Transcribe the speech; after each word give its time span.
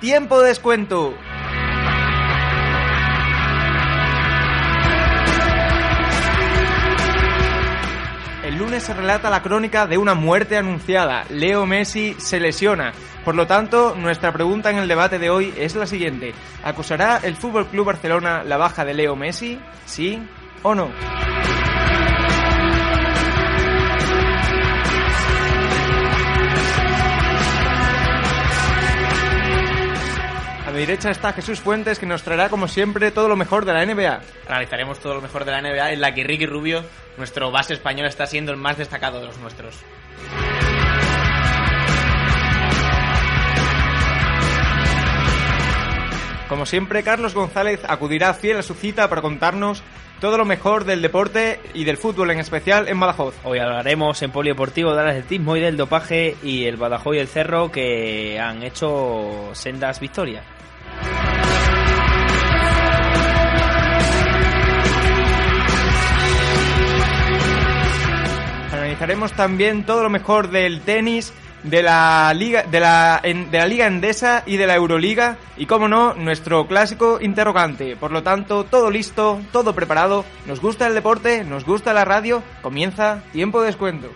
Tiempo 0.00 0.40
de 0.42 0.48
descuento. 0.48 1.14
El 8.44 8.58
lunes 8.58 8.82
se 8.82 8.92
relata 8.92 9.30
la 9.30 9.42
crónica 9.42 9.86
de 9.86 9.96
una 9.96 10.14
muerte 10.14 10.58
anunciada. 10.58 11.24
Leo 11.30 11.64
Messi 11.64 12.14
se 12.18 12.40
lesiona. 12.40 12.92
Por 13.24 13.34
lo 13.34 13.46
tanto, 13.46 13.94
nuestra 13.96 14.32
pregunta 14.32 14.70
en 14.70 14.76
el 14.76 14.88
debate 14.88 15.18
de 15.18 15.30
hoy 15.30 15.54
es 15.56 15.74
la 15.76 15.86
siguiente. 15.86 16.34
¿Acusará 16.62 17.20
el 17.22 17.34
Fútbol 17.34 17.68
Club 17.68 17.86
Barcelona 17.86 18.44
la 18.44 18.58
baja 18.58 18.84
de 18.84 18.94
Leo 18.94 19.16
Messi? 19.16 19.58
¿Sí 19.86 20.22
o 20.62 20.74
no? 20.74 20.90
Mi 30.78 30.86
derecha 30.86 31.10
está 31.10 31.32
Jesús 31.32 31.58
Fuentes 31.58 31.98
que 31.98 32.06
nos 32.06 32.22
traerá 32.22 32.48
como 32.48 32.68
siempre 32.68 33.10
todo 33.10 33.28
lo 33.28 33.34
mejor 33.34 33.64
de 33.64 33.72
la 33.72 33.84
NBA. 33.84 34.20
Analizaremos 34.46 35.00
todo 35.00 35.14
lo 35.14 35.20
mejor 35.20 35.44
de 35.44 35.50
la 35.50 35.60
NBA 35.60 35.90
en 35.94 36.00
la 36.00 36.14
que 36.14 36.22
Ricky 36.22 36.46
Rubio, 36.46 36.84
nuestro 37.16 37.50
base 37.50 37.74
español, 37.74 38.06
está 38.06 38.28
siendo 38.28 38.52
el 38.52 38.58
más 38.58 38.78
destacado 38.78 39.18
de 39.18 39.26
los 39.26 39.38
nuestros. 39.38 39.74
Como 46.48 46.64
siempre, 46.64 47.02
Carlos 47.02 47.34
González 47.34 47.80
acudirá 47.88 48.32
fiel 48.32 48.58
a 48.58 48.62
su 48.62 48.74
cita 48.74 49.08
para 49.08 49.20
contarnos 49.20 49.82
todo 50.20 50.36
lo 50.36 50.44
mejor 50.44 50.84
del 50.84 51.02
deporte 51.02 51.60
y 51.74 51.84
del 51.84 51.96
fútbol 51.96 52.30
en 52.30 52.40
especial 52.40 52.88
en 52.88 52.98
Badajoz. 52.98 53.34
Hoy 53.44 53.58
hablaremos 53.58 54.20
en 54.22 54.30
Polideportivo 54.30 54.94
del 54.94 55.06
atletismo 55.06 55.56
y 55.56 55.60
del 55.60 55.76
dopaje 55.76 56.36
y 56.42 56.64
el 56.64 56.76
Badajoz 56.76 57.16
y 57.16 57.18
el 57.18 57.28
Cerro 57.28 57.70
que 57.70 58.38
han 58.40 58.62
hecho 58.62 59.50
sendas 59.52 60.00
victorias. 60.00 60.44
Analizaremos 68.72 69.32
también 69.32 69.84
todo 69.84 70.02
lo 70.02 70.10
mejor 70.10 70.50
del 70.50 70.80
tenis, 70.80 71.32
de 71.62 71.82
la 71.82 72.32
liga, 72.34 72.62
de 72.62 72.80
la, 72.80 73.20
de 73.22 73.58
la 73.58 73.66
liga 73.66 73.86
endesa 73.86 74.42
y 74.46 74.56
de 74.56 74.66
la 74.66 74.74
Euroliga 74.74 75.36
y, 75.56 75.66
como 75.66 75.88
no, 75.88 76.14
nuestro 76.14 76.66
clásico 76.66 77.18
interrogante. 77.20 77.96
Por 77.96 78.10
lo 78.10 78.22
tanto, 78.22 78.64
todo 78.64 78.90
listo, 78.90 79.40
todo 79.52 79.74
preparado. 79.74 80.24
Nos 80.46 80.60
gusta 80.60 80.86
el 80.86 80.94
deporte, 80.94 81.44
nos 81.44 81.64
gusta 81.64 81.92
la 81.92 82.04
radio. 82.04 82.42
Comienza 82.62 83.22
tiempo 83.32 83.60
de 83.60 83.66
descuento. 83.66 84.08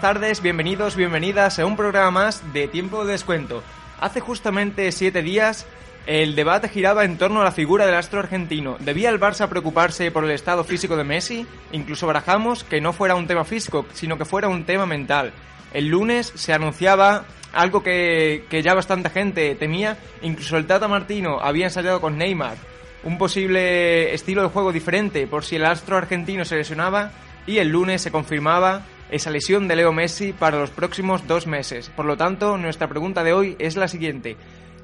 Buenas 0.00 0.14
tardes, 0.14 0.40
bienvenidos, 0.40 0.96
bienvenidas 0.96 1.58
a 1.58 1.66
un 1.66 1.76
programa 1.76 2.10
más 2.10 2.54
de 2.54 2.68
Tiempo 2.68 3.04
de 3.04 3.12
Descuento. 3.12 3.62
Hace 4.00 4.20
justamente 4.20 4.90
siete 4.92 5.20
días 5.20 5.66
el 6.06 6.34
debate 6.34 6.70
giraba 6.70 7.04
en 7.04 7.18
torno 7.18 7.42
a 7.42 7.44
la 7.44 7.52
figura 7.52 7.84
del 7.84 7.96
astro 7.96 8.18
argentino. 8.20 8.78
¿Debía 8.80 9.10
el 9.10 9.20
Barça 9.20 9.46
preocuparse 9.46 10.10
por 10.10 10.24
el 10.24 10.30
estado 10.30 10.64
físico 10.64 10.96
de 10.96 11.04
Messi? 11.04 11.46
Incluso 11.72 12.06
barajamos 12.06 12.64
que 12.64 12.80
no 12.80 12.94
fuera 12.94 13.14
un 13.14 13.26
tema 13.26 13.44
físico, 13.44 13.84
sino 13.92 14.16
que 14.16 14.24
fuera 14.24 14.48
un 14.48 14.64
tema 14.64 14.86
mental. 14.86 15.32
El 15.74 15.88
lunes 15.88 16.32
se 16.34 16.54
anunciaba 16.54 17.26
algo 17.52 17.82
que, 17.82 18.46
que 18.48 18.62
ya 18.62 18.72
bastante 18.72 19.10
gente 19.10 19.54
temía, 19.54 19.98
incluso 20.22 20.56
el 20.56 20.66
Tata 20.66 20.88
Martino 20.88 21.40
había 21.42 21.66
ensayado 21.66 22.00
con 22.00 22.16
Neymar 22.16 22.56
un 23.02 23.18
posible 23.18 24.14
estilo 24.14 24.40
de 24.42 24.48
juego 24.48 24.72
diferente 24.72 25.26
por 25.26 25.44
si 25.44 25.56
el 25.56 25.66
astro 25.66 25.98
argentino 25.98 26.46
se 26.46 26.56
lesionaba 26.56 27.10
y 27.46 27.58
el 27.58 27.68
lunes 27.68 28.00
se 28.00 28.10
confirmaba 28.10 28.82
esa 29.10 29.30
lesión 29.30 29.68
de 29.68 29.76
Leo 29.76 29.92
Messi 29.92 30.32
para 30.32 30.58
los 30.58 30.70
próximos 30.70 31.26
dos 31.26 31.46
meses. 31.46 31.90
Por 31.94 32.04
lo 32.06 32.16
tanto, 32.16 32.56
nuestra 32.56 32.88
pregunta 32.88 33.22
de 33.24 33.32
hoy 33.32 33.56
es 33.58 33.76
la 33.76 33.88
siguiente. 33.88 34.36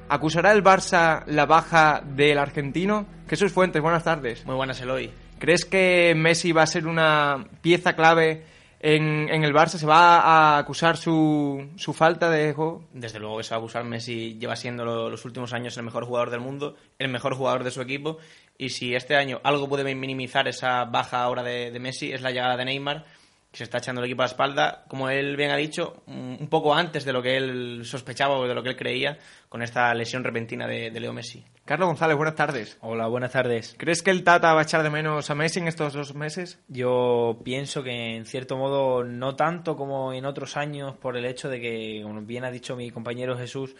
¿Acusará 0.09 0.51
el 0.53 0.63
Barça 0.63 1.23
la 1.27 1.45
baja 1.45 2.01
del 2.05 2.37
argentino? 2.37 3.05
Jesús 3.29 3.51
Fuentes, 3.51 3.81
buenas 3.81 4.03
tardes. 4.03 4.45
Muy 4.45 4.55
buenas, 4.55 4.79
Eloy. 4.79 5.11
¿Crees 5.39 5.65
que 5.65 6.13
Messi 6.15 6.51
va 6.51 6.63
a 6.63 6.67
ser 6.67 6.87
una 6.87 7.45
pieza 7.61 7.93
clave 7.95 8.43
en, 8.79 9.27
en 9.29 9.43
el 9.43 9.53
Barça? 9.53 9.77
¿Se 9.77 9.85
va 9.85 10.19
a 10.19 10.57
acusar 10.57 10.95
su, 10.97 11.67
su 11.75 11.93
falta 11.93 12.29
de 12.29 12.53
juego? 12.53 12.85
Desde 12.93 13.19
luego 13.19 13.37
que 13.37 13.43
se 13.43 13.49
va 13.51 13.57
a 13.57 13.59
abusar. 13.59 13.83
Messi 13.83 14.37
lleva 14.39 14.55
siendo 14.55 14.85
lo- 14.85 15.09
los 15.09 15.25
últimos 15.25 15.51
años 15.53 15.75
el 15.77 15.83
mejor 15.83 16.05
jugador 16.05 16.29
del 16.29 16.39
mundo, 16.39 16.75
el 16.99 17.09
mejor 17.09 17.35
jugador 17.35 17.63
de 17.65 17.71
su 17.71 17.81
equipo. 17.81 18.17
Y 18.57 18.69
si 18.69 18.95
este 18.95 19.15
año 19.15 19.39
algo 19.43 19.67
puede 19.69 19.93
minimizar 19.93 20.47
esa 20.47 20.85
baja 20.85 21.21
ahora 21.21 21.43
de, 21.43 21.69
de 21.69 21.79
Messi, 21.79 22.11
es 22.13 22.21
la 22.21 22.31
llegada 22.31 22.57
de 22.57 22.65
Neymar, 22.65 23.05
que 23.51 23.57
se 23.57 23.63
está 23.63 23.77
echando 23.77 24.01
el 24.01 24.05
equipo 24.05 24.21
a 24.21 24.25
la 24.25 24.31
espalda, 24.31 24.85
como 24.87 25.09
él 25.09 25.35
bien 25.37 25.51
ha 25.51 25.55
dicho, 25.55 26.03
un 26.07 26.47
poco 26.49 26.75
antes 26.75 27.05
de 27.05 27.13
lo 27.13 27.21
que 27.21 27.37
él 27.37 27.81
sospechaba 27.85 28.37
o 28.37 28.47
de 28.47 28.53
lo 28.53 28.61
que 28.63 28.69
él 28.69 28.75
creía, 28.75 29.17
con 29.49 29.61
esta 29.61 29.93
lesión 29.93 30.23
repentina 30.23 30.67
de, 30.67 30.91
de 30.91 30.99
Leo 30.99 31.13
Messi. 31.13 31.43
Carlos 31.63 31.87
González, 31.87 32.15
buenas 32.15 32.35
tardes. 32.35 32.77
Hola, 32.81 33.07
buenas 33.07 33.31
tardes. 33.31 33.75
¿Crees 33.77 34.01
que 34.01 34.11
el 34.11 34.23
Tata 34.23 34.53
va 34.53 34.61
a 34.61 34.63
echar 34.63 34.83
de 34.83 34.89
menos 34.89 35.29
a 35.29 35.35
Messi 35.35 35.59
en 35.59 35.67
estos 35.67 35.93
dos 35.93 36.15
meses? 36.15 36.59
Yo 36.69 37.41
pienso 37.43 37.83
que 37.83 38.15
en 38.15 38.25
cierto 38.25 38.55
modo 38.55 39.03
no 39.03 39.35
tanto 39.35 39.75
como 39.75 40.13
en 40.13 40.25
otros 40.25 40.55
años 40.55 40.95
por 40.95 41.17
el 41.17 41.25
hecho 41.25 41.49
de 41.49 41.59
que, 41.59 42.01
como 42.03 42.21
bien 42.21 42.45
ha 42.45 42.51
dicho 42.51 42.75
mi 42.75 42.89
compañero 42.89 43.37
Jesús, 43.37 43.75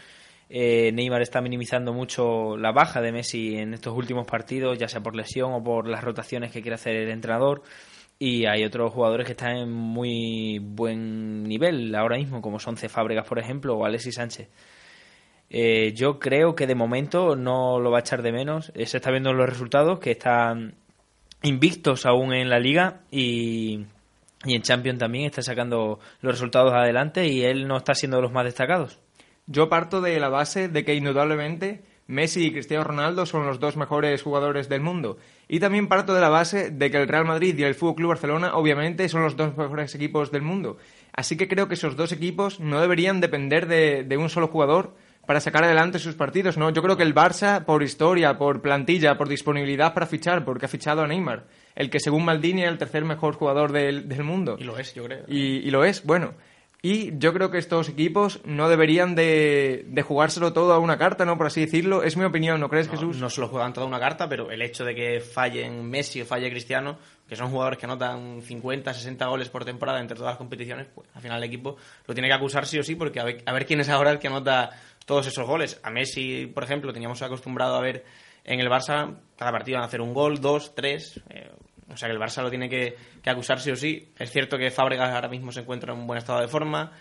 eh, 0.49 0.91
Neymar 0.93 1.21
está 1.21 1.41
minimizando 1.41 1.93
mucho 1.93 2.57
la 2.57 2.71
baja 2.71 3.01
de 3.01 3.11
Messi 3.11 3.57
en 3.57 3.73
estos 3.73 3.95
últimos 3.95 4.25
partidos, 4.25 4.77
ya 4.77 4.87
sea 4.87 5.01
por 5.01 5.15
lesión 5.15 5.53
o 5.53 5.63
por 5.63 5.87
las 5.87 6.03
rotaciones 6.03 6.51
que 6.51 6.61
quiere 6.61 6.75
hacer 6.75 6.95
el 6.95 7.09
entrenador. 7.09 7.63
Y 8.19 8.45
hay 8.45 8.63
otros 8.63 8.93
jugadores 8.93 9.25
que 9.25 9.33
están 9.33 9.57
en 9.57 9.71
muy 9.71 10.59
buen 10.59 11.43
nivel 11.43 11.93
ahora 11.93 12.17
mismo, 12.17 12.41
como 12.41 12.59
son 12.59 12.77
C. 12.77 12.89
Fábregas, 12.89 13.27
por 13.27 13.37
ejemplo, 13.37 13.75
o 13.75 13.85
Alexis 13.85 14.15
Sánchez. 14.15 14.49
Eh, 15.49 15.93
yo 15.95 16.19
creo 16.19 16.55
que 16.55 16.67
de 16.67 16.75
momento 16.75 17.35
no 17.35 17.79
lo 17.79 17.91
va 17.91 17.99
a 17.99 18.01
echar 18.01 18.21
de 18.21 18.31
menos. 18.31 18.71
Eh, 18.75 18.85
Se 18.85 18.97
está 18.97 19.11
viendo 19.11 19.29
en 19.29 19.37
los 19.37 19.47
resultados 19.47 19.99
que 19.99 20.11
están 20.11 20.75
invictos 21.43 22.05
aún 22.05 22.33
en 22.33 22.49
la 22.49 22.59
liga 22.59 23.01
y, 23.11 23.85
y 24.45 24.55
en 24.55 24.61
Champions 24.61 24.99
también 24.99 25.25
está 25.25 25.41
sacando 25.41 25.99
los 26.21 26.33
resultados 26.33 26.73
adelante 26.73 27.27
y 27.27 27.43
él 27.43 27.67
no 27.67 27.77
está 27.77 27.93
siendo 27.93 28.17
de 28.17 28.23
los 28.23 28.31
más 28.31 28.45
destacados. 28.45 28.99
Yo 29.45 29.69
parto 29.69 30.01
de 30.01 30.19
la 30.19 30.29
base 30.29 30.67
de 30.67 30.83
que 30.83 30.95
indudablemente 30.95 31.81
Messi 32.07 32.45
y 32.45 32.51
Cristiano 32.51 32.85
Ronaldo 32.85 33.25
son 33.25 33.45
los 33.45 33.59
dos 33.59 33.75
mejores 33.75 34.23
jugadores 34.23 34.69
del 34.69 34.81
mundo. 34.81 35.17
Y 35.47 35.59
también 35.59 35.87
parto 35.87 36.13
de 36.13 36.21
la 36.21 36.29
base 36.29 36.71
de 36.71 36.89
que 36.89 36.97
el 36.97 37.07
Real 37.07 37.25
Madrid 37.25 37.57
y 37.57 37.63
el 37.63 37.75
Club 37.75 38.07
Barcelona 38.07 38.55
obviamente 38.55 39.09
son 39.09 39.21
los 39.21 39.35
dos 39.35 39.55
mejores 39.57 39.93
equipos 39.93 40.31
del 40.31 40.41
mundo. 40.41 40.77
Así 41.13 41.35
que 41.35 41.47
creo 41.47 41.67
que 41.67 41.73
esos 41.73 41.97
dos 41.97 42.11
equipos 42.11 42.59
no 42.59 42.79
deberían 42.79 43.19
depender 43.19 43.67
de, 43.67 44.03
de 44.03 44.17
un 44.17 44.29
solo 44.29 44.47
jugador 44.47 44.93
para 45.25 45.41
sacar 45.41 45.65
adelante 45.65 45.99
sus 45.99 46.15
partidos, 46.15 46.57
¿no? 46.57 46.69
Yo 46.69 46.81
creo 46.81 46.95
que 46.95 47.03
el 47.03 47.13
Barça, 47.13 47.65
por 47.65 47.83
historia, 47.83 48.37
por 48.37 48.61
plantilla, 48.61 49.17
por 49.17 49.27
disponibilidad 49.27 49.93
para 49.93 50.05
fichar, 50.05 50.45
porque 50.45 50.65
ha 50.65 50.69
fichado 50.69 51.01
a 51.01 51.07
Neymar, 51.07 51.43
el 51.75 51.89
que 51.89 51.99
según 51.99 52.23
Maldini 52.23 52.63
es 52.63 52.69
el 52.69 52.77
tercer 52.77 53.03
mejor 53.03 53.35
jugador 53.35 53.73
del, 53.73 54.07
del 54.07 54.23
mundo. 54.23 54.55
Y 54.57 54.63
lo 54.63 54.79
es, 54.79 54.93
yo 54.95 55.03
creo. 55.03 55.25
Y, 55.27 55.57
y 55.57 55.69
lo 55.69 55.83
es, 55.83 56.05
bueno. 56.05 56.33
Y 56.81 57.17
yo 57.17 57.33
creo 57.33 57.49
que 57.49 57.57
estos 57.57 57.89
equipos 57.89 58.39
no 58.45 58.69
deberían 58.69 59.15
de, 59.15 59.83
de 59.87 60.01
jugárselo 60.03 60.53
todo 60.53 60.73
a 60.73 60.79
una 60.79 60.97
carta, 60.97 61.25
¿no? 61.25 61.35
Por 61.35 61.47
así 61.47 61.61
decirlo. 61.61 62.03
Es 62.03 62.17
mi 62.17 62.23
opinión, 62.23 62.59
¿no 62.59 62.69
crees, 62.69 62.87
no, 62.87 62.93
Jesús? 62.93 63.17
No 63.17 63.29
se 63.31 63.41
lo 63.41 63.47
juegan 63.47 63.73
toda 63.73 63.87
una 63.87 63.99
carta, 63.99 64.29
pero 64.29 64.51
el 64.51 64.61
hecho 64.61 64.85
de 64.85 64.93
que 64.93 65.19
fallen 65.19 65.89
Messi 65.89 66.21
o 66.21 66.25
falle 66.25 66.51
Cristiano, 66.51 66.99
que 67.27 67.35
son 67.35 67.49
jugadores 67.49 67.79
que 67.79 67.87
anotan 67.87 68.43
50, 68.43 68.93
60 68.93 69.25
goles 69.25 69.49
por 69.49 69.65
temporada 69.65 69.99
entre 69.99 70.15
todas 70.15 70.33
las 70.33 70.37
competiciones, 70.37 70.87
pues 70.93 71.09
al 71.15 71.21
final 71.21 71.39
el 71.39 71.43
equipo 71.45 71.77
lo 72.05 72.13
tiene 72.13 72.27
que 72.27 72.35
acusar 72.35 72.67
sí 72.67 72.77
o 72.77 72.83
sí, 72.83 72.93
porque 72.95 73.19
a 73.19 73.23
ver, 73.23 73.43
a 73.45 73.53
ver 73.53 73.65
quién 73.65 73.79
es 73.79 73.89
ahora 73.89 74.11
el 74.11 74.19
que 74.19 74.27
anota 74.27 74.69
todos 75.07 75.25
esos 75.25 75.47
goles. 75.47 75.79
A 75.81 75.89
Messi, 75.89 76.45
por 76.45 76.63
ejemplo, 76.63 76.93
teníamos 76.93 77.21
acostumbrado 77.23 77.75
a 77.75 77.81
ver 77.81 78.05
en 78.43 78.59
el 78.59 78.69
Barça 78.69 79.15
cada 79.35 79.51
partido 79.51 79.79
a 79.79 79.83
hacer 79.83 79.99
un 79.99 80.13
gol, 80.13 80.39
dos, 80.39 80.75
tres. 80.75 81.19
Eh, 81.29 81.49
o 81.89 81.97
sea 81.97 82.07
que 82.07 82.13
el 82.13 82.19
Barça 82.19 82.41
lo 82.41 82.49
tiene 82.49 82.69
que, 82.69 82.95
acusar 83.25 83.59
sí 83.59 83.71
o 83.71 83.75
sí. 83.75 84.11
Es 84.17 84.31
cierto 84.31 84.57
que 84.57 84.71
Fábregas 84.71 85.13
ahora 85.13 85.29
mismo 85.29 85.51
se 85.51 85.61
encuentra 85.61 85.93
en 85.93 85.99
un 85.99 86.07
buen 86.07 86.17
estado 86.17 86.41
de 86.41 86.47
forma, 86.47 86.91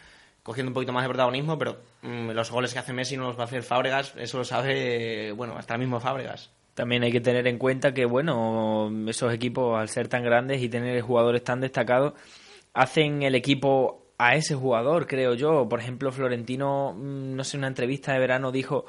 cogiendo 0.42 0.70
un 0.70 0.74
poquito 0.74 0.92
más 0.92 1.04
de 1.04 1.08
protagonismo, 1.08 1.58
pero 1.58 1.78
mmm, 2.02 2.30
los 2.30 2.50
goles 2.50 2.72
que 2.72 2.78
hace 2.78 2.92
Messi 2.92 3.16
no 3.16 3.24
los 3.24 3.36
va 3.36 3.42
a 3.42 3.46
hacer 3.46 3.62
Fábregas, 3.62 4.14
eso 4.16 4.38
lo 4.38 4.44
sabe, 4.44 5.32
bueno, 5.32 5.56
hasta 5.56 5.74
el 5.74 5.80
mismo 5.80 6.00
Fábregas. 6.00 6.50
También 6.74 7.02
hay 7.02 7.10
que 7.10 7.22
tener 7.22 7.46
en 7.46 7.58
cuenta 7.58 7.94
que, 7.94 8.04
bueno, 8.04 8.92
esos 9.08 9.32
equipos, 9.32 9.78
al 9.78 9.88
ser 9.88 10.08
tan 10.08 10.22
grandes 10.22 10.62
y 10.62 10.68
tener 10.68 11.00
jugadores 11.00 11.42
tan 11.42 11.60
destacados, 11.60 12.12
hacen 12.74 13.22
el 13.22 13.34
equipo 13.34 14.06
a 14.18 14.34
ese 14.34 14.54
jugador, 14.54 15.06
creo 15.06 15.34
yo. 15.34 15.68
Por 15.68 15.80
ejemplo, 15.80 16.12
Florentino, 16.12 16.94
no 16.94 17.44
sé, 17.44 17.56
en 17.56 17.60
una 17.60 17.68
entrevista 17.68 18.12
de 18.12 18.18
verano 18.18 18.52
dijo 18.52 18.84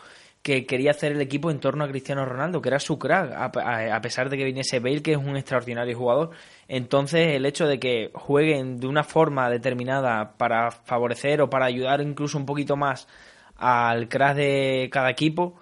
que 0.47 0.65
quería 0.65 0.91
hacer 0.91 1.11
el 1.11 1.19
equipo 1.19 1.51
en 1.51 1.59
torno 1.59 1.83
a 1.83 1.89
Cristiano 1.89 2.23
Ronaldo, 2.23 2.61
que 2.61 2.69
era 2.69 2.79
su 2.79 2.97
crack, 2.97 3.33
a, 3.35 4.01
pesar 4.01 4.29
de 4.29 4.37
que 4.37 4.45
viniese 4.45 4.79
Bale, 4.79 5.01
que 5.01 5.11
es 5.11 5.17
un 5.17 5.35
extraordinario 5.35 5.97
jugador. 5.97 6.29
Entonces, 6.69 7.35
el 7.35 7.45
hecho 7.45 7.67
de 7.67 7.81
que 7.81 8.11
jueguen 8.13 8.79
de 8.79 8.87
una 8.87 9.03
forma 9.03 9.49
determinada 9.49 10.37
para 10.37 10.71
favorecer 10.71 11.41
o 11.41 11.49
para 11.49 11.65
ayudar 11.65 11.99
incluso 11.99 12.37
un 12.37 12.45
poquito 12.45 12.77
más 12.77 13.09
al 13.57 14.07
crack 14.07 14.37
de 14.37 14.89
cada 14.89 15.09
equipo, 15.09 15.59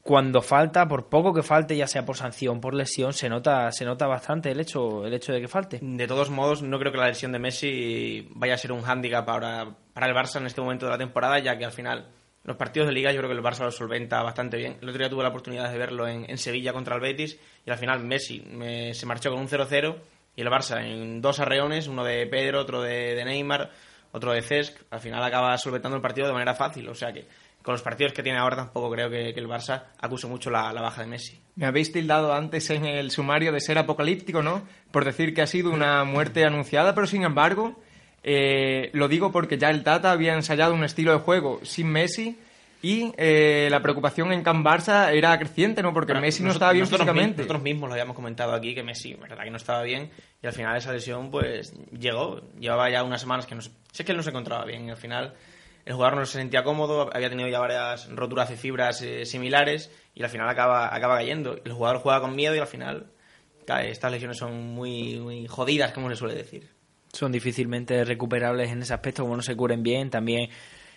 cuando 0.00 0.40
falta, 0.40 0.88
por 0.88 1.10
poco 1.10 1.34
que 1.34 1.42
falte, 1.42 1.76
ya 1.76 1.86
sea 1.86 2.06
por 2.06 2.16
sanción, 2.16 2.58
por 2.58 2.72
lesión, 2.72 3.12
se 3.12 3.28
nota, 3.28 3.70
se 3.70 3.84
nota 3.84 4.06
bastante 4.06 4.50
el 4.50 4.60
hecho, 4.60 5.04
el 5.04 5.12
hecho 5.12 5.34
de 5.34 5.42
que 5.42 5.48
falte. 5.48 5.78
De 5.82 6.06
todos 6.06 6.30
modos, 6.30 6.62
no 6.62 6.78
creo 6.78 6.90
que 6.90 6.96
la 6.96 7.08
lesión 7.08 7.32
de 7.32 7.38
Messi 7.38 8.26
vaya 8.30 8.54
a 8.54 8.56
ser 8.56 8.72
un 8.72 8.80
hándicap 8.80 9.26
para, 9.26 9.68
para 9.92 10.06
el 10.06 10.14
Barça 10.14 10.38
en 10.38 10.46
este 10.46 10.62
momento 10.62 10.86
de 10.86 10.92
la 10.92 10.98
temporada, 10.98 11.38
ya 11.38 11.58
que 11.58 11.66
al 11.66 11.72
final 11.72 12.06
los 12.44 12.56
partidos 12.56 12.88
de 12.88 12.94
liga 12.94 13.12
yo 13.12 13.18
creo 13.18 13.30
que 13.30 13.36
el 13.36 13.42
Barça 13.42 13.64
lo 13.64 13.70
solventa 13.70 14.22
bastante 14.22 14.56
bien. 14.56 14.78
El 14.80 14.88
otro 14.88 14.98
día 14.98 15.10
tuve 15.10 15.22
la 15.22 15.28
oportunidad 15.28 15.70
de 15.70 15.78
verlo 15.78 16.08
en, 16.08 16.28
en 16.28 16.38
Sevilla 16.38 16.72
contra 16.72 16.94
el 16.94 17.00
Betis 17.00 17.38
y 17.66 17.70
al 17.70 17.78
final 17.78 18.00
Messi 18.04 18.40
me, 18.40 18.94
se 18.94 19.06
marchó 19.06 19.30
con 19.30 19.40
un 19.40 19.48
0-0 19.48 19.96
y 20.36 20.40
el 20.40 20.48
Barça 20.48 20.82
en 20.82 21.20
dos 21.20 21.40
arreones, 21.40 21.86
uno 21.86 22.04
de 22.04 22.26
Pedro, 22.26 22.60
otro 22.60 22.80
de, 22.80 23.22
Neymar, 23.24 23.70
otro 24.12 24.32
de 24.32 24.42
Cesc, 24.42 24.74
al 24.90 25.00
final 25.00 25.22
acaba 25.22 25.56
solventando 25.58 25.96
el 25.96 26.02
partido 26.02 26.26
de 26.26 26.32
manera 26.32 26.54
fácil. 26.54 26.88
O 26.88 26.94
sea 26.94 27.12
que 27.12 27.26
con 27.62 27.72
los 27.72 27.82
partidos 27.82 28.14
que 28.14 28.22
tiene 28.22 28.38
ahora 28.38 28.56
tampoco 28.56 28.90
creo 28.90 29.10
que, 29.10 29.34
que 29.34 29.40
el 29.40 29.46
Barça 29.46 29.84
acuse 29.98 30.26
mucho 30.26 30.50
la, 30.50 30.72
la, 30.72 30.80
baja 30.80 31.02
de 31.02 31.08
Messi. 31.08 31.38
Me 31.56 31.66
habéis 31.66 31.92
tildado 31.92 32.32
antes 32.32 32.70
en 32.70 32.86
el 32.86 33.10
sumario 33.10 33.52
de 33.52 33.60
ser 33.60 33.76
apocalíptico, 33.76 34.42
¿no? 34.42 34.66
Por 34.90 35.04
decir 35.04 35.34
que 35.34 35.42
ha 35.42 35.46
sido 35.46 35.70
una 35.70 36.04
muerte 36.04 36.44
anunciada, 36.44 36.94
pero 36.94 37.06
sin 37.06 37.22
embargo, 37.24 37.78
eh, 38.22 38.90
lo 38.92 39.08
digo 39.08 39.32
porque 39.32 39.58
ya 39.58 39.70
el 39.70 39.82
Tata 39.82 40.12
había 40.12 40.34
ensayado 40.34 40.74
un 40.74 40.84
estilo 40.84 41.12
de 41.12 41.18
juego 41.18 41.60
sin 41.62 41.88
Messi 41.88 42.38
y 42.82 43.12
eh, 43.18 43.68
la 43.70 43.82
preocupación 43.82 44.32
en 44.32 44.42
Can 44.42 44.64
Barça 44.64 45.12
era 45.12 45.38
creciente, 45.38 45.82
¿no? 45.82 45.92
Porque 45.92 46.12
pero 46.12 46.20
Messi 46.20 46.42
no 46.42 46.50
estaba 46.50 46.72
bien 46.72 46.82
nosotros 46.82 47.02
físicamente. 47.02 47.42
Nosotros 47.42 47.62
mismos 47.62 47.88
lo 47.88 47.94
habíamos 47.94 48.16
comentado 48.16 48.54
aquí 48.54 48.74
que 48.74 48.82
Messi, 48.82 49.14
verdad 49.14 49.44
que 49.44 49.50
no 49.50 49.58
estaba 49.58 49.82
bien 49.82 50.10
y 50.42 50.46
al 50.46 50.52
final 50.52 50.76
esa 50.76 50.92
lesión 50.92 51.30
pues 51.30 51.74
llegó. 51.98 52.40
Llevaba 52.58 52.90
ya 52.90 53.02
unas 53.02 53.20
semanas 53.20 53.46
que 53.46 53.54
no 53.54 53.60
sé, 53.60 53.70
sé 53.92 54.04
que 54.04 54.12
él 54.12 54.16
no 54.16 54.22
se 54.22 54.30
encontraba 54.30 54.64
bien 54.64 54.86
y 54.86 54.90
al 54.90 54.96
final 54.96 55.34
el 55.84 55.94
jugador 55.94 56.18
no 56.18 56.26
se 56.26 56.38
sentía 56.38 56.62
cómodo, 56.62 57.10
había 57.12 57.30
tenido 57.30 57.48
ya 57.48 57.58
varias 57.58 58.08
roturas 58.10 58.48
de 58.48 58.56
fibras 58.56 59.02
eh, 59.02 59.26
similares 59.26 59.90
y 60.14 60.22
al 60.22 60.30
final 60.30 60.48
acaba, 60.48 60.94
acaba 60.94 61.16
cayendo. 61.16 61.58
El 61.64 61.72
jugador 61.72 61.98
juega 61.98 62.20
con 62.20 62.34
miedo 62.34 62.54
y 62.54 62.58
al 62.58 62.66
final 62.66 63.06
cae. 63.66 63.90
Estas 63.90 64.12
lesiones 64.12 64.38
son 64.38 64.74
muy, 64.74 65.18
muy 65.18 65.46
jodidas, 65.46 65.92
como 65.92 66.08
se 66.08 66.16
suele 66.16 66.34
decir. 66.34 66.79
Son 67.12 67.32
difícilmente 67.32 68.04
recuperables 68.04 68.70
en 68.70 68.82
ese 68.82 68.94
aspecto, 68.94 69.22
como 69.22 69.36
no 69.36 69.42
se 69.42 69.56
curen 69.56 69.82
bien. 69.82 70.10
También 70.10 70.50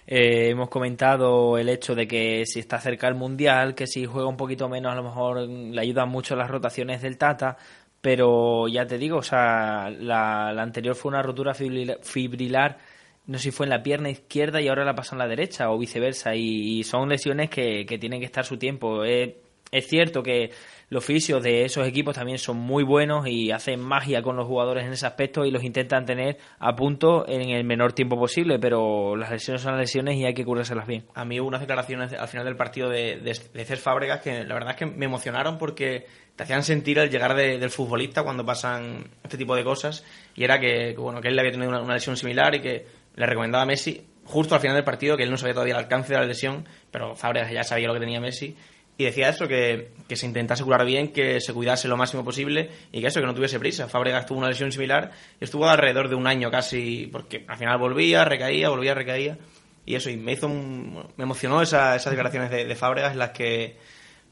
eh, 0.06 0.50
hemos 0.50 0.69
comentado 0.69 1.57
el 1.57 1.69
hecho 1.69 1.95
de 1.95 2.07
que 2.07 2.45
si 2.45 2.60
está 2.60 2.80
cerca 2.80 3.07
el 3.07 3.15
Mundial, 3.15 3.75
que 3.75 3.88
si 3.88 4.06
juega 4.06 4.27
un 4.27 4.38
poquito 4.38 4.69
menos, 4.69 4.92
a 4.92 4.95
lo 4.95 5.04
mejor 5.04 5.48
le 5.48 5.81
ayudan 5.81 6.10
mucho 6.10 6.36
las 6.36 6.50
rotaciones 6.50 7.01
del 7.01 7.18
Tata. 7.18 7.57
Pero 8.01 8.68
ya 8.68 8.86
te 8.86 8.98
digo, 8.98 9.18
o 9.18 9.24
sea, 9.24 9.89
la, 9.89 10.50
anterior 10.50 10.95
fue 10.95 11.10
una 11.10 11.21
rotura 11.21 11.54
fibrilar 11.54 12.77
no 13.25 13.38
sé 13.38 13.45
si 13.45 13.51
fue 13.51 13.65
en 13.65 13.69
la 13.69 13.81
pierna 13.83 14.10
izquierda 14.10 14.60
y 14.62 14.68
ahora 14.68 14.83
la 14.83 14.95
pasó 14.95 15.15
en 15.15 15.19
la 15.19 15.27
derecha 15.27 15.71
o 15.71 15.77
viceversa. 15.77 16.36
Y, 16.36 16.80
y 16.80 16.83
son 16.83 17.10
lesiones 17.10 17.50
que, 17.50 17.86
que, 17.86 17.98
tienen 17.98 18.19
que 18.19 18.25
estar 18.25 18.45
su 18.45 18.57
tiempo. 18.57 19.04
Es, 19.06 19.36
es, 19.74 19.88
cierto 19.88 20.24
que 20.24 20.52
los 20.90 21.04
fisios 21.04 21.42
de 21.42 21.66
esos 21.66 21.88
equipos 21.88 22.16
también 22.16 22.38
son 22.38 22.58
muy 22.58 22.84
buenos 22.84 23.28
y 23.28 23.52
hacen 23.52 23.80
magia 23.80 24.22
con 24.22 24.36
los 24.36 24.48
jugadores 24.48 24.86
en 24.86 24.94
ese 24.94 25.06
aspecto 25.06 25.46
y 25.46 25.52
los 25.52 25.64
intentan 25.64 26.06
tener 26.06 26.38
a 26.60 26.75
punto 26.75 27.28
en 27.28 27.50
el 27.50 27.64
menor 27.64 27.94
tiempo 27.94 28.18
posible, 28.18 28.60
pero 28.60 29.16
las 29.16 29.31
lesiones 29.31 29.62
son 29.62 29.78
lesiones 29.78 30.18
y 30.18 30.25
hay 30.25 30.34
que 30.34 30.46
curárselas 30.46 30.88
bien. 30.88 31.06
A 31.16 31.25
mí 31.25 31.40
hubo 31.40 31.48
unas 31.48 31.62
declaraciones 31.62 32.14
al 32.14 32.28
final 32.28 32.46
del 32.46 32.56
partido 32.56 32.90
de, 32.90 33.18
de, 33.18 33.75
Fábregas 33.75 34.22
que 34.22 34.44
la 34.44 34.54
verdad 34.54 34.72
es 34.72 34.78
que 34.78 34.86
me 34.86 35.06
emocionaron 35.06 35.58
porque 35.58 36.06
te 36.36 36.44
hacían 36.44 36.64
sentir 36.64 37.00
el 37.00 37.10
llegar 37.10 37.36
de, 37.36 37.58
del 37.58 37.70
futbolista 37.70 38.24
cuando 38.24 38.46
pasan 38.46 39.10
este 39.24 39.38
tipo 39.38 39.56
de 39.56 39.64
cosas 39.64 40.06
y 40.36 40.44
era 40.44 40.60
que, 40.60 40.94
bueno 40.98 41.22
que 41.22 41.30
él 41.30 41.40
había 41.40 41.52
tenido 41.52 41.70
una, 41.70 41.81
una 41.81 41.96
lesión 41.96 42.16
similar 42.18 42.54
y 42.56 42.62
que 42.62 42.86
le 43.16 43.25
recomendaba 43.25 43.64
a 43.64 43.66
Messi 43.66 44.06
justo 44.25 44.56
al 44.56 44.62
final 44.62 44.75
del 44.75 44.86
partido, 44.86 45.18
que 45.18 45.24
él 45.24 45.31
no 45.31 45.38
sabía 45.38 45.54
todavía 45.54 45.75
el 45.75 45.80
alcance 45.80 46.14
de 46.14 46.20
la 46.20 46.25
lesión, 46.25 46.66
pero 46.92 47.16
Fábregas 47.16 47.52
ya 47.52 47.64
sabía 47.64 47.88
lo 47.88 47.94
que 47.94 48.00
tenía 48.00 48.20
Messi, 48.20 48.56
y 48.98 49.06
decía 49.06 49.30
eso, 49.30 49.48
que, 49.48 49.92
que, 50.07 50.16
se 50.16 50.25
intentase 50.25 50.63
curar 50.63 50.86
bien, 50.86 51.12
que 51.12 51.42
se 51.42 51.54
cuidase 51.54 51.88
lo 51.88 51.98
máximo 51.98 52.24
posible, 52.24 52.69
y 52.92 53.01
que 53.01 53.07
eso, 53.07 53.19
que 53.19 53.25
no 53.25 53.34
tuviese 53.34 53.60
prisa. 53.60 53.88
Fábregas 53.88 54.25
tuvo 54.25 54.40
una 54.40 54.50
lesión 54.50 54.72
similar, 54.72 55.12
y 55.40 55.44
estuvo 55.44 55.68
alrededor 55.68 56.10
de 56.10 56.16
un 56.16 56.28
año 56.28 56.51
casi, 56.51 57.10
porque 57.12 57.44
al 57.48 57.57
final 57.57 57.78
volvía, 57.80 58.24
recaía, 58.24 58.69
volvía, 58.69 58.94
recaía, 58.94 59.38
y 59.86 59.95
eso, 59.95 60.10
y 60.10 60.18
me 60.18 60.34
hizo, 60.34 60.48
me 60.48 61.24
emocionó 61.24 61.62
esa, 61.62 61.95
esas 61.95 62.12
declaraciones 62.12 62.51
de, 62.51 62.66
de 62.66 62.75
Fábregas 62.75 63.13
en 63.13 63.19
las 63.19 63.31
que 63.31 63.78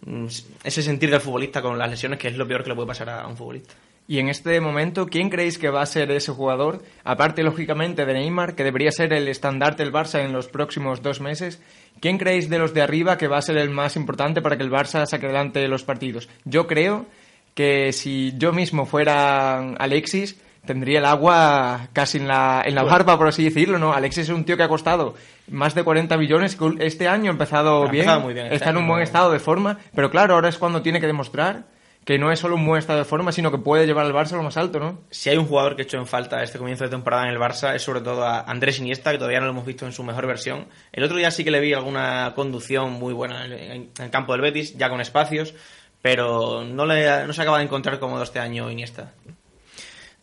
mm, 0.06 0.28
ese 0.64 0.84
sentir 0.84 1.10
del 1.10 1.22
futbolista 1.22 1.62
con 1.62 1.78
las 1.78 1.90
lesiones, 1.90 2.20
que 2.20 2.28
es 2.28 2.38
lo 2.38 2.48
peor 2.48 2.64
que 2.64 2.70
le 2.70 2.76
puede 2.76 2.88
pasar 2.88 3.10
a 3.10 3.28
un 3.28 3.36
futbolista. 3.36 3.74
Y 4.08 4.20
en 4.20 4.28
este 4.28 4.60
momento, 4.60 5.06
¿quién 5.06 5.30
creéis 5.30 5.58
que 5.58 5.70
va 5.70 5.82
a 5.82 5.86
ser 5.86 6.12
ese 6.12 6.34
jugador? 6.34 6.84
Aparte, 7.04 7.44
lógicamente, 7.44 8.06
de 8.06 8.14
Neymar, 8.14 8.56
que 8.56 8.64
debería 8.66 8.92
ser 8.92 9.14
el 9.14 9.28
estandarte 9.28 9.84
del 9.84 9.94
Barça 9.94 10.20
en 10.20 10.34
los 10.34 10.48
próximos 10.48 11.02
dos 11.02 11.22
meses. 11.22 11.62
¿Quién 12.00 12.18
creéis 12.18 12.50
de 12.50 12.58
los 12.58 12.74
de 12.74 12.82
arriba 12.82 13.18
que 13.18 13.28
va 13.28 13.38
a 13.38 13.42
ser 13.42 13.58
el 13.58 13.70
más 13.70 13.96
importante 13.96 14.42
para 14.42 14.58
que 14.58 14.64
el 14.64 14.72
Barça 14.72 15.06
saque 15.06 15.26
adelante 15.26 15.68
los 15.68 15.84
partidos? 15.84 16.30
Yo 16.46 16.68
creo 16.68 17.06
que 17.54 17.92
si 17.94 18.34
yo 18.38 18.54
mismo 18.54 18.86
fuera 18.86 19.74
Alexis, 19.76 20.40
tendría 20.66 21.00
el 21.00 21.06
agua 21.06 21.90
casi 21.94 22.18
en 22.18 22.28
la, 22.28 22.64
en 22.66 22.76
la 22.76 22.84
barba, 22.84 23.18
por 23.18 23.28
así 23.28 23.44
decirlo, 23.44 23.78
¿no? 23.80 23.94
Alexis 23.94 24.26
es 24.26 24.30
un 24.30 24.46
tío 24.46 24.58
que 24.58 24.64
ha 24.64 24.70
costado 24.70 25.16
más 25.50 25.76
de 25.76 25.84
40 25.84 26.18
millones, 26.18 26.58
este 26.80 27.08
año 27.08 27.30
ha 27.30 27.34
empezado 27.34 27.88
ha 27.88 27.92
bien, 27.92 28.08
bien 28.28 28.46
este 28.46 28.56
está 28.56 28.70
en 28.70 28.78
un 28.78 28.88
buen 28.88 29.02
estado 29.02 29.32
de 29.32 29.40
forma, 29.40 29.78
pero 29.94 30.10
claro, 30.10 30.36
ahora 30.36 30.50
es 30.50 30.58
cuando 30.58 30.82
tiene 30.82 31.00
que 31.00 31.08
demostrar 31.08 31.66
que 32.06 32.18
no 32.18 32.32
es 32.32 32.40
solo 32.40 32.56
un 32.56 32.66
buen 32.66 32.80
estado 32.80 33.00
de 33.00 33.06
forma, 33.06 33.32
sino 33.32 33.52
que 33.52 33.60
puede 33.60 33.86
llevar 33.86 34.06
al 34.06 34.14
Barça 34.14 34.34
a 34.34 34.38
lo 34.38 34.44
más 34.44 34.58
alto, 34.58 34.80
¿no? 34.80 35.02
Si 35.12 35.30
hay 35.30 35.38
un 35.38 35.46
jugador 35.46 35.76
que 35.76 35.84
he 35.84 35.86
hecho 35.86 35.98
en 35.98 36.08
falta 36.08 36.42
este 36.42 36.58
comienzo 36.58 36.84
de 36.84 36.90
temporada 36.90 37.24
en 37.24 37.30
el 37.30 37.40
Barça 37.40 37.76
es 37.76 37.84
sobre 37.84 38.02
todo 38.02 38.24
a 38.24 38.42
Andrés 38.42 38.80
Iniesta, 38.80 39.12
que 39.12 39.18
todavía 39.18 39.40
no 39.40 39.46
lo 39.46 39.52
hemos 39.52 39.66
visto 39.66 39.86
en 39.86 39.92
su 39.92 40.04
mejor 40.04 40.26
versión. 40.26 40.68
El 40.92 41.04
otro 41.04 41.18
día 41.18 41.30
sí 41.30 41.44
que 41.44 41.52
le 41.52 41.60
vi 41.60 41.74
alguna 41.74 42.34
conducción 42.36 42.94
muy 42.94 43.14
buena 43.14 43.46
en, 43.46 43.54
en, 43.54 43.72
en 43.98 44.04
el 44.06 44.10
campo 44.10 44.32
del 44.32 44.42
Betis, 44.42 44.76
ya 44.78 44.90
con 44.90 45.00
espacios, 45.00 45.54
pero 46.02 46.64
no, 46.64 46.86
le, 46.86 47.28
no 47.28 47.34
se 47.34 47.42
acaba 47.42 47.60
de 47.60 47.66
encontrar 47.66 48.00
cómodo 48.00 48.24
este 48.24 48.40
año 48.40 48.72
Iniesta. 48.72 49.14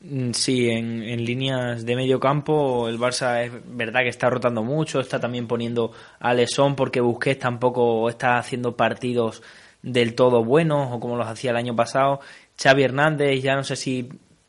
Mm, 0.01 0.33
Sí, 0.33 0.69
en, 0.71 1.03
en, 1.03 1.25
líneas 1.25 1.85
de 1.85 1.97
medio 1.97 2.19
campo 2.19 2.89
el 2.89 2.99
Barça 2.99 3.45
es 3.45 3.53
verdad 3.65 4.01
que 4.01 4.09
está 4.09 4.29
rotando 4.31 4.63
mucho, 4.65 5.01
está 5.01 5.21
también 5.21 5.47
poniendo 5.47 5.93
a 6.19 6.35
Lesón 6.35 6.75
porque 6.77 7.01
Busquets 7.01 7.41
tampoco 7.41 8.09
está 8.09 8.39
haciendo 8.39 8.77
partidos 8.77 9.43
del 9.83 10.15
todo 10.15 10.45
buenos 10.45 10.89
o 10.93 11.01
como 11.01 11.17
los 11.17 11.27
hacía 11.27 11.51
el 11.51 11.57
año 11.57 11.77
pasado. 11.77 12.21
Xavi 12.61 12.83
Hernández 12.83 13.43
ya 13.43 13.55
no 13.55 13.65
sé 13.65 13.77
si 13.77 14.09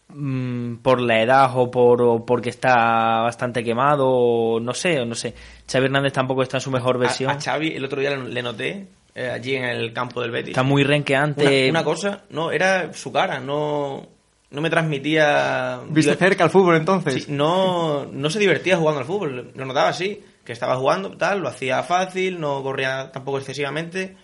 mmm, 0.10 0.76
por 0.78 1.00
la 1.02 1.22
edad 1.22 1.52
o 1.56 1.70
por 1.70 2.02
o 2.02 2.26
porque 2.26 2.50
está 2.50 3.22
bastante 3.22 3.64
quemado 3.64 4.08
o 4.08 4.60
no 4.60 4.74
sé, 4.74 5.00
o 5.00 5.06
no 5.06 5.16
sé. 5.16 5.34
Xavi 5.72 5.86
Hernández 5.86 6.14
tampoco 6.14 6.44
está 6.44 6.58
en 6.58 6.62
su 6.62 6.72
mejor 6.72 6.98
versión. 6.98 7.30
A, 7.30 7.34
a 7.34 7.42
Xavi 7.42 7.76
el 7.76 7.86
otro 7.86 8.02
día 8.02 8.12
le, 8.12 8.30
le 8.30 8.42
noté 8.42 8.88
eh, 9.14 9.30
allí 9.30 9.56
en 9.56 9.66
el 9.66 9.94
campo 9.94 10.22
del 10.22 10.32
Betis. 10.32 10.50
Está 10.50 10.64
muy 10.64 10.84
renqueante. 10.84 11.70
Una, 11.70 11.80
una 11.80 11.84
cosa, 11.84 12.24
no, 12.30 12.52
era 12.52 12.94
su 12.94 13.12
cara, 13.12 13.40
no 13.40 14.08
no 14.52 14.62
me 14.62 14.70
transmitía... 14.72 15.80
¿Viste 15.90 16.16
cerca 16.16 16.44
al 16.44 16.50
fútbol 16.50 16.76
entonces? 16.76 17.26
Sí, 17.26 17.32
no, 17.32 18.06
no 18.06 18.30
se 18.32 18.40
divertía 18.40 18.78
jugando 18.78 19.00
al 19.00 19.06
fútbol, 19.06 19.52
lo 19.54 19.66
notaba 19.66 19.90
así, 19.90 20.24
que 20.44 20.54
estaba 20.54 20.76
jugando, 20.76 21.12
tal, 21.12 21.42
lo 21.42 21.50
hacía 21.50 21.84
fácil, 21.84 22.40
no 22.40 22.64
corría 22.64 23.12
tampoco 23.12 23.38
excesivamente. 23.38 24.18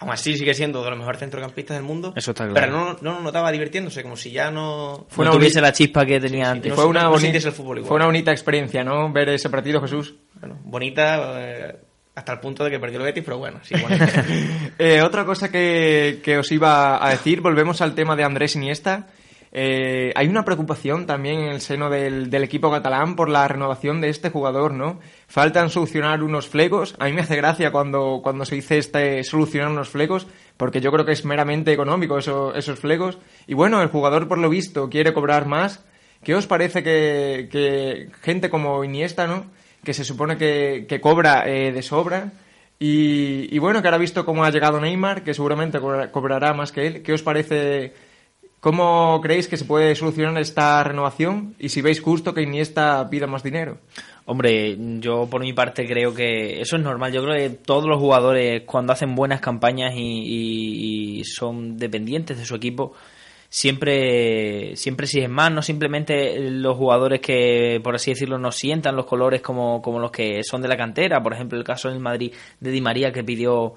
Aún 0.00 0.12
así 0.12 0.36
sigue 0.36 0.54
siendo 0.54 0.82
de 0.82 0.90
los 0.90 0.98
mejores 0.98 1.20
centrocampistas 1.20 1.76
del 1.76 1.84
mundo. 1.84 2.12
Eso 2.16 2.30
está 2.32 2.48
claro. 2.48 2.54
Pero 2.54 2.72
no, 2.72 2.96
no 3.02 3.14
nos 3.14 3.22
notaba 3.22 3.52
divirtiéndose, 3.52 4.02
como 4.02 4.16
si 4.16 4.30
ya 4.32 4.50
no... 4.50 5.06
Fue 5.10 5.26
no 5.26 5.32
tuviese 5.32 5.60
la 5.60 5.72
chispa 5.72 6.06
que 6.06 6.18
tenía 6.18 6.50
antes. 6.50 6.72
Y 6.72 6.74
fue, 6.74 6.86
una 6.86 7.02
no 7.02 7.10
bonita, 7.10 7.20
sientes 7.20 7.44
el 7.44 7.52
fútbol 7.52 7.78
igual. 7.78 7.88
fue 7.88 7.96
una 7.96 8.06
bonita 8.06 8.32
experiencia, 8.32 8.82
¿no? 8.82 9.12
Ver 9.12 9.28
ese 9.28 9.50
partido, 9.50 9.80
Jesús. 9.80 10.14
Bueno, 10.40 10.58
bonita 10.64 11.38
eh, 11.38 11.76
hasta 12.14 12.32
el 12.32 12.40
punto 12.40 12.64
de 12.64 12.70
que 12.70 12.80
perdió 12.80 12.98
el 12.98 13.04
Betis, 13.04 13.22
pero 13.24 13.38
bueno, 13.38 13.60
sí, 13.62 13.74
bonita. 13.80 14.06
Eh, 14.78 15.02
otra 15.02 15.26
cosa 15.26 15.50
que, 15.50 16.20
que 16.24 16.38
os 16.38 16.50
iba 16.50 17.04
a 17.04 17.10
decir, 17.10 17.42
volvemos 17.42 17.82
al 17.82 17.94
tema 17.94 18.16
de 18.16 18.24
Andrés 18.24 18.56
Iniesta. 18.56 19.08
Eh, 19.52 20.12
hay 20.14 20.28
una 20.28 20.44
preocupación 20.44 21.06
también 21.06 21.40
en 21.40 21.48
el 21.48 21.60
seno 21.60 21.90
del, 21.90 22.32
equipo 22.34 22.70
catalán 22.70 23.16
por 23.16 23.28
la 23.28 23.48
renovación 23.48 24.00
de 24.00 24.08
este 24.08 24.30
jugador, 24.30 24.72
¿no? 24.72 25.00
Faltan 25.26 25.70
solucionar 25.70 26.22
unos 26.22 26.46
flegos. 26.48 26.94
A 27.00 27.06
mí 27.06 27.12
me 27.12 27.22
hace 27.22 27.34
gracia 27.36 27.72
cuando, 27.72 28.20
cuando 28.22 28.44
se 28.44 28.54
dice 28.54 28.78
este 28.78 29.24
solucionar 29.24 29.70
unos 29.70 29.88
flegos, 29.88 30.28
porque 30.56 30.80
yo 30.80 30.92
creo 30.92 31.04
que 31.04 31.12
es 31.12 31.24
meramente 31.24 31.72
económico 31.72 32.18
eso- 32.18 32.54
esos 32.54 32.78
flegos. 32.78 33.18
Y 33.48 33.54
bueno, 33.54 33.82
el 33.82 33.88
jugador 33.88 34.28
por 34.28 34.38
lo 34.38 34.48
visto 34.48 34.88
quiere 34.88 35.12
cobrar 35.12 35.46
más. 35.46 35.84
¿Qué 36.22 36.34
os 36.34 36.46
parece 36.46 36.82
que, 36.84 38.08
gente 38.22 38.50
como 38.50 38.84
Iniesta, 38.84 39.26
¿no? 39.26 39.46
Que 39.82 39.94
se 39.94 40.04
supone 40.04 40.36
que, 40.36 40.84
que 40.88 41.00
cobra 41.00 41.48
eh, 41.48 41.72
de 41.72 41.82
sobra. 41.82 42.32
Y, 42.78 43.58
bueno, 43.58 43.82
que 43.82 43.88
ahora 43.88 43.98
visto 43.98 44.24
cómo 44.24 44.42
ha 44.44 44.50
llegado 44.50 44.80
Neymar, 44.80 45.22
que 45.22 45.34
seguramente 45.34 45.80
cobra- 45.80 46.10
cobrará 46.10 46.54
más 46.54 46.72
que 46.72 46.86
él. 46.86 47.02
¿Qué 47.02 47.12
os 47.12 47.22
parece? 47.22 47.92
¿Cómo 48.60 49.20
creéis 49.22 49.48
que 49.48 49.56
se 49.56 49.64
puede 49.64 49.94
solucionar 49.94 50.36
esta 50.40 50.84
renovación? 50.84 51.54
Y 51.58 51.70
si 51.70 51.80
veis 51.80 52.00
justo 52.00 52.34
que 52.34 52.42
Iniesta 52.42 53.08
pida 53.08 53.26
más 53.26 53.42
dinero. 53.42 53.78
Hombre, 54.26 54.76
yo 55.00 55.26
por 55.30 55.40
mi 55.40 55.52
parte 55.54 55.86
creo 55.86 56.14
que 56.14 56.60
eso 56.60 56.76
es 56.76 56.82
normal. 56.82 57.10
Yo 57.12 57.22
creo 57.24 57.36
que 57.36 57.50
todos 57.56 57.86
los 57.86 57.98
jugadores 57.98 58.62
cuando 58.66 58.92
hacen 58.92 59.14
buenas 59.14 59.40
campañas 59.40 59.94
y, 59.96 60.00
y- 60.00 61.20
y 61.20 61.24
son 61.24 61.78
dependientes 61.78 62.36
de 62.38 62.44
su 62.44 62.54
equipo, 62.54 62.92
siempre, 63.48 64.76
siempre 64.76 65.04
exigen 65.06 65.32
más. 65.32 65.50
No 65.50 65.62
simplemente 65.62 66.38
los 66.50 66.76
jugadores 66.76 67.20
que, 67.20 67.80
por 67.82 67.94
así 67.94 68.10
decirlo, 68.12 68.38
no 68.38 68.52
sientan 68.52 68.94
los 68.94 69.06
colores 69.06 69.40
como, 69.40 69.80
como 69.82 69.98
los 69.98 70.10
que 70.10 70.42
son 70.44 70.62
de 70.62 70.68
la 70.68 70.76
cantera. 70.76 71.22
Por 71.22 71.32
ejemplo, 71.32 71.58
el 71.58 71.64
caso 71.64 71.88
del 71.88 71.98
Madrid 72.00 72.32
de 72.60 72.70
Di 72.70 72.80
María 72.80 73.10
que 73.12 73.24
pidió 73.24 73.74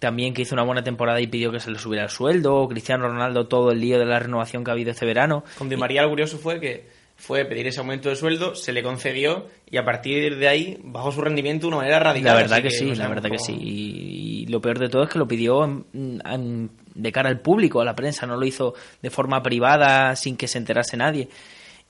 también 0.00 0.34
que 0.34 0.42
hizo 0.42 0.56
una 0.56 0.64
buena 0.64 0.82
temporada 0.82 1.20
y 1.20 1.28
pidió 1.28 1.52
que 1.52 1.60
se 1.60 1.70
le 1.70 1.78
subiera 1.78 2.02
el 2.04 2.10
sueldo. 2.10 2.66
Cristiano 2.68 3.06
Ronaldo, 3.06 3.46
todo 3.46 3.70
el 3.70 3.80
lío 3.80 3.98
de 4.00 4.06
la 4.06 4.18
renovación 4.18 4.64
que 4.64 4.70
ha 4.70 4.74
habido 4.74 4.90
este 4.90 5.06
verano. 5.06 5.44
Con 5.56 5.68
Di 5.68 5.76
María 5.76 6.02
lo 6.02 6.08
curioso 6.08 6.38
fue 6.38 6.58
que 6.58 6.98
fue 7.16 7.44
pedir 7.44 7.66
ese 7.66 7.80
aumento 7.80 8.08
de 8.08 8.16
sueldo, 8.16 8.54
se 8.54 8.72
le 8.72 8.82
concedió 8.82 9.46
y 9.70 9.76
a 9.76 9.84
partir 9.84 10.38
de 10.38 10.48
ahí 10.48 10.78
bajó 10.82 11.12
su 11.12 11.20
rendimiento 11.20 11.66
de 11.66 11.68
una 11.68 11.76
manera 11.76 12.00
radical. 12.00 12.32
La 12.34 12.40
verdad 12.40 12.62
que, 12.62 12.70
sí, 12.70 12.94
la 12.94 13.08
verdad 13.08 13.30
que 13.30 13.38
sí. 13.38 13.52
Y, 13.60 14.42
y 14.42 14.46
lo 14.46 14.60
peor 14.62 14.78
de 14.78 14.88
todo 14.88 15.02
es 15.04 15.10
que 15.10 15.18
lo 15.18 15.28
pidió 15.28 15.62
en- 15.64 15.84
en- 16.24 16.70
de 16.94 17.12
cara 17.12 17.28
al 17.28 17.40
público, 17.40 17.80
a 17.82 17.84
la 17.84 17.94
prensa, 17.94 18.26
no 18.26 18.36
lo 18.36 18.46
hizo 18.46 18.72
de 19.02 19.10
forma 19.10 19.42
privada, 19.42 20.16
sin 20.16 20.36
que 20.38 20.48
se 20.48 20.56
enterase 20.56 20.96
nadie. 20.96 21.28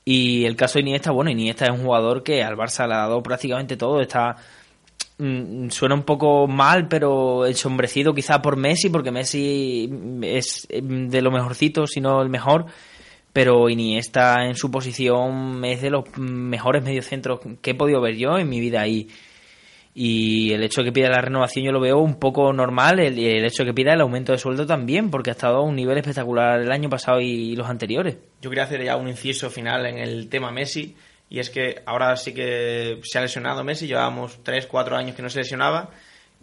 Y 0.05 0.45
el 0.47 0.57
caso 0.57 0.75
de 0.75 0.81
Iniesta, 0.81 1.13
bueno, 1.13 1.31
Iniesta 1.31 1.67
es 1.67 1.71
un 1.71 1.85
jugador 1.85 2.23
que 2.25 2.43
al 2.43 2.57
Barça 2.57 2.89
le 2.89 2.95
ha 2.95 2.99
dado 2.99 3.23
prácticamente 3.23 3.77
todo, 3.77 4.01
está 4.01 4.35
suena 5.71 5.95
un 5.95 6.03
poco 6.03 6.47
mal, 6.47 6.89
pero 6.89 7.47
ensombrecido 7.47 8.15
quizá 8.15 8.41
por 8.41 8.57
Messi, 8.57 8.89
porque 8.89 9.11
Messi 9.11 9.91
es 10.23 10.67
mm, 10.71 11.09
de 11.09 11.23
lo 11.23 11.31
mejorcito, 11.31 11.87
si 11.87 12.01
no 12.01 12.23
el 12.23 12.29
mejor, 12.29 12.67
pero 13.33 13.69
Iniesta 13.69 14.47
en 14.47 14.55
su 14.55 14.71
posición 14.71 15.65
es 15.65 15.83
de 15.83 15.91
los 15.91 16.05
mejores 16.19 16.83
mediocentros 16.83 17.41
que 17.61 17.71
he 17.71 17.75
podido 17.75 18.01
ver 18.01 18.17
yo 18.17 18.39
en 18.39 18.49
mi 18.49 18.61
vida 18.61 18.87
y, 18.87 19.09
y 19.95 20.53
el 20.53 20.63
hecho 20.63 20.81
de 20.81 20.87
que 20.87 20.93
pida 20.93 21.09
la 21.09 21.21
renovación 21.21 21.65
yo 21.65 21.73
lo 21.73 21.81
veo 21.81 21.99
un 21.99 22.19
poco 22.19 22.53
normal, 22.53 22.99
el, 23.01 23.19
el 23.19 23.45
hecho 23.45 23.63
de 23.63 23.71
que 23.71 23.75
pida 23.75 23.93
el 23.93 24.01
aumento 24.01 24.33
de 24.33 24.39
sueldo 24.39 24.67
también, 24.67 25.11
porque 25.11 25.31
ha 25.31 25.35
estado 25.35 25.59
a 25.59 25.63
un 25.63 25.77
nivel 25.77 25.99
espectacular 25.99 26.61
el 26.61 26.73
año 26.73 26.89
pasado 26.89 27.21
y 27.21 27.55
los 27.55 27.69
anteriores. 27.69 28.17
Yo 28.41 28.51
quería 28.51 28.65
hacer 28.65 28.83
ya 28.83 28.97
un 28.97 29.09
inciso 29.09 29.51
final 29.51 29.87
en 29.87 29.99
el 29.99 30.29
tema 30.29 30.51
Messi 30.51 30.97
y 31.31 31.39
es 31.39 31.49
que 31.49 31.81
ahora 31.87 32.15
sí 32.17 32.35
que 32.35 33.01
se 33.05 33.19
ha 33.19 33.23
lesionado 33.23 33.65
Messi, 33.65 33.87
llevábamos 33.87 34.43
3, 34.43 34.67
4 34.67 34.97
años 34.97 35.17
que 35.17 35.23
no 35.23 35.31
se 35.31 35.39
lesionaba 35.39 35.89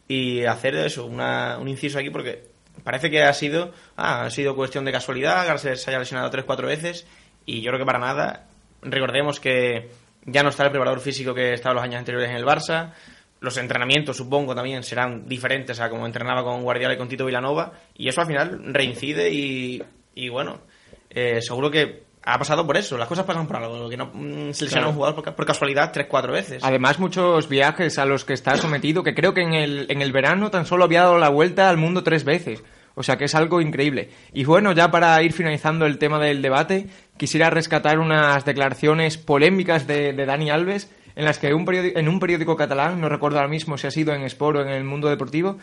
y 0.08 0.46
hacer 0.46 0.76
eso, 0.76 1.06
una- 1.06 1.58
un 1.60 1.68
inciso 1.68 2.00
aquí 2.00 2.10
porque 2.10 2.46
parece 2.84 3.10
que 3.12 3.22
ha 3.22 3.34
sido, 3.34 3.74
ah, 3.98 4.24
ha 4.26 4.30
sido 4.32 4.56
cuestión 4.56 4.86
de 4.86 4.92
casualidad, 4.92 5.42
ahora 5.42 5.58
se, 5.58 5.76
se 5.76 5.90
haya 5.92 6.00
lesionado 6.00 6.30
3, 6.32 6.46
4 6.46 6.68
veces 6.68 7.06
y 7.46 7.62
yo 7.62 7.70
creo 7.72 7.80
que 7.80 7.86
para 7.86 8.00
nada. 8.00 8.48
Recordemos 8.82 9.40
que 9.40 9.90
ya 10.26 10.44
no 10.44 10.50
está 10.50 10.64
el 10.64 10.72
preparador 10.72 11.00
físico 11.02 11.34
que 11.34 11.54
estaba 11.54 11.76
los 11.76 11.84
años 11.84 12.00
anteriores 12.00 12.30
en 12.30 12.36
el 12.38 12.46
Barça. 12.46 12.94
Los 13.40 13.58
entrenamientos, 13.58 14.18
supongo, 14.18 14.56
también 14.56 14.84
serán 14.84 15.28
diferentes 15.28 15.80
a 15.80 15.90
como 15.90 16.06
entrenaba 16.06 16.44
con 16.44 16.62
Guardiola 16.64 16.94
y 16.94 16.98
con 16.98 17.08
Tito 17.08 17.26
Vilanova. 17.26 17.74
Y 17.96 18.08
eso 18.08 18.22
al 18.22 18.28
final 18.28 18.62
reincide 18.74 19.30
y, 19.32 19.82
y 20.16 20.30
bueno, 20.30 20.62
eh, 21.10 21.42
seguro 21.42 21.70
que 21.72 22.04
ha 22.34 22.38
pasado 22.40 22.66
por 22.66 22.78
eso. 22.78 22.98
Las 22.98 23.08
cosas 23.08 23.26
pasan 23.26 23.48
por 23.48 23.56
algo. 23.58 23.90
Que 23.90 23.98
no 23.98 24.12
mm, 24.14 24.52
se 24.54 24.66
lesiona 24.66 24.70
Claro. 24.70 24.86
a 24.86 24.90
un 24.90 24.96
jugador 24.96 25.16
por, 25.24 25.36
por 25.36 25.46
casualidad 25.46 25.92
tres, 25.92 26.08
cuatro 26.10 26.34
veces. 26.34 26.64
Además, 26.64 27.00
muchos 27.00 27.48
viajes 27.50 27.98
a 27.98 28.06
los 28.06 28.26
que 28.26 28.34
está 28.34 28.58
sometido, 28.58 29.04
que 29.04 29.14
creo 29.16 29.34
que 29.34 29.42
en 29.42 29.54
el, 29.54 29.86
en 29.90 30.02
el 30.02 30.12
verano 30.12 30.52
tan 30.52 30.66
solo 30.66 30.84
había 30.86 31.02
dado 31.04 31.18
la 31.18 31.30
vuelta 31.30 31.70
al 31.70 31.78
mundo 31.78 32.04
tres 32.04 32.24
veces. 32.24 32.64
O 32.96 33.04
sea 33.04 33.16
que 33.18 33.26
es 33.26 33.36
algo 33.36 33.62
increíble. 33.62 34.10
Y 34.34 34.44
bueno, 34.46 34.72
ya 34.72 34.90
para 34.90 35.22
ir 35.22 35.32
finalizando 35.32 35.86
el 35.86 36.00
tema 36.00 36.18
del 36.20 36.42
debate, 36.42 36.88
quisiera 37.18 37.50
rescatar 37.52 38.00
unas 38.00 38.44
declaraciones 38.44 39.18
polémicas 39.20 39.86
de, 39.86 40.14
de 40.14 40.26
Dani 40.26 40.50
Alves, 40.50 40.92
en 41.16 41.26
las 41.26 41.38
que 41.38 41.54
un 41.54 41.66
periodi- 41.66 41.94
en 41.96 42.08
un 42.10 42.20
periódico 42.20 42.56
catalán, 42.56 43.00
no 43.00 43.08
recuerdo 43.08 43.38
ahora 43.38 43.50
mismo 43.50 43.78
si 43.78 43.86
ha 43.88 43.92
sido 43.92 44.14
en 44.16 44.24
Sport 44.24 44.58
o 44.58 44.62
en 44.62 44.70
el 44.70 44.84
Mundo 44.84 45.10
Deportivo, 45.10 45.58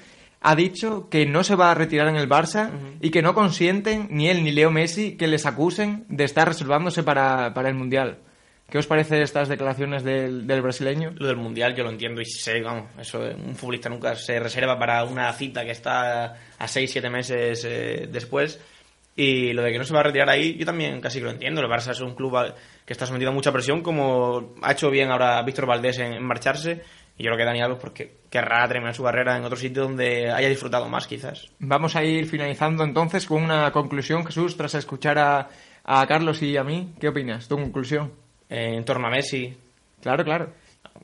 ha 0.47 0.55
dicho 0.55 1.09
que 1.09 1.25
no 1.25 1.43
se 1.43 1.57
va 1.57 1.71
a 1.71 1.75
retirar 1.75 2.07
en 2.09 2.17
el 2.17 2.29
Barça 2.29 2.71
y 3.01 3.11
que 3.11 3.23
no 3.23 3.33
consienten 3.33 4.09
ni 4.11 4.29
él 4.29 4.45
ni 4.45 4.53
Leo 4.53 4.71
Messi 4.71 5.17
que 5.17 5.27
les 5.27 5.47
acusen 5.47 6.05
de 6.09 6.25
estar 6.25 6.47
reservándose 6.47 7.03
para, 7.03 7.55
para 7.55 7.71
el 7.71 7.75
Mundial. 7.75 8.19
¿Qué 8.69 8.77
os 8.77 8.87
parece 8.87 9.23
estas 9.23 9.49
declaraciones 9.49 10.05
del, 10.05 10.47
del 10.47 10.61
brasileño? 10.61 11.13
Lo 11.17 11.29
del 11.29 11.37
mundial 11.37 11.75
yo 11.75 11.85
lo 11.85 11.91
entiendo 11.91 12.21
y 12.21 12.27
sé, 12.27 12.61
vamos, 12.61 12.91
eso 12.99 13.21
un 13.21 13.55
futbolista 13.55 13.89
nunca 13.89 14.17
se 14.17 14.39
reserva 14.39 14.79
para 14.79 15.05
una 15.05 15.33
cita 15.33 15.65
que 15.65 15.71
está 15.71 16.37
a 16.59 16.69
6, 16.69 16.91
7 16.91 17.11
meses 17.11 17.65
eh, 17.65 18.09
después. 18.11 18.61
Y 19.17 19.53
lo 19.53 19.63
de 19.63 19.71
que 19.71 19.79
no 19.79 19.85
se 19.85 19.95
va 19.95 20.01
a 20.01 20.05
retirar 20.05 20.29
ahí, 20.29 20.57
yo 20.59 20.67
también 20.67 21.01
casi 21.01 21.21
que 21.21 21.27
lo 21.27 21.31
entiendo. 21.31 21.61
El 21.61 21.69
Barça 21.69 21.93
es 21.93 22.01
un 22.01 22.15
club 22.15 22.37
que 22.85 22.93
está 22.93 23.07
sometido 23.07 23.31
a 23.31 23.35
mucha 23.35 23.53
presión, 23.53 23.81
como 23.81 24.55
ha 24.61 24.73
hecho 24.73 24.91
bien 24.91 25.11
ahora 25.11 25.41
Víctor 25.43 25.67
Valdés 25.67 25.99
en, 25.99 26.15
en 26.15 26.25
marcharse. 26.25 26.83
Y 27.17 27.23
yo 27.23 27.29
creo 27.29 27.39
que 27.39 27.45
Dani 27.45 27.63
Alves 27.63 27.79
porque 27.81 28.17
querrá 28.29 28.67
terminar 28.67 28.95
su 28.95 29.05
carrera 29.05 29.37
en 29.37 29.45
otro 29.45 29.57
sitio 29.57 29.83
donde 29.85 30.31
haya 30.31 30.49
disfrutado 30.49 30.89
más, 30.89 31.07
quizás. 31.07 31.49
Vamos 31.61 31.95
a 31.95 32.03
ir 32.03 32.27
finalizando 32.27 32.83
entonces 32.83 33.27
con 33.27 33.43
una 33.43 33.71
conclusión, 33.71 34.25
Jesús, 34.27 34.57
tras 34.57 34.75
escuchar 34.75 35.19
a, 35.19 35.49
a 35.85 36.07
Carlos 36.07 36.43
y 36.43 36.57
a 36.57 36.65
mí. 36.65 36.95
¿Qué 36.99 37.09
opinas? 37.09 37.47
¿Tu 37.47 37.57
conclusión? 37.57 38.13
Eh, 38.49 38.75
en 38.75 38.85
torno 38.85 39.07
a 39.07 39.11
Messi, 39.11 39.57
Claro, 40.05 40.23
claro. 40.23 40.53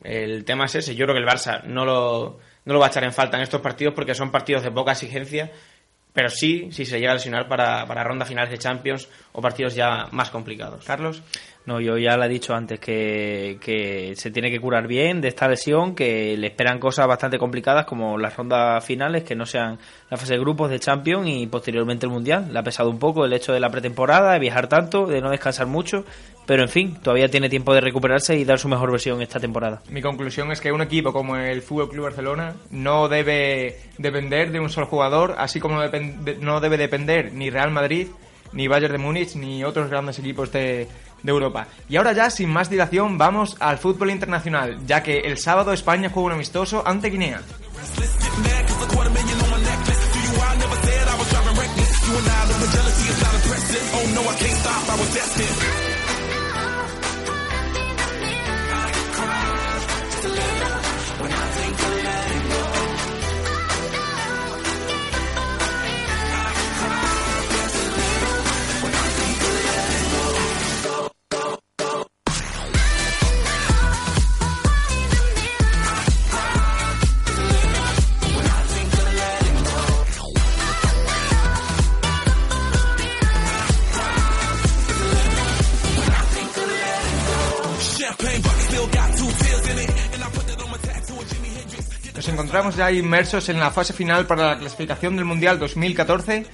El 0.05 0.45
tema 0.45 0.67
es 0.67 0.75
ese. 0.75 0.95
Yo 0.95 1.07
creo 1.07 1.15
que 1.15 1.23
el 1.23 1.27
Barça 1.27 1.65
no 1.65 1.87
lo, 1.87 2.39
no 2.67 2.75
lo 2.75 2.79
va 2.79 2.87
a 2.87 2.89
echar 2.91 3.03
en 3.03 3.15
falta 3.15 3.39
en 3.39 3.43
estos 3.43 3.63
partidos 3.63 3.95
porque 3.95 4.15
son 4.15 4.31
partidos 4.31 4.63
de 4.63 4.71
poca 4.71 4.93
exigencia, 4.93 5.51
pero 6.13 6.29
sí, 6.29 6.69
si 6.71 6.85
se 6.85 7.01
llega 7.01 7.13
a 7.13 7.15
lesionar 7.15 7.49
para, 7.49 7.87
para 7.87 8.05
rondas 8.05 8.29
finales 8.29 8.51
de 8.51 8.59
Champions 8.59 9.09
o 9.33 9.41
partidos 9.41 9.75
ya 9.75 10.09
más 10.11 10.29
complicados. 10.29 10.85
Carlos. 10.85 11.23
No, 11.67 11.79
yo 11.81 11.99
ya 11.99 12.17
le 12.17 12.27
he 12.27 12.29
dicho 12.29 12.55
antes 12.55 12.81
que, 12.81 13.59
que 13.61 14.15
se 14.17 14.31
tiene 14.31 14.51
que 14.51 14.59
curar 14.59 14.87
bien 14.87 15.21
de 15.21 15.29
esta 15.29 15.47
lesión, 15.47 15.95
que 15.95 16.37
le 16.37 16.49
esperan 16.49 16.79
cosas 16.79 17.07
bastante 17.07 17.39
complicadas 17.39 17.85
como 17.85 18.17
las 18.17 18.37
rondas 18.37 18.85
finales, 18.85 19.25
que 19.25 19.35
no 19.35 19.45
sean 19.45 19.79
la 20.09 20.17
fase 20.17 20.35
de 20.35 20.41
grupos 20.41 20.71
de 20.71 20.81
Champions 20.81 21.29
y 21.29 21.47
posteriormente 21.47 22.07
el 22.07 22.13
Mundial. 22.13 22.49
Le 22.51 22.59
ha 22.59 22.63
pesado 22.63 22.89
un 22.89 22.99
poco 22.99 23.25
el 23.25 23.33
hecho 23.33 23.53
de 23.53 23.61
la 23.61 23.69
pretemporada, 23.69 24.33
de 24.33 24.39
viajar 24.39 24.69
tanto, 24.69 25.07
de 25.07 25.21
no 25.21 25.31
descansar 25.31 25.67
mucho, 25.67 26.05
pero 26.47 26.63
en 26.63 26.69
fin, 26.69 26.97
todavía 27.03 27.29
tiene 27.29 27.49
tiempo 27.49 27.75
de 27.75 27.83
recuperarse 27.83 28.37
y 28.37 28.45
dar 28.45 28.59
su 28.59 28.69
mejor 28.69 28.91
versión 28.91 29.21
esta 29.21 29.39
temporada. 29.39 29.83
Mi 29.91 30.01
conclusión 30.01 30.51
es 30.51 30.61
que 30.61 30.73
un 30.73 30.81
equipo 30.81 31.13
como 31.13 31.37
el 31.37 31.61
Fútbol 31.61 31.91
Club 31.91 32.05
Barcelona 32.05 32.55
no 32.71 33.09
debe 33.09 33.79
depender 33.99 34.51
de 34.51 34.61
un 34.61 34.71
solo 34.71 34.87
jugador, 34.87 35.35
así 35.39 35.61
como 35.61 35.77
no, 35.77 35.91
no 36.41 36.61
debe 36.61 36.79
depender 36.79 37.33
ni 37.35 37.51
Real 37.51 37.71
Madrid, 37.71 38.09
ni 38.53 38.67
Bayern 38.67 38.93
de 38.93 38.99
Múnich, 38.99 39.37
ni 39.37 39.63
otros 39.63 39.91
grandes 39.91 40.19
equipos 40.19 40.51
de, 40.51 40.89
de 41.23 41.31
Europa. 41.31 41.67
Y 41.89 41.97
ahora 41.97 42.13
ya, 42.13 42.31
sin 42.31 42.51
más 42.51 42.71
dilación, 42.71 43.19
vamos 43.19 43.57
al 43.61 43.79
fútbol 43.79 44.11
internacional, 44.11 44.79
ya 44.87 45.03
que 45.03 45.21
el 45.21 45.39
sábado 45.39 45.73
España 45.73 46.11
juega 46.13 46.27
un 46.29 46.33
amistoso 46.33 46.83
ante 46.87 47.11
Guinea. 47.11 47.41
Encontramos 92.31 92.77
ya 92.77 92.91
inmersos 92.91 93.49
en 93.49 93.59
la 93.59 93.71
fase 93.71 93.93
final 93.93 94.27
para 94.27 94.49
la 94.49 94.59
clasificación 94.59 95.17
del 95.17 95.25
Mundial 95.25 95.59
2014 95.59 96.47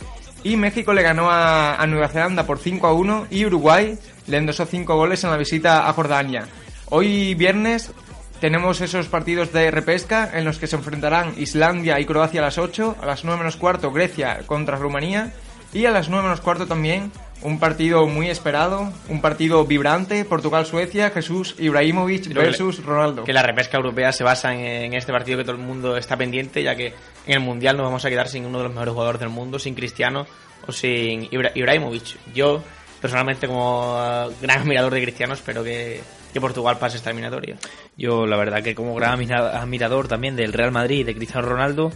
y 0.43 0.57
México 0.57 0.93
le 0.93 1.03
ganó 1.03 1.29
a, 1.31 1.85
Nueva 1.87 2.09
Zelanda 2.09 2.47
por 2.47 2.59
5 2.59 2.87
a 2.87 2.93
1 2.93 3.27
y 3.31 3.45
Uruguay 3.45 3.99
le 4.27 4.37
endosó 4.37 4.67
5 4.67 4.97
goles 4.97 5.23
en 5.25 5.31
la 5.31 5.37
visita 5.37 5.89
a 5.89 5.93
Jordania. 5.93 6.47
Hoy 6.91 7.35
viernes 7.35 7.93
tenemos 8.41 8.81
esos 8.81 9.09
partidos 9.09 9.53
de 9.53 9.71
repesca 9.71 10.31
en 10.35 10.45
los 10.45 10.59
que 10.59 10.67
se 10.67 10.77
enfrentarán 10.77 11.35
Islandia 11.37 12.01
y 12.01 12.05
Croacia 12.07 12.41
a 12.41 12.45
las 12.45 12.59
8, 12.59 12.97
a 13.03 13.07
las 13.07 13.25
9 13.25 13.39
menos 13.39 13.57
cuarto 13.57 13.93
Grecia 13.93 14.41
contra 14.47 14.77
Rumanía 14.77 15.33
y 15.73 15.87
a 15.87 15.91
las 15.91 16.09
9 16.09 16.23
menos 16.23 16.41
cuarto 16.41 16.67
también 16.67 17.13
un 17.43 17.59
partido 17.59 18.07
muy 18.07 18.29
esperado, 18.29 18.93
un 19.09 19.21
partido 19.21 19.65
vibrante, 19.65 20.25
Portugal-Suecia, 20.25 21.11
Jesús 21.11 21.55
Ibrahimovic 21.59 22.33
versus 22.33 22.83
Ronaldo. 22.85 23.25
Que 23.25 23.33
la 23.33 23.43
repesca 23.43 23.77
europea 23.77 24.13
se 24.13 24.25
basa 24.25 24.55
en, 24.55 24.95
este 24.95 25.13
partido 25.13 25.39
que 25.39 25.45
todo 25.45 25.57
el 25.57 25.63
mundo 25.63 25.97
está 25.97 26.17
pendiente, 26.17 26.63
ya 26.63 26.75
que 26.75 26.95
en 27.27 27.35
el 27.35 27.41
Mundial 27.41 27.77
nos 27.77 27.85
vamos 27.85 28.05
a 28.05 28.09
quedar 28.09 28.29
sin 28.29 28.47
uno 28.47 28.59
de 28.59 28.65
los 28.65 28.73
mejores 28.73 28.95
jugadores 28.95 29.21
del 29.21 29.29
mundo, 29.29 29.59
sin 29.59 29.75
Cristiano 29.75 30.27
o 30.67 30.73
sin 30.73 31.29
Ibrahimovic. 31.31 32.19
Yo, 32.35 32.63
personalmente, 33.01 33.47
como 33.47 33.95
uh, 33.95 34.33
gran 34.41 34.61
admirador 34.61 34.95
de 34.95 35.03
Cristiano, 35.03 35.35
espero 35.35 35.63
que, 35.63 36.01
que 36.33 36.41
Portugal 36.41 36.79
pase 36.79 36.97
esta 36.97 37.11
eliminatoria. 37.11 37.57
Yo, 37.97 38.27
la 38.27 38.37
verdad, 38.37 38.63
que 38.63 38.75
como 38.75 38.95
gran 38.95 39.21
admirador 39.31 40.09
también 40.09 40.37
del 40.37 40.53
Real 40.53 40.73
Madrid 40.73 41.01
y 41.01 41.05
de 41.05 41.15
Cristiano 41.15 41.47
Ronaldo, 41.47 41.93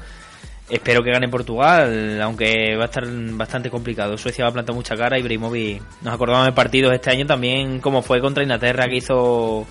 Espero 0.70 1.02
que 1.02 1.10
gane 1.10 1.28
Portugal, 1.28 2.20
aunque 2.22 2.76
va 2.76 2.84
a 2.84 2.86
estar 2.86 3.04
bastante 3.32 3.70
complicado. 3.70 4.16
Suecia 4.16 4.44
va 4.44 4.50
a 4.50 4.52
plantar 4.52 4.74
mucha 4.74 4.96
cara 4.96 5.18
y 5.18 5.20
Ibrahimovic... 5.20 5.82
Nos 6.02 6.14
acordamos 6.14 6.46
de 6.46 6.52
partidos 6.52 6.94
este 6.94 7.10
año 7.10 7.26
también, 7.26 7.80
como 7.80 8.02
fue 8.02 8.20
contra 8.20 8.44
Inglaterra, 8.44 8.86
que 8.86 8.96
hizo 8.96 9.66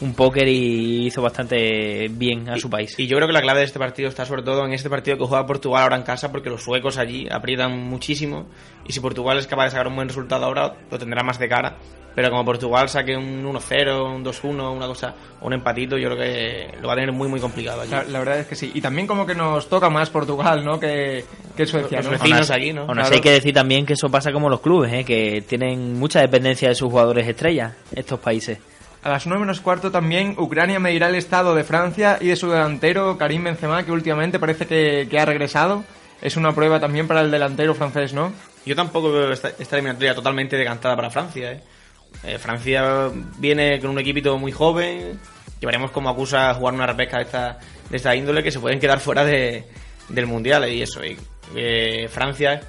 un 0.00 0.14
póker 0.14 0.48
y 0.48 1.06
hizo 1.06 1.22
bastante 1.22 2.08
bien 2.08 2.48
a 2.48 2.56
su 2.56 2.70
país. 2.70 2.94
Y 2.98 3.06
yo 3.06 3.16
creo 3.16 3.28
que 3.28 3.34
la 3.34 3.42
clave 3.42 3.60
de 3.60 3.66
este 3.66 3.78
partido 3.78 4.08
está 4.08 4.24
sobre 4.24 4.42
todo 4.42 4.64
en 4.64 4.72
este 4.72 4.88
partido 4.88 5.18
que 5.18 5.24
juega 5.24 5.46
Portugal 5.46 5.82
ahora 5.82 5.96
en 5.96 6.02
casa, 6.02 6.30
porque 6.30 6.50
los 6.50 6.62
suecos 6.62 6.98
allí 6.98 7.28
aprietan 7.30 7.78
muchísimo 7.78 8.46
y 8.86 8.92
si 8.92 9.00
Portugal 9.00 9.38
es 9.38 9.46
capaz 9.46 9.64
de 9.64 9.70
sacar 9.70 9.88
un 9.88 9.96
buen 9.96 10.08
resultado 10.08 10.44
ahora, 10.44 10.74
lo 10.90 10.98
tendrá 10.98 11.22
más 11.22 11.38
de 11.38 11.48
cara 11.48 11.76
pero 12.14 12.30
como 12.30 12.44
Portugal 12.44 12.88
saque 12.88 13.16
un 13.16 13.44
1-0, 13.44 14.16
un 14.16 14.24
2-1, 14.24 14.76
una 14.76 14.86
cosa, 14.86 15.14
un 15.40 15.52
empatito, 15.52 15.96
yo 15.96 16.10
creo 16.10 16.18
que 16.18 16.78
lo 16.80 16.88
va 16.88 16.94
a 16.94 16.96
tener 16.96 17.12
muy, 17.12 17.28
muy 17.28 17.40
complicado 17.40 17.82
allí. 17.82 17.90
La, 17.90 18.18
verdad 18.18 18.40
es 18.40 18.46
que 18.46 18.56
sí. 18.56 18.70
Y 18.74 18.80
también 18.80 19.06
como 19.06 19.24
que 19.24 19.34
nos 19.34 19.68
toca 19.68 19.88
más 19.90 20.10
Portugal, 20.10 20.64
¿no? 20.64 20.78
Que, 20.80 21.24
que 21.56 21.66
Suecia. 21.66 22.02
Los 22.02 22.10
vecinos 22.10 22.50
allí, 22.50 22.72
¿no? 22.72 22.82
Aún 22.82 22.98
hay 22.98 23.20
que 23.20 23.30
decir 23.30 23.54
también 23.54 23.86
que 23.86 23.92
eso 23.92 24.10
pasa 24.10 24.32
como 24.32 24.48
los 24.48 24.60
clubes, 24.60 24.92
¿eh? 24.92 25.04
Que 25.04 25.42
tienen 25.46 25.98
mucha 25.98 26.20
dependencia 26.20 26.68
de 26.68 26.74
sus 26.74 26.90
jugadores 26.90 27.28
estrellas, 27.28 27.74
estos 27.94 28.18
países. 28.18 28.58
A 29.02 29.08
las 29.08 29.26
9 29.26 29.40
menos 29.40 29.60
cuarto 29.60 29.90
también 29.90 30.34
Ucrania 30.38 30.78
medirá 30.78 31.08
el 31.08 31.14
estado 31.14 31.54
de 31.54 31.64
Francia 31.64 32.18
y 32.20 32.28
de 32.28 32.36
su 32.36 32.50
delantero 32.50 33.16
Karim 33.16 33.44
Benzema, 33.44 33.84
que 33.84 33.92
últimamente 33.92 34.38
parece 34.38 34.66
que, 34.66 35.08
que 35.10 35.18
ha 35.18 35.24
regresado. 35.24 35.84
Es 36.20 36.36
una 36.36 36.54
prueba 36.54 36.80
también 36.80 37.08
para 37.08 37.22
el 37.22 37.30
delantero 37.30 37.74
francés, 37.74 38.12
¿no? 38.12 38.32
Yo 38.66 38.76
tampoco 38.76 39.10
veo 39.10 39.32
esta, 39.32 39.48
esta 39.58 39.76
eliminatoria 39.76 40.14
totalmente 40.14 40.56
decantada 40.56 40.94
para 40.96 41.10
Francia, 41.10 41.52
¿eh? 41.52 41.62
Eh, 42.24 42.38
Francia 42.38 43.10
viene 43.38 43.80
con 43.80 43.90
un 43.90 43.98
equipito 43.98 44.38
muy 44.38 44.52
joven. 44.52 45.18
Y 45.60 45.66
veremos 45.66 45.90
cómo 45.90 46.08
acusa 46.08 46.54
jugar 46.54 46.72
una 46.72 46.86
repesca 46.86 47.18
de 47.18 47.24
esta, 47.24 47.58
de 47.90 47.96
esta 47.96 48.16
índole 48.16 48.42
que 48.42 48.50
se 48.50 48.60
pueden 48.60 48.80
quedar 48.80 48.98
fuera 48.98 49.24
de, 49.24 49.64
del 50.08 50.26
mundial. 50.26 50.66
Y 50.70 50.80
eso, 50.82 51.04
y, 51.04 51.18
eh, 51.54 52.08
Francia, 52.10 52.60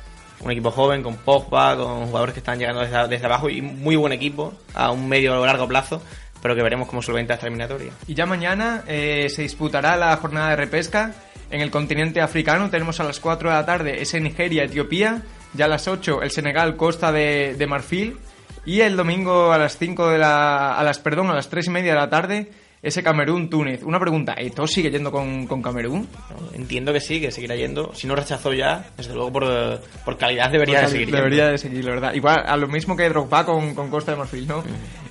un 0.41 0.51
equipo 0.51 0.71
joven 0.71 1.01
con 1.01 1.15
Pogba, 1.15 1.77
con 1.77 2.07
jugadores 2.07 2.33
que 2.33 2.39
están 2.39 2.59
llegando 2.59 2.81
desde, 2.81 3.25
abajo 3.25 3.49
y 3.49 3.61
muy 3.61 3.95
buen 3.95 4.11
equipo 4.11 4.53
a 4.73 4.91
un 4.91 5.07
medio 5.07 5.39
o 5.39 5.45
largo 5.45 5.67
plazo. 5.67 6.01
Pero 6.41 6.55
que 6.55 6.63
veremos 6.63 6.87
cómo 6.87 7.01
solventa 7.01 7.35
esta 7.35 7.47
eliminatoria. 7.47 7.91
Y 8.07 8.13
ya 8.13 8.25
mañana 8.25 8.83
eh, 8.87 9.27
se 9.29 9.43
disputará 9.43 9.95
la 9.95 10.15
jornada 10.17 10.49
de 10.49 10.55
repesca 10.55 11.13
en 11.49 11.61
el 11.61 11.69
continente 11.69 12.21
africano. 12.21 12.69
Tenemos 12.69 12.99
a 12.99 13.03
las 13.03 13.19
4 13.19 13.49
de 13.49 13.55
la 13.55 13.65
tarde 13.65 14.01
ese 14.01 14.19
Nigeria-Etiopía. 14.19 15.21
Ya 15.53 15.65
a 15.65 15.67
las 15.67 15.87
8 15.87 16.21
el 16.23 16.31
Senegal, 16.31 16.75
Costa 16.77 17.11
de, 17.11 17.55
de 17.57 17.67
Marfil. 17.67 18.17
Y 18.65 18.81
el 18.81 18.95
domingo 18.95 19.51
a 19.51 19.57
las 19.57 19.77
5 19.77 20.09
de 20.09 20.17
la. 20.17 20.75
a 20.75 20.83
las, 20.83 20.99
perdón, 20.99 21.29
a 21.29 21.33
las 21.33 21.49
3 21.49 21.67
y 21.67 21.69
media 21.69 21.93
de 21.93 21.99
la 21.99 22.09
tarde, 22.09 22.51
ese 22.83 23.03
Camerún-Túnez. 23.03 23.83
Una 23.83 23.99
pregunta, 23.99 24.33
¿Eto 24.37 24.65
sigue 24.65 24.89
yendo 24.89 25.11
con, 25.11 25.45
con 25.45 25.61
Camerún? 25.61 26.07
entiendo 26.53 26.91
que 26.91 26.99
sí, 26.99 27.21
que 27.21 27.31
seguirá 27.31 27.55
yendo. 27.55 27.93
Si 27.93 28.07
no 28.07 28.15
rechazó 28.15 28.53
ya, 28.53 28.89
desde 28.97 29.13
luego 29.13 29.31
por, 29.31 29.81
por 30.03 30.17
calidad 30.17 30.49
debería 30.51 30.81
de 30.81 30.87
seguir. 30.87 31.11
Debería 31.11 31.47
de 31.47 31.57
seguir, 31.57 31.85
la 31.85 31.91
verdad. 31.91 32.13
Igual, 32.13 32.43
a 32.45 32.57
lo 32.57 32.67
mismo 32.67 32.95
que 32.95 33.07
Drogba 33.09 33.45
con, 33.45 33.75
con 33.75 33.89
Costa 33.89 34.11
de 34.11 34.17
Marfil, 34.17 34.47
¿no? 34.47 34.63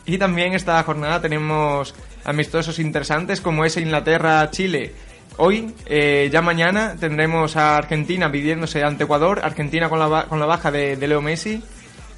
Y 0.06 0.18
también 0.18 0.54
esta 0.54 0.82
jornada 0.82 1.20
tenemos 1.20 1.94
amistosos 2.24 2.78
interesantes 2.78 3.40
como 3.40 3.64
ese 3.64 3.80
Inglaterra-Chile. 3.80 4.92
Hoy, 5.36 5.72
eh, 5.86 6.28
ya 6.32 6.42
mañana, 6.42 6.96
tendremos 6.98 7.56
a 7.56 7.76
Argentina 7.76 8.30
pidiéndose 8.30 8.82
ante 8.82 9.04
Ecuador, 9.04 9.40
Argentina 9.42 9.88
con 9.88 9.98
la, 9.98 10.24
con 10.24 10.40
la 10.40 10.46
baja 10.46 10.70
de, 10.70 10.96
de 10.96 11.08
Leo 11.08 11.22
Messi 11.22 11.62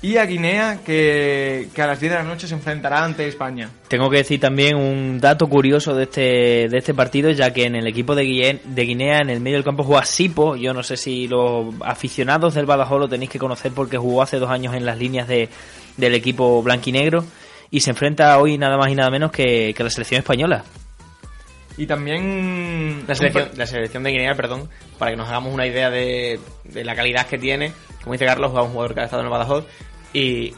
y 0.03 0.17
a 0.17 0.27
Guinea, 0.27 0.81
que, 0.85 1.69
a 1.79 1.87
las 1.87 2.01
10 2.01 2.13
de 2.13 2.19
la 2.19 2.25
noche 2.25 2.49
se 2.49 2.55
enfrentará 2.55 3.05
ante 3.05 3.27
España. 3.29 3.71
Tengo 3.87 4.11
que 4.11 4.17
decir 4.17 4.41
también 4.41 4.77
un 4.77 5.21
dato 5.21 5.49
curioso 5.49 5.95
de 5.95 6.03
este, 6.03 6.69
de 6.69 6.77
este 6.77 6.93
partido, 6.93 7.31
ya 7.31 7.53
que 7.53 7.67
en 7.67 7.77
el 7.77 7.87
equipo 7.87 8.17
de 8.17 8.25
Guinea, 8.25 8.59
de 8.65 8.83
Guinea, 8.83 9.19
en 9.21 9.31
el 9.31 9.41
medio 9.41 9.59
del 9.59 9.65
campo, 9.65 9.85
juega 9.85 10.05
Sipo. 10.05 10.57
Yo 10.57 10.75
no 10.75 10.83
sé 10.83 10.97
si 10.97 11.29
los 11.29 11.73
aficionados 11.83 12.55
del 12.55 12.67
Badajoz 12.67 12.99
lo 12.99 13.09
tenéis 13.09 13.31
que 13.31 13.39
conocer 13.39 13.71
porque 13.71 13.97
jugó 13.97 14.23
hace 14.23 14.41
dos 14.41 14.51
años 14.51 14.75
en 14.75 14.85
las 14.85 14.99
líneas 14.99 15.29
de, 15.29 15.49
del 15.97 16.15
equipo 16.17 16.61
blanquinegro 16.65 17.25
y 17.71 17.79
se 17.79 17.91
enfrenta 17.91 18.37
hoy 18.39 18.59
nada 18.59 18.77
más 18.77 18.91
y 18.91 18.97
nada 18.97 19.09
menos 19.09 19.31
que, 19.31 19.73
que 19.73 19.85
la 19.85 19.91
selección 19.91 20.19
española. 20.19 20.65
Y 21.77 21.87
también... 21.87 23.05
La 23.07 23.15
selección, 23.15 23.51
la 23.57 23.67
selección 23.67 24.03
de 24.03 24.11
Guinea, 24.11 24.35
perdón, 24.35 24.69
para 24.99 25.13
que 25.13 25.17
nos 25.17 25.29
hagamos 25.29 25.55
una 25.55 25.67
idea 25.67 25.91
de, 25.91 26.41
de 26.65 26.85
la 26.85 26.97
calidad 26.97 27.29
que 27.29 27.39
tiene. 27.39 27.73
Como 28.03 28.13
dice 28.13 28.27
Carlos, 28.27 28.51
juega 28.51 28.67
un 28.67 28.73
jugador 28.73 28.95
que 28.95 29.01
ha 29.01 29.05
estado 29.05 29.23
en 29.23 29.27
el 29.27 29.31
Badajoz 29.31 29.65
y 30.13 30.55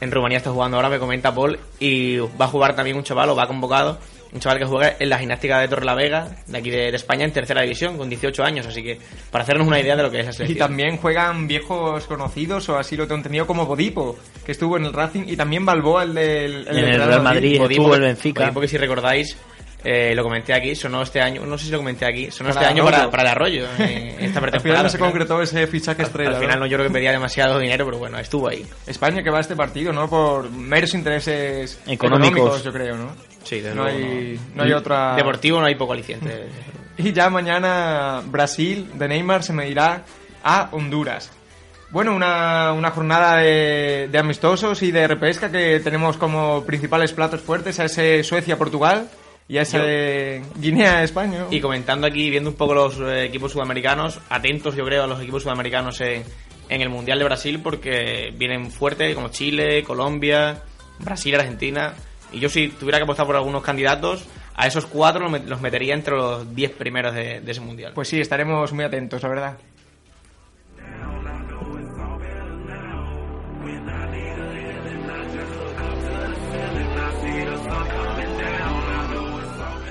en 0.00 0.10
Rumanía 0.10 0.38
está 0.38 0.50
jugando 0.50 0.76
ahora, 0.76 0.88
me 0.88 0.98
comenta 0.98 1.34
Paul, 1.34 1.58
y 1.78 2.18
va 2.18 2.44
a 2.44 2.48
jugar 2.48 2.76
también 2.76 2.96
un 2.96 3.02
chaval, 3.02 3.30
o 3.30 3.36
va 3.36 3.46
convocado, 3.46 3.98
un 4.32 4.40
chaval 4.40 4.58
que 4.58 4.64
juega 4.66 4.96
en 4.98 5.08
la 5.08 5.18
gimnástica 5.18 5.60
de 5.60 5.68
Torrelavega, 5.68 6.28
de 6.46 6.58
aquí 6.58 6.70
de, 6.70 6.88
España, 6.88 7.24
en 7.24 7.32
tercera 7.32 7.62
división, 7.62 7.96
con 7.96 8.08
18 8.08 8.42
años, 8.44 8.66
así 8.66 8.82
que 8.82 8.98
para 9.30 9.44
hacernos 9.44 9.66
una 9.66 9.80
idea 9.80 9.96
de 9.96 10.02
lo 10.02 10.10
que 10.10 10.18
es 10.18 10.24
esa 10.24 10.32
selección. 10.32 10.56
Y 10.56 10.58
también 10.58 10.96
juegan 10.98 11.46
viejos 11.46 12.06
conocidos, 12.06 12.68
o 12.68 12.76
así 12.76 12.96
lo 12.96 13.04
tengo 13.04 13.18
entendido, 13.18 13.46
como 13.46 13.66
Bodipo, 13.66 14.16
que 14.44 14.52
estuvo 14.52 14.76
en 14.76 14.84
el 14.84 14.92
Racing, 14.92 15.24
y 15.26 15.36
también 15.36 15.64
Balboa, 15.64 16.02
el 16.02 16.14
del, 16.14 16.68
el 16.68 16.96
Real 16.98 17.22
Madrid, 17.22 17.58
Bodipo, 17.58 17.94
el 17.94 18.00
Benfica. 18.00 18.42
Bodipo 18.44 18.60
que 18.60 18.68
si 18.68 18.76
recordáis 18.76 19.36
eh, 19.84 20.14
lo 20.14 20.22
comenté 20.22 20.52
aquí, 20.52 20.74
sonó 20.74 21.02
este 21.02 21.20
año, 21.20 21.44
no 21.46 21.56
sé 21.56 21.66
si 21.66 21.70
lo 21.70 21.78
comenté 21.78 22.06
aquí, 22.06 22.30
sonó 22.30 22.50
este 22.50 22.64
año 22.64 22.84
para, 22.84 23.10
para, 23.10 23.22
el 23.22 23.28
arroyo. 23.28 23.66
Eh, 23.78 24.16
esta 24.20 24.40
al 24.52 24.60
final 24.60 24.82
no 24.82 24.88
se 24.88 24.98
concretó 24.98 25.40
ese 25.40 25.66
fichaje 25.66 26.02
estrella. 26.02 26.30
Al, 26.30 26.36
final 26.40 26.60
no, 26.60 26.66
yo 26.66 26.76
creo 26.76 26.88
que 26.88 26.94
pedía 26.94 27.12
demasiado 27.12 27.58
dinero, 27.58 27.84
pero 27.84 27.98
bueno, 27.98 28.18
estuvo 28.18 28.48
ahí. 28.48 28.66
España 28.86 29.22
que 29.22 29.30
va 29.30 29.38
a 29.38 29.42
este 29.42 29.54
partido, 29.54 29.92
¿no? 29.92 30.08
Por 30.08 30.50
meros 30.50 30.92
intereses 30.94 31.80
económicos, 31.86 32.64
yo 32.64 32.72
creo, 32.72 32.96
¿no? 32.96 33.14
Sí, 33.44 33.62
no, 33.74 33.84
hay, 33.84 34.40
no. 34.54 34.64
hay 34.64 34.72
otra... 34.72 35.14
Deportivo 35.14 35.60
no 35.60 35.66
hay 35.66 35.76
poco 35.76 35.92
aliciente. 35.92 36.48
y 36.98 37.12
ya 37.12 37.30
mañana 37.30 38.22
Brasil 38.26 38.90
de 38.94 39.06
Neymar 39.06 39.44
se 39.44 39.52
medirá 39.52 40.02
a 40.42 40.68
Honduras. 40.72 41.30
Bueno, 41.90 42.16
una, 42.16 42.72
una 42.72 42.90
jornada 42.90 43.36
de, 43.36 44.08
de, 44.10 44.18
amistosos 44.18 44.82
y 44.82 44.90
de 44.90 45.06
repesca 45.06 45.52
que 45.52 45.78
tenemos 45.78 46.16
como 46.16 46.64
principales 46.64 47.12
platos 47.12 47.40
fuertes 47.40 47.78
a 47.78 47.84
ese 47.84 48.24
Suecia-Portugal 48.24 49.08
y 49.48 49.58
a 49.58 49.62
ese 49.62 50.42
Guinea-España. 50.56 51.46
Y 51.50 51.60
comentando 51.60 52.06
aquí, 52.06 52.30
viendo 52.30 52.50
un 52.50 52.56
poco 52.56 52.74
los 52.74 52.98
eh, 52.98 53.24
equipos 53.24 53.52
sudamericanos, 53.52 54.20
atentos 54.28 54.74
yo 54.74 54.84
creo 54.84 55.04
a 55.04 55.06
los 55.06 55.20
equipos 55.20 55.42
sudamericanos 55.44 56.00
en, 56.00 56.24
en 56.68 56.80
el 56.80 56.88
Mundial 56.88 57.18
de 57.18 57.24
Brasil 57.24 57.60
porque 57.62 58.32
vienen 58.36 58.70
fuertes 58.70 59.14
como 59.14 59.28
Chile, 59.28 59.84
Colombia, 59.84 60.62
Brasil, 60.98 61.34
Argentina. 61.34 61.94
Y 62.32 62.40
yo 62.40 62.48
si 62.48 62.68
tuviera 62.68 62.98
que 62.98 63.04
apostar 63.04 63.26
por 63.26 63.36
algunos 63.36 63.62
candidatos, 63.62 64.24
a 64.56 64.66
esos 64.66 64.86
cuatro 64.86 65.28
los 65.28 65.60
metería 65.60 65.94
entre 65.94 66.16
los 66.16 66.54
diez 66.54 66.72
primeros 66.72 67.14
de, 67.14 67.40
de 67.40 67.52
ese 67.52 67.60
Mundial. 67.60 67.92
Pues 67.94 68.08
sí, 68.08 68.20
estaremos 68.20 68.72
muy 68.72 68.84
atentos, 68.84 69.22
la 69.22 69.28
verdad. 69.28 69.58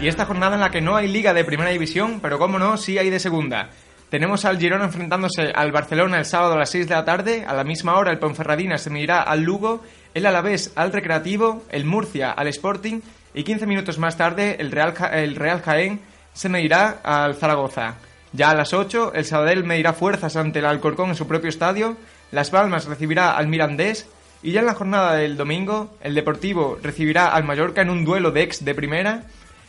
Y 0.01 0.07
esta 0.09 0.25
jornada 0.25 0.55
en 0.55 0.61
la 0.61 0.71
que 0.71 0.81
no 0.81 0.97
hay 0.97 1.07
liga 1.07 1.33
de 1.33 1.45
primera 1.45 1.69
división, 1.69 2.19
pero 2.21 2.37
como 2.37 2.59
no, 2.59 2.75
sí 2.77 2.97
hay 2.97 3.09
de 3.09 3.19
segunda. 3.19 3.69
Tenemos 4.09 4.43
al 4.45 4.59
Girona 4.59 4.85
enfrentándose 4.85 5.51
al 5.55 5.71
Barcelona 5.71 6.17
el 6.17 6.25
sábado 6.25 6.53
a 6.53 6.59
las 6.59 6.69
6 6.69 6.87
de 6.87 6.95
la 6.95 7.05
tarde, 7.05 7.45
a 7.47 7.53
la 7.53 7.63
misma 7.63 7.97
hora 7.97 8.11
el 8.11 8.19
Ponferradina 8.19 8.77
se 8.77 8.89
medirá 8.89 9.21
al 9.21 9.41
Lugo, 9.41 9.83
el 10.13 10.25
Alavés 10.25 10.73
al 10.75 10.91
Recreativo, 10.91 11.63
el 11.69 11.85
Murcia 11.85 12.31
al 12.31 12.47
Sporting 12.49 12.99
y 13.33 13.43
15 13.43 13.65
minutos 13.65 13.97
más 13.97 14.17
tarde 14.17 14.57
el 14.59 14.71
Real, 14.71 14.93
el 15.13 15.35
Real 15.35 15.61
Jaén 15.61 16.01
se 16.33 16.49
medirá 16.49 16.99
al 17.03 17.35
Zaragoza. 17.35 17.95
Ya 18.33 18.49
a 18.49 18.55
las 18.55 18.73
8 18.73 19.13
el 19.15 19.25
Sabadell 19.25 19.63
medirá 19.63 19.93
fuerzas 19.93 20.35
ante 20.35 20.59
el 20.59 20.65
Alcorcón 20.65 21.09
en 21.09 21.15
su 21.15 21.25
propio 21.25 21.49
estadio, 21.49 21.95
Las 22.31 22.49
Palmas 22.49 22.85
recibirá 22.85 23.35
al 23.35 23.47
Mirandés 23.47 24.07
y 24.43 24.51
ya 24.51 24.59
en 24.59 24.67
la 24.67 24.75
jornada 24.75 25.15
del 25.15 25.37
domingo 25.37 25.95
el 26.01 26.13
Deportivo 26.13 26.77
recibirá 26.83 27.29
al 27.29 27.45
Mallorca 27.45 27.81
en 27.81 27.89
un 27.89 28.05
duelo 28.05 28.31
de 28.31 28.43
ex 28.43 28.63
de 28.63 28.75
primera 28.75 29.23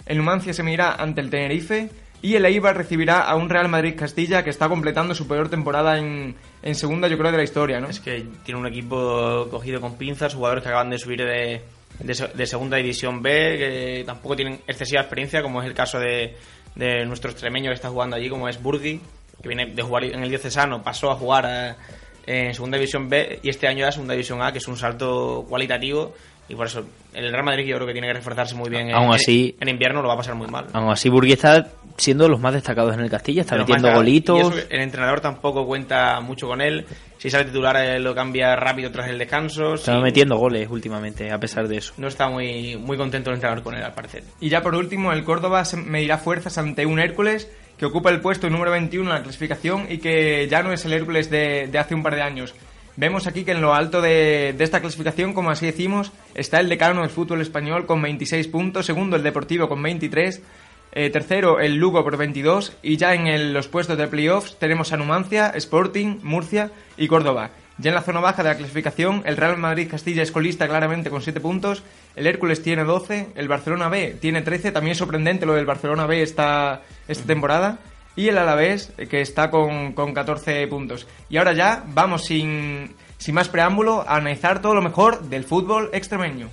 el 0.06 0.18
Numancia 0.18 0.52
se 0.52 0.62
medirá 0.62 0.94
ante 0.94 1.20
el 1.20 1.30
Tenerife, 1.30 1.90
Y 2.22 2.34
el 2.34 2.44
Eibar 2.46 2.76
recibirá 2.76 3.20
a 3.20 3.36
un 3.36 3.50
Real 3.50 3.68
Madrid 3.68 3.94
Castilla 3.94 4.42
que 4.42 4.50
está 4.50 4.68
completando 4.68 5.14
su 5.14 5.28
peor 5.28 5.48
temporada 5.48 5.98
en, 5.98 6.34
en 6.62 6.74
segunda, 6.74 7.08
yo 7.08 7.18
creo, 7.18 7.30
de 7.30 7.36
la 7.36 7.44
historia, 7.44 7.78
¿no? 7.78 7.88
Es 7.88 8.00
que 8.00 8.26
tiene 8.44 8.58
un 8.58 8.66
equipo 8.66 9.48
cogido 9.50 9.80
con 9.80 9.96
pinzas, 9.96 10.34
jugadores 10.34 10.62
que 10.62 10.70
acaban 10.70 10.90
de 10.90 10.98
subir 10.98 11.18
de, 11.18 11.60
de, 12.00 12.46
segunda 12.46 12.78
división 12.78 13.22
B, 13.22 13.30
que 13.58 14.04
tampoco 14.06 14.34
tienen 14.34 14.60
excesiva 14.66 15.02
experiencia, 15.02 15.42
como 15.42 15.60
es 15.60 15.68
el 15.68 15.74
caso 15.74 16.00
de, 16.00 16.36
de 16.74 17.04
nuestro 17.04 17.30
extremeño 17.30 17.70
que 17.70 17.74
está 17.74 17.90
jugando 17.90 18.16
allí, 18.16 18.28
como 18.28 18.48
es 18.48 18.62
Burgi, 18.62 19.00
que 19.42 19.48
viene 19.48 19.66
de 19.66 19.82
jugar 19.82 20.04
en 20.04 20.22
el 20.22 20.28
Diocesano, 20.28 20.82
pasó 20.82 21.10
a 21.10 21.16
jugar 21.16 21.76
en 22.26 22.54
segunda 22.54 22.76
división 22.76 23.08
B 23.08 23.40
y 23.42 23.50
este 23.50 23.68
año 23.68 23.80
ya 23.80 23.92
segunda 23.92 24.14
división 24.14 24.42
A, 24.42 24.52
que 24.52 24.58
es 24.58 24.68
un 24.68 24.76
salto 24.76 25.44
cualitativo 25.48 26.14
y 26.48 26.54
por 26.54 26.66
eso 26.66 26.84
el 27.12 27.32
Real 27.32 27.44
Madrid 27.44 27.66
yo 27.66 27.76
creo 27.76 27.86
que 27.86 27.92
tiene 27.92 28.06
que 28.06 28.14
reforzarse 28.14 28.54
muy 28.54 28.70
bien. 28.70 28.92
Aún 28.94 29.12
así, 29.12 29.56
en, 29.58 29.68
invierno 29.68 30.02
lo 30.02 30.08
va 30.08 30.14
a 30.14 30.18
pasar 30.18 30.34
muy 30.34 30.46
mal. 30.46 30.66
Aún 30.72 30.90
así, 30.90 31.08
Burgui 31.08 31.32
está 31.32 31.66
siendo 31.96 32.28
los 32.28 32.40
más 32.40 32.54
destacados 32.54 32.94
en 32.94 33.00
el 33.00 33.10
Castilla, 33.10 33.40
está 33.40 33.56
metiendo 33.56 33.92
golitos. 33.92 34.54
el 34.68 34.80
entrenador 34.80 35.20
tampoco 35.20 35.66
cuenta 35.66 36.20
mucho 36.20 36.46
con 36.46 36.60
él. 36.60 36.86
Si 37.18 37.30
sale 37.30 37.46
titular, 37.46 37.76
eh, 37.76 37.98
lo 37.98 38.14
cambia 38.14 38.54
rápido 38.54 38.92
tras 38.92 39.08
el 39.08 39.18
descanso. 39.18 39.74
Está 39.74 39.98
metiendo 40.00 40.36
goles 40.36 40.68
últimamente, 40.70 41.32
a 41.32 41.38
pesar 41.40 41.66
de 41.66 41.78
eso. 41.78 41.94
No 41.96 42.08
está 42.08 42.28
muy, 42.28 42.76
muy 42.76 42.96
contento 42.96 43.30
el 43.30 43.36
entrenador 43.36 43.64
con 43.64 43.74
él, 43.74 43.82
al 43.82 43.94
parecer. 43.94 44.22
Y 44.40 44.48
ya 44.48 44.62
por 44.62 44.74
último, 44.74 45.12
el 45.12 45.24
Córdoba 45.24 45.64
medirá 45.84 46.18
fuerzas 46.18 46.58
ante 46.58 46.86
un 46.86 47.00
Hércules 47.00 47.50
que 47.78 47.86
ocupa 47.86 48.10
el 48.10 48.20
puesto 48.20 48.48
número 48.48 48.70
21 48.70 49.10
en 49.10 49.16
la 49.16 49.22
clasificación 49.22 49.86
y 49.90 49.98
que 49.98 50.46
ya 50.48 50.62
no 50.62 50.72
es 50.72 50.84
el 50.84 50.92
Hércules 50.92 51.30
de, 51.30 51.66
de 51.66 51.78
hace 51.78 51.94
un 51.94 52.02
par 52.02 52.14
de 52.14 52.22
años. 52.22 52.54
Vemos 52.96 53.26
aquí 53.26 53.44
que 53.44 53.52
en 53.52 53.60
lo 53.60 53.74
alto 53.74 54.00
de, 54.00 54.56
esta 54.58 54.80
clasificación, 54.80 55.34
como 55.34 55.50
así 55.50 55.66
decimos, 55.66 56.12
está 56.34 56.60
el 56.60 56.70
decano 56.70 57.02
del 57.02 57.10
fútbol 57.10 57.42
español 57.42 57.84
con 57.84 58.00
26 58.00 58.48
puntos, 58.48 58.86
segundo 58.86 59.16
el 59.16 59.22
Deportivo 59.22 59.68
con 59.68 59.82
23, 59.82 60.42
eh, 60.92 61.10
tercero 61.10 61.60
el 61.60 61.76
Lugo 61.76 62.02
por 62.02 62.16
22 62.16 62.72
y 62.82 62.96
ya 62.96 63.12
en 63.12 63.52
los 63.52 63.68
puestos 63.68 63.98
de 63.98 64.08
playoffs 64.08 64.58
tenemos 64.58 64.94
a 64.94 64.96
Numancia, 64.96 65.48
Sporting, 65.50 66.20
Murcia 66.22 66.70
y 66.96 67.06
Córdoba. 67.06 67.50
Ya 67.76 67.90
en 67.90 67.96
la 67.96 68.00
zona 68.00 68.20
baja 68.20 68.42
de 68.42 68.48
la 68.48 68.56
clasificación, 68.56 69.22
el 69.26 69.36
Real 69.36 69.58
Madrid 69.58 69.90
Castilla 69.90 70.22
es 70.22 70.32
colista 70.32 70.66
claramente 70.66 71.10
con 71.10 71.20
7 71.20 71.38
puntos, 71.40 71.82
el 72.14 72.26
Hércules 72.26 72.62
tiene 72.62 72.84
12, 72.84 73.28
el 73.34 73.48
Barcelona 73.48 73.90
B 73.90 74.16
tiene 74.18 74.40
13, 74.40 74.72
también 74.72 74.96
sorprendente 74.96 75.44
lo 75.44 75.52
del 75.52 75.66
Barcelona 75.66 76.06
B 76.06 76.22
esta, 76.22 76.80
esta 77.06 77.26
temporada, 77.26 77.78
y 78.16 78.28
el 78.28 78.38
Alavés, 78.38 78.92
que 79.10 79.20
está 79.20 79.50
con, 79.50 79.92
con 79.92 80.14
14 80.14 80.66
puntos. 80.66 81.06
Y 81.28 81.36
ahora 81.36 81.52
ya 81.52 81.84
vamos 81.88 82.24
sin, 82.24 82.96
sin 83.18 83.34
más 83.34 83.48
preámbulo 83.48 84.00
a 84.08 84.16
analizar 84.16 84.60
todo 84.60 84.74
lo 84.74 84.82
mejor 84.82 85.20
del 85.28 85.44
fútbol 85.44 85.90
extremeño. 85.92 86.48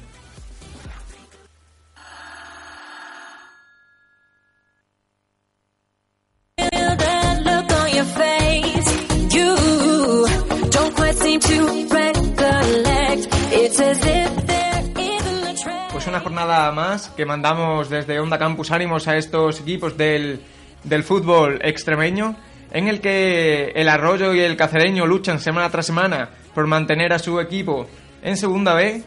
Pues 15.91 16.07
una 16.07 16.19
jornada 16.19 16.71
más 16.71 17.09
que 17.09 17.25
mandamos 17.25 17.89
desde 17.89 18.19
Onda 18.19 18.37
Campus 18.37 18.71
Ánimos 18.71 19.07
a 19.07 19.15
estos 19.15 19.61
equipos 19.61 19.95
del 19.95 20.41
del 20.83 21.03
fútbol 21.03 21.59
extremeño, 21.63 22.35
en 22.71 22.87
el 22.87 23.01
que 23.01 23.71
el 23.75 23.87
Arroyo 23.87 24.33
y 24.33 24.39
el 24.39 24.57
Cacereño 24.57 25.05
luchan 25.05 25.39
semana 25.39 25.69
tras 25.69 25.85
semana 25.85 26.29
por 26.53 26.67
mantener 26.67 27.13
a 27.13 27.19
su 27.19 27.39
equipo 27.39 27.87
en 28.21 28.37
Segunda 28.37 28.73
B. 28.73 29.03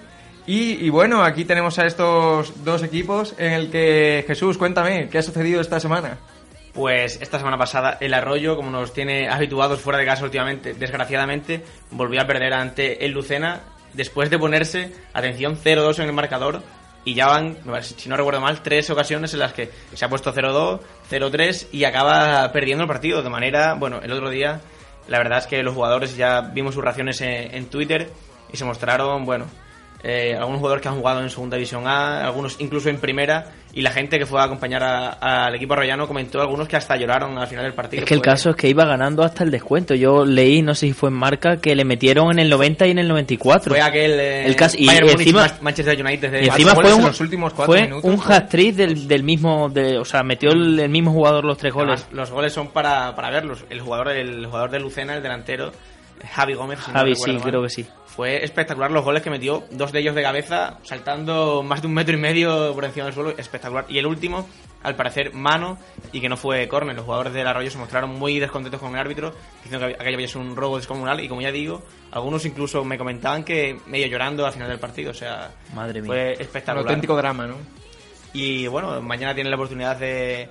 Y, 0.49 0.89
bueno, 0.91 1.25
aquí 1.25 1.45
tenemos 1.45 1.77
a 1.81 1.87
estos 1.87 2.65
dos 2.65 2.85
equipos 2.85 3.35
en 3.37 3.53
el 3.53 3.69
que 3.69 4.25
Jesús, 4.29 4.57
cuéntame, 4.57 5.09
¿qué 5.09 5.19
ha 5.19 5.23
sucedido 5.23 5.61
esta 5.61 5.81
semana? 5.81 6.19
Pues 6.73 7.19
esta 7.21 7.39
semana 7.39 7.59
pasada 7.59 7.99
el 8.01 8.15
Arroyo, 8.15 8.55
como 8.55 8.71
nos 8.71 8.93
tiene 8.93 9.29
habituados 9.29 9.81
fuera 9.81 9.99
de 9.99 10.05
casa 10.05 10.23
últimamente, 10.23 10.75
desgraciadamente, 10.75 11.65
volvió 11.91 12.21
a 12.21 12.29
perder 12.29 12.55
ante 12.55 13.05
el 13.05 13.11
Lucena 13.11 13.63
después 13.95 14.31
de 14.31 14.39
ponerse, 14.39 14.93
atención, 15.13 15.57
0-2 15.57 15.99
en 15.99 16.07
el 16.07 16.13
marcador 16.13 16.63
y 17.07 17.15
ya 17.15 17.29
van, 17.29 17.57
si 17.83 18.09
no 18.09 18.17
recuerdo 18.17 18.41
mal, 18.41 18.63
tres 18.63 18.91
ocasiones 18.91 19.33
en 19.33 19.39
las 19.39 19.53
que 19.53 19.71
se 19.95 20.05
ha 20.05 20.09
puesto 20.09 20.35
0-2, 20.35 20.81
0-3 21.09 21.69
y 21.71 21.85
acaba 21.85 22.51
perdiendo 22.51 22.83
el 22.83 22.89
partido. 22.89 23.23
De 23.23 23.31
manera, 23.31 23.75
bueno, 23.75 24.01
el 24.03 24.11
otro 24.11 24.29
día, 24.29 24.61
la 25.07 25.19
verdad 25.19 25.39
es 25.39 25.47
que 25.47 25.63
los 25.63 25.73
jugadores 25.73 26.17
ya 26.17 26.41
vimos 26.41 26.75
sus 26.75 26.83
reacciones 26.83 27.21
en, 27.21 27.67
Twitter 27.67 28.11
y 28.53 28.57
se 28.57 28.65
mostraron, 28.65 29.25
bueno, 29.25 29.47
eh, 30.03 30.35
algunos 30.37 30.59
jugadores 30.59 30.83
que 30.83 30.89
han 30.89 30.97
jugado 30.97 31.23
en 31.23 31.31
Segunda 31.31 31.57
División 31.57 31.87
A, 31.87 32.25
algunos 32.25 32.57
incluso 32.61 32.89
en 32.89 32.99
Primera, 32.99 33.47
y 33.73 33.83
la 33.83 33.91
gente 33.91 34.19
que 34.19 34.25
fue 34.25 34.41
a 34.41 34.45
acompañar 34.45 34.83
al 35.21 35.55
equipo 35.55 35.75
arroyano 35.75 36.07
comentó 36.07 36.41
algunos 36.41 36.67
que 36.67 36.77
hasta 36.77 36.97
lloraron 36.97 37.37
al 37.37 37.47
final 37.47 37.65
del 37.65 37.75
partido. 37.75 38.03
Es 38.03 38.09
que 38.09 38.15
el 38.15 38.23
caso 38.23 38.51
es 38.51 38.57
que 38.57 38.69
iba 38.69 38.87
ganando 38.87 39.23
hasta 39.23 39.45
el 39.45 39.51
descuento. 39.51 39.95
Yo 39.95 40.25
leí, 40.25 40.63
no 40.63 40.75
sé 40.75 40.87
si 40.87 40.93
fue 40.95 41.11
en 41.11 41.17
marca, 41.17 41.59
que 41.59 41.75
le 41.75 41.85
metieron 41.85 42.31
en 42.31 42.39
el 42.39 42.49
90 42.49 42.87
y 42.87 42.91
en 42.93 42.99
el 42.99 43.09
94. 43.09 43.75
Fue 43.75 43.83
aquel 43.83 44.13
eh, 44.13 44.47
el 44.47 44.57
caso, 44.57 44.77
y, 44.79 44.89
encima, 44.89 45.47
Manchester 45.61 46.01
United 46.01 46.31
de 46.31 46.45
y 46.45 46.47
encima 46.47 46.75
fue 46.75 46.95
un, 46.95 47.03
los 47.03 47.21
últimos 47.21 47.53
fue 47.53 47.93
un 48.03 48.19
hat-trick 48.19 48.77
del, 48.77 49.07
del, 49.09 49.23
mismo, 49.23 49.69
de, 49.69 49.99
o 49.99 50.05
sea, 50.07 50.23
metió 50.23 50.53
el, 50.53 50.89
mismo 50.89 51.13
jugador 51.13 51.45
los 51.45 51.59
tres 51.59 51.75
goles. 51.75 52.07
los 52.13 52.31
goles 52.31 52.55
son 52.55 52.69
para, 52.69 53.15
para 53.15 53.31
verlos. 53.31 53.65
El 53.69 53.81
jugador, 53.81 54.09
el 54.09 54.47
jugador 54.47 54.71
de 54.71 54.81
Lucena, 54.81 55.15
el 55.15 55.23
delantero, 55.23 55.73
Javi 56.25 56.55
Gómez. 56.55 56.79
Javi, 56.81 57.15
sí, 57.15 57.37
creo 57.43 57.63
que 57.63 57.71
sí. 57.71 57.87
Fue 58.07 58.43
espectacular 58.43 58.91
los 58.91 59.05
goles 59.05 59.23
que 59.23 59.29
metió, 59.29 59.65
dos 59.71 59.93
de 59.93 60.01
ellos 60.01 60.15
de 60.15 60.23
cabeza, 60.23 60.79
saltando 60.83 61.63
más 61.63 61.83
de 61.83 61.89
un 61.89 61.95
metro 61.95 62.17
y 62.17 62.21
medio 62.21 62.73
por 62.75 62.85
encima 62.85 63.05
del 63.05 63.15
suelo, 63.15 63.31
espectacular. 63.37 63.85
Y 63.91 63.99
el 63.99 64.07
último, 64.07 64.49
al 64.83 64.97
parecer, 64.97 65.35
mano 65.35 65.79
y 66.13 66.21
que 66.21 66.29
no 66.29 66.39
fue 66.39 66.67
córner. 66.67 66.97
Los 66.97 67.05
jugadores 67.05 67.35
del 67.35 67.47
Arroyo 67.47 67.71
se 67.71 67.77
mostraron 67.77 68.19
muy 68.19 68.39
descontentos 68.39 68.81
con 68.81 68.95
el 68.95 68.99
árbitro, 68.99 69.35
diciendo 69.63 69.87
que 69.87 69.95
aquello 69.95 70.17
había 70.17 70.29
sido 70.29 70.41
un 70.41 70.57
robo 70.57 70.79
descomunal. 70.79 71.21
Y 71.21 71.29
como 71.29 71.43
ya 71.43 71.53
digo, 71.53 71.83
algunos 72.11 72.45
incluso 72.47 72.85
me 72.85 72.97
comentaban 72.97 73.45
que 73.45 73.79
medio 73.87 74.07
llorando 74.07 74.47
al 74.47 74.53
final 74.53 74.69
del 74.69 74.79
partido. 74.79 75.11
O 75.11 75.15
sea, 75.15 75.51
Madre 75.75 76.01
mía. 76.01 76.09
fue 76.09 76.33
espectacular. 76.33 76.85
Un 76.85 76.89
auténtico 76.89 77.17
drama, 77.17 77.47
¿no? 77.47 77.57
Y 78.33 78.67
bueno, 78.67 79.01
mañana 79.03 79.35
tienen 79.35 79.51
la 79.51 79.57
oportunidad 79.57 79.97
de, 79.97 80.49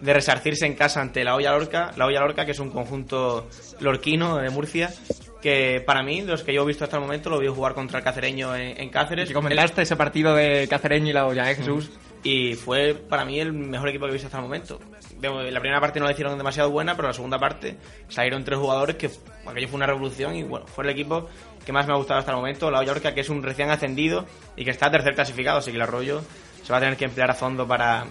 de 0.00 0.12
resarcirse 0.12 0.66
en 0.66 0.74
casa 0.74 1.00
ante 1.00 1.24
la 1.24 1.34
Olla 1.34 1.52
Lorca. 1.52 1.92
La 1.96 2.06
Olla 2.06 2.20
Lorca, 2.20 2.44
que 2.44 2.52
es 2.52 2.60
un 2.60 2.70
conjunto 2.70 3.48
lorquino 3.80 4.36
de 4.38 4.50
Murcia, 4.50 4.92
que 5.40 5.82
para 5.84 6.02
mí, 6.02 6.22
los 6.22 6.42
que 6.42 6.52
yo 6.52 6.62
he 6.62 6.66
visto 6.66 6.84
hasta 6.84 6.96
el 6.96 7.02
momento, 7.02 7.30
lo 7.30 7.38
vi 7.38 7.48
jugar 7.48 7.74
contra 7.74 7.98
el 7.98 8.04
Cacereño 8.04 8.54
en, 8.56 8.88
Cáceres. 8.90 9.30
Y 9.30 9.32
comentaste 9.32 9.82
ese 9.82 9.96
partido 9.96 10.34
de 10.34 10.66
Cacereño 10.68 11.10
y 11.10 11.12
la 11.12 11.26
Olla, 11.26 11.50
¿eh, 11.50 11.54
Jesús? 11.54 11.90
Y 12.22 12.54
fue 12.54 12.94
para 12.94 13.24
mí 13.24 13.38
el 13.38 13.52
mejor 13.52 13.88
equipo 13.88 14.06
que 14.06 14.10
he 14.10 14.12
visto 14.14 14.26
hasta 14.26 14.38
el 14.38 14.44
momento. 14.44 14.80
La 15.20 15.60
primera 15.60 15.80
parte 15.80 16.00
no 16.00 16.06
la 16.06 16.12
hicieron 16.12 16.36
demasiado 16.36 16.70
buena, 16.70 16.96
pero 16.96 17.08
la 17.08 17.14
segunda 17.14 17.38
parte 17.38 17.76
salieron 18.08 18.44
tres 18.44 18.58
jugadores 18.58 18.96
que 18.96 19.10
aquello 19.46 19.68
fue 19.68 19.76
una 19.76 19.86
revolución 19.86 20.34
y 20.34 20.42
bueno, 20.42 20.66
fue 20.66 20.84
el 20.84 20.90
equipo 20.90 21.28
que 21.64 21.72
más 21.72 21.86
me 21.86 21.92
ha 21.92 21.96
gustado 21.96 22.18
hasta 22.18 22.32
el 22.32 22.36
momento. 22.36 22.70
La 22.70 22.80
Olla 22.80 23.14
que 23.14 23.20
es 23.20 23.28
un 23.30 23.42
recién 23.42 23.70
ascendido 23.70 24.26
y 24.56 24.64
que 24.64 24.70
está 24.70 24.90
tercer 24.90 25.14
clasificado, 25.14 25.58
así 25.58 25.70
que 25.70 25.76
el 25.76 25.82
Arroyo 25.82 26.22
se 26.62 26.72
va 26.72 26.78
a 26.78 26.80
tener 26.80 26.96
que 26.96 27.04
emplear 27.04 27.30
a 27.30 27.34
fondo 27.34 27.66
para, 27.66 28.06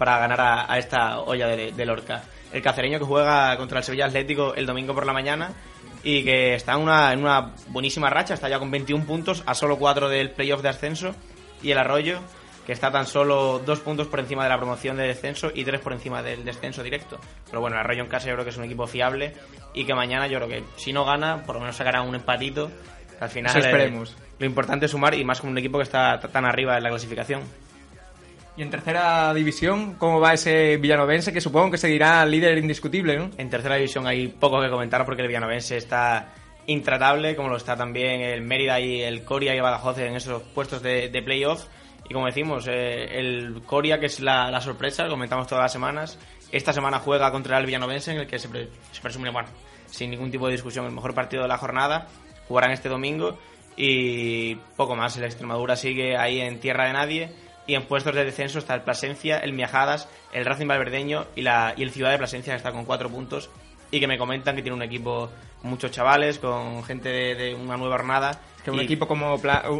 para 0.00 0.18
ganar 0.18 0.40
a, 0.40 0.78
esta 0.78 1.20
olla 1.20 1.46
de, 1.46 1.72
de 1.72 1.84
Lorca. 1.84 2.22
El 2.54 2.62
cacereño 2.62 2.98
que 2.98 3.04
juega 3.04 3.54
contra 3.58 3.80
el 3.80 3.84
Sevilla 3.84 4.06
Atlético 4.06 4.54
el 4.54 4.64
domingo 4.64 4.94
por 4.94 5.04
la 5.04 5.12
mañana 5.12 5.52
y 6.02 6.24
que 6.24 6.54
está 6.54 6.72
en 6.72 6.80
una, 6.80 7.12
en 7.12 7.20
una 7.20 7.52
buenísima 7.68 8.08
racha, 8.08 8.32
está 8.32 8.48
ya 8.48 8.58
con 8.58 8.70
21 8.70 9.04
puntos, 9.04 9.42
a 9.44 9.54
solo 9.54 9.76
4 9.76 10.08
del 10.08 10.30
playoff 10.30 10.62
de 10.62 10.70
ascenso, 10.70 11.14
y 11.62 11.70
el 11.70 11.76
Arroyo, 11.76 12.20
que 12.64 12.72
está 12.72 12.90
tan 12.90 13.06
solo 13.06 13.58
2 13.58 13.80
puntos 13.80 14.06
por 14.06 14.20
encima 14.20 14.44
de 14.44 14.48
la 14.48 14.56
promoción 14.56 14.96
de 14.96 15.06
descenso 15.06 15.50
y 15.54 15.64
3 15.64 15.82
por 15.82 15.92
encima 15.92 16.22
del 16.22 16.46
descenso 16.46 16.82
directo. 16.82 17.20
Pero 17.44 17.60
bueno, 17.60 17.76
el 17.76 17.82
Arroyo 17.82 18.02
en 18.02 18.08
casa 18.08 18.28
yo 18.28 18.32
creo 18.36 18.44
que 18.44 18.50
es 18.52 18.56
un 18.56 18.64
equipo 18.64 18.86
fiable 18.86 19.34
y 19.74 19.84
que 19.84 19.94
mañana 19.94 20.26
yo 20.26 20.38
creo 20.38 20.48
que 20.48 20.64
si 20.76 20.94
no 20.94 21.04
gana, 21.04 21.42
por 21.44 21.56
lo 21.56 21.60
menos 21.60 21.76
sacará 21.76 22.00
un 22.00 22.14
empatito. 22.14 22.70
Al 23.20 23.28
final, 23.28 23.54
esperemos. 23.54 24.16
lo 24.38 24.46
importante 24.46 24.86
es 24.86 24.92
sumar 24.92 25.12
y 25.14 25.22
más 25.26 25.42
con 25.42 25.50
un 25.50 25.58
equipo 25.58 25.76
que 25.76 25.84
está 25.84 26.18
tan 26.18 26.46
arriba 26.46 26.78
en 26.78 26.82
la 26.82 26.88
clasificación. 26.88 27.42
Y 28.60 28.62
en 28.62 28.68
tercera 28.68 29.32
división, 29.32 29.94
¿cómo 29.94 30.20
va 30.20 30.34
ese 30.34 30.76
villanovense? 30.76 31.32
Que 31.32 31.40
supongo 31.40 31.70
que 31.70 31.78
seguirá 31.78 32.26
líder 32.26 32.58
indiscutible, 32.58 33.16
¿no? 33.16 33.30
En 33.38 33.48
tercera 33.48 33.76
división 33.76 34.06
hay 34.06 34.28
poco 34.28 34.60
que 34.60 34.68
comentar 34.68 35.06
porque 35.06 35.22
el 35.22 35.28
villanovense 35.28 35.78
está 35.78 36.34
intratable, 36.66 37.34
como 37.34 37.48
lo 37.48 37.56
está 37.56 37.74
también 37.74 38.20
el 38.20 38.42
Mérida 38.42 38.78
y 38.78 39.00
el 39.00 39.24
Coria 39.24 39.54
y 39.54 39.60
Badajoz 39.60 39.96
en 40.00 40.14
esos 40.14 40.42
puestos 40.42 40.82
de, 40.82 41.08
de 41.08 41.22
playoff. 41.22 41.68
Y 42.06 42.12
como 42.12 42.26
decimos, 42.26 42.68
eh, 42.68 43.18
el 43.18 43.62
Coria, 43.64 43.98
que 43.98 44.04
es 44.04 44.20
la, 44.20 44.60
sorpresa, 44.60 45.04
lo 45.04 45.12
comentamos 45.12 45.46
todas 45.46 45.62
las 45.62 45.72
semanas, 45.72 46.18
esta 46.52 46.74
semana 46.74 46.98
juega 46.98 47.32
contra 47.32 47.56
el 47.56 47.64
Villanovense, 47.64 48.12
en 48.12 48.18
el 48.18 48.26
que 48.26 48.38
se, 48.38 48.50
se, 48.92 49.00
presume, 49.00 49.30
bueno, 49.30 49.48
sin 49.86 50.10
ningún 50.10 50.30
tipo 50.30 50.48
de 50.48 50.52
discusión, 50.52 50.84
el 50.84 50.92
mejor 50.92 51.14
partido 51.14 51.44
de 51.44 51.48
la 51.48 51.56
jornada. 51.56 52.08
Jugarán 52.46 52.72
este 52.72 52.90
domingo 52.90 53.38
y 53.74 54.56
poco 54.76 54.96
más. 54.96 55.16
El 55.16 55.24
Extremadura 55.24 55.76
sigue 55.76 56.18
ahí 56.18 56.42
en 56.42 56.60
tierra 56.60 56.88
de 56.88 56.92
nadie 56.92 57.49
y 57.66 57.74
en 57.74 57.84
puestos 57.84 58.14
de 58.14 58.24
descenso 58.24 58.58
está 58.58 58.74
el 58.74 58.82
Plasencia, 58.82 59.38
el 59.38 59.52
Miajadas, 59.52 60.08
el 60.32 60.44
Racing 60.44 60.66
Valverdeño 60.66 61.26
y, 61.36 61.42
la, 61.42 61.74
y 61.76 61.82
el 61.82 61.90
Ciudad 61.90 62.10
de 62.10 62.18
Plasencia 62.18 62.52
que 62.52 62.58
está 62.58 62.72
con 62.72 62.84
cuatro 62.84 63.08
puntos 63.08 63.50
y 63.90 64.00
que 64.00 64.06
me 64.06 64.18
comentan 64.18 64.56
que 64.56 64.62
tiene 64.62 64.76
un 64.76 64.82
equipo 64.82 65.30
muchos 65.62 65.90
chavales, 65.90 66.38
con 66.38 66.82
gente 66.84 67.08
de, 67.08 67.54
una 67.54 67.76
nueva 67.76 67.96
jornada. 67.96 68.40
Que 68.64 68.70
un 68.70 68.80
equipo 68.80 69.06
como, 69.06 69.36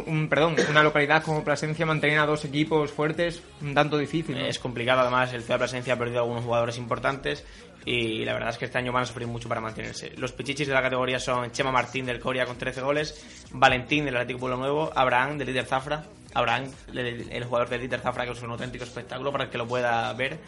un, 0.07 0.27
perdón, 0.27 0.55
una 0.69 0.81
localidad 0.81 1.23
como 1.23 1.43
Plasencia 1.43 1.85
mantener 1.85 2.19
a 2.19 2.25
dos 2.25 2.45
equipos 2.45 2.91
fuertes 2.91 3.43
un 3.61 3.75
tanto 3.75 3.97
difícil. 3.97 4.37
Es 4.37 4.57
complicado, 4.57 5.01
además 5.01 5.31
el 5.33 5.41
Ciudad 5.41 5.55
de 5.55 5.59
Plasencia 5.59 5.93
ha 5.93 5.97
perdido 5.97 6.21
algunos 6.21 6.43
jugadores 6.43 6.77
importantes 6.77 7.45
y 7.85 8.25
la 8.25 8.33
verdad 8.33 8.49
es 8.49 8.57
que 8.57 8.65
este 8.65 8.77
año 8.77 8.91
van 8.91 9.03
a 9.03 9.05
sufrir 9.05 9.27
mucho 9.27 9.47
para 9.47 9.61
mantenerse. 9.61 10.13
Los 10.17 10.31
pichichis 10.31 10.67
de 10.67 10.73
la 10.73 10.81
categoría 10.81 11.19
son 11.19 11.51
Chema 11.51 11.71
Martín 11.71 12.05
del 12.05 12.19
Coria 12.19 12.45
con 12.45 12.57
13 12.57 12.81
goles, 12.81 13.47
Valentín 13.51 14.05
del 14.05 14.15
Atlético 14.15 14.39
Pueblo 14.39 14.57
Nuevo, 14.57 14.91
Abraham 14.95 15.37
del 15.37 15.47
líder 15.47 15.65
Zafra, 15.65 16.03
Abraham, 16.33 16.65
el, 16.93 17.43
jugador 17.43 17.69
del 17.69 17.81
líder 17.81 17.99
Zafra, 17.99 18.25
que 18.25 18.31
es 18.31 18.41
un 18.41 18.51
auténtico 18.51 18.83
espectáculo 18.83 19.31
para 19.31 19.45
el 19.45 19.49
que 19.49 19.57
lo 19.57 19.67
pueda 19.67 20.11
ver, 20.13 20.39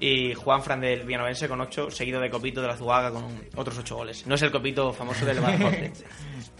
y 0.00 0.34
Juan 0.34 0.62
Fran 0.62 0.80
del 0.80 1.04
Villanovense 1.04 1.48
con 1.48 1.60
8, 1.60 1.90
seguido 1.90 2.20
de 2.20 2.30
Copito 2.30 2.60
de 2.60 2.68
la 2.68 2.76
Zuaga 2.76 3.10
con 3.10 3.24
otros 3.56 3.78
8 3.78 3.96
goles. 3.96 4.26
No 4.26 4.34
es 4.34 4.42
el 4.42 4.50
Copito 4.50 4.92
famoso 4.92 5.24
del 5.24 5.40
Badajoz. 5.40 5.74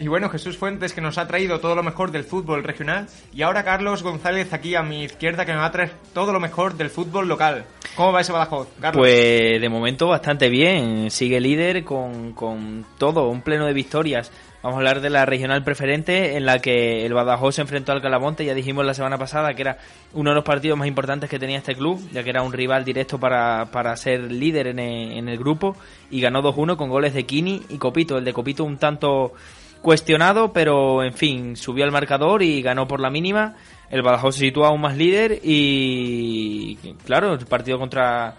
Y 0.00 0.06
bueno, 0.06 0.28
Jesús 0.28 0.56
Fuentes 0.56 0.92
que 0.92 1.00
nos 1.00 1.18
ha 1.18 1.26
traído 1.26 1.58
todo 1.58 1.74
lo 1.74 1.82
mejor 1.82 2.12
del 2.12 2.22
fútbol 2.22 2.62
regional. 2.62 3.08
Y 3.34 3.42
ahora 3.42 3.64
Carlos 3.64 4.04
González 4.04 4.52
aquí 4.52 4.76
a 4.76 4.82
mi 4.82 5.02
izquierda 5.02 5.44
que 5.44 5.52
me 5.52 5.58
va 5.58 5.66
a 5.66 5.72
traer 5.72 5.90
todo 6.14 6.32
lo 6.32 6.38
mejor 6.38 6.76
del 6.76 6.88
fútbol 6.88 7.26
local. 7.26 7.64
¿Cómo 7.96 8.12
va 8.12 8.20
ese 8.20 8.30
Badajoz, 8.30 8.68
Carlos? 8.80 9.00
Pues 9.00 9.60
de 9.60 9.68
momento 9.68 10.06
bastante 10.06 10.48
bien. 10.48 11.10
Sigue 11.10 11.40
líder 11.40 11.82
con, 11.82 12.32
con 12.32 12.86
todo, 12.96 13.28
un 13.28 13.42
pleno 13.42 13.66
de 13.66 13.72
victorias. 13.72 14.30
Vamos 14.60 14.74
a 14.74 14.78
hablar 14.78 15.00
de 15.00 15.08
la 15.08 15.24
regional 15.24 15.62
preferente 15.62 16.36
en 16.36 16.44
la 16.44 16.58
que 16.58 17.06
el 17.06 17.14
Badajoz 17.14 17.54
se 17.54 17.60
enfrentó 17.60 17.92
al 17.92 18.02
Calamonte. 18.02 18.44
Ya 18.44 18.54
dijimos 18.54 18.84
la 18.84 18.92
semana 18.92 19.16
pasada 19.16 19.54
que 19.54 19.62
era 19.62 19.78
uno 20.14 20.30
de 20.30 20.34
los 20.34 20.44
partidos 20.44 20.76
más 20.76 20.88
importantes 20.88 21.30
que 21.30 21.38
tenía 21.38 21.58
este 21.58 21.76
club, 21.76 22.00
ya 22.10 22.24
que 22.24 22.30
era 22.30 22.42
un 22.42 22.52
rival 22.52 22.84
directo 22.84 23.20
para, 23.20 23.66
para 23.70 23.96
ser 23.96 24.32
líder 24.32 24.66
en 24.66 24.80
el, 24.80 25.12
en 25.12 25.28
el 25.28 25.38
grupo. 25.38 25.76
Y 26.10 26.20
ganó 26.20 26.42
2-1 26.42 26.76
con 26.76 26.90
goles 26.90 27.14
de 27.14 27.24
Kini 27.24 27.62
y 27.68 27.78
Copito. 27.78 28.18
El 28.18 28.24
de 28.24 28.32
Copito 28.32 28.64
un 28.64 28.78
tanto 28.78 29.32
cuestionado, 29.80 30.52
pero 30.52 31.04
en 31.04 31.12
fin, 31.12 31.56
subió 31.56 31.84
al 31.84 31.92
marcador 31.92 32.42
y 32.42 32.60
ganó 32.60 32.88
por 32.88 32.98
la 32.98 33.10
mínima. 33.10 33.54
El 33.90 34.02
Badajoz 34.02 34.34
se 34.34 34.46
sitúa 34.46 34.68
aún 34.68 34.80
más 34.80 34.96
líder 34.96 35.38
y, 35.40 36.76
claro, 37.04 37.34
el 37.34 37.46
partido 37.46 37.78
contra 37.78 38.34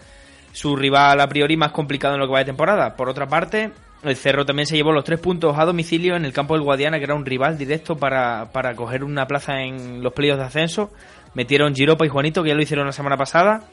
su 0.51 0.75
rival 0.75 1.21
a 1.21 1.29
priori 1.29 1.55
más 1.55 1.71
complicado 1.71 2.15
en 2.15 2.19
lo 2.19 2.27
que 2.27 2.33
va 2.33 2.39
de 2.39 2.45
temporada. 2.45 2.95
Por 2.97 3.07
otra 3.07 3.27
parte, 3.27 3.71
el 4.03 4.15
Cerro 4.15 4.45
también 4.45 4.65
se 4.65 4.75
llevó 4.75 4.91
los 4.91 5.03
tres 5.03 5.19
puntos 5.19 5.57
a 5.57 5.65
domicilio 5.65 6.15
en 6.15 6.25
el 6.25 6.33
campo 6.33 6.53
del 6.53 6.63
Guadiana, 6.63 6.97
que 6.97 7.03
era 7.03 7.15
un 7.15 7.25
rival 7.25 7.57
directo 7.57 7.97
para, 7.97 8.51
para 8.51 8.75
coger 8.75 9.03
una 9.03 9.27
plaza 9.27 9.61
en 9.61 10.01
los 10.01 10.13
pliegos 10.13 10.39
de 10.39 10.45
ascenso. 10.45 10.91
Metieron 11.33 11.75
Giropa 11.75 12.05
y 12.05 12.09
Juanito, 12.09 12.41
que 12.41 12.49
ya 12.49 12.55
lo 12.55 12.61
hicieron 12.61 12.85
la 12.85 12.93
semana 12.93 13.17
pasada. 13.17 13.63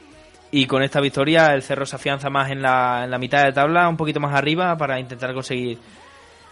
Y 0.51 0.67
con 0.67 0.83
esta 0.83 1.01
victoria 1.01 1.55
el 1.55 1.62
Cerro 1.62 1.87
se 1.87 1.97
afianza 1.97 2.31
más 2.31 2.51
en 2.51 2.62
la, 2.62 3.03
en 3.05 3.11
la 3.11 3.19
mitad 3.19 3.45
de 3.45 3.53
tabla, 3.53 3.89
un 3.89 3.97
poquito 3.97 4.21
más 4.21 4.35
arriba, 4.35 4.77
para 4.77 4.99
intentar 4.99 5.33
conseguir 5.35 5.79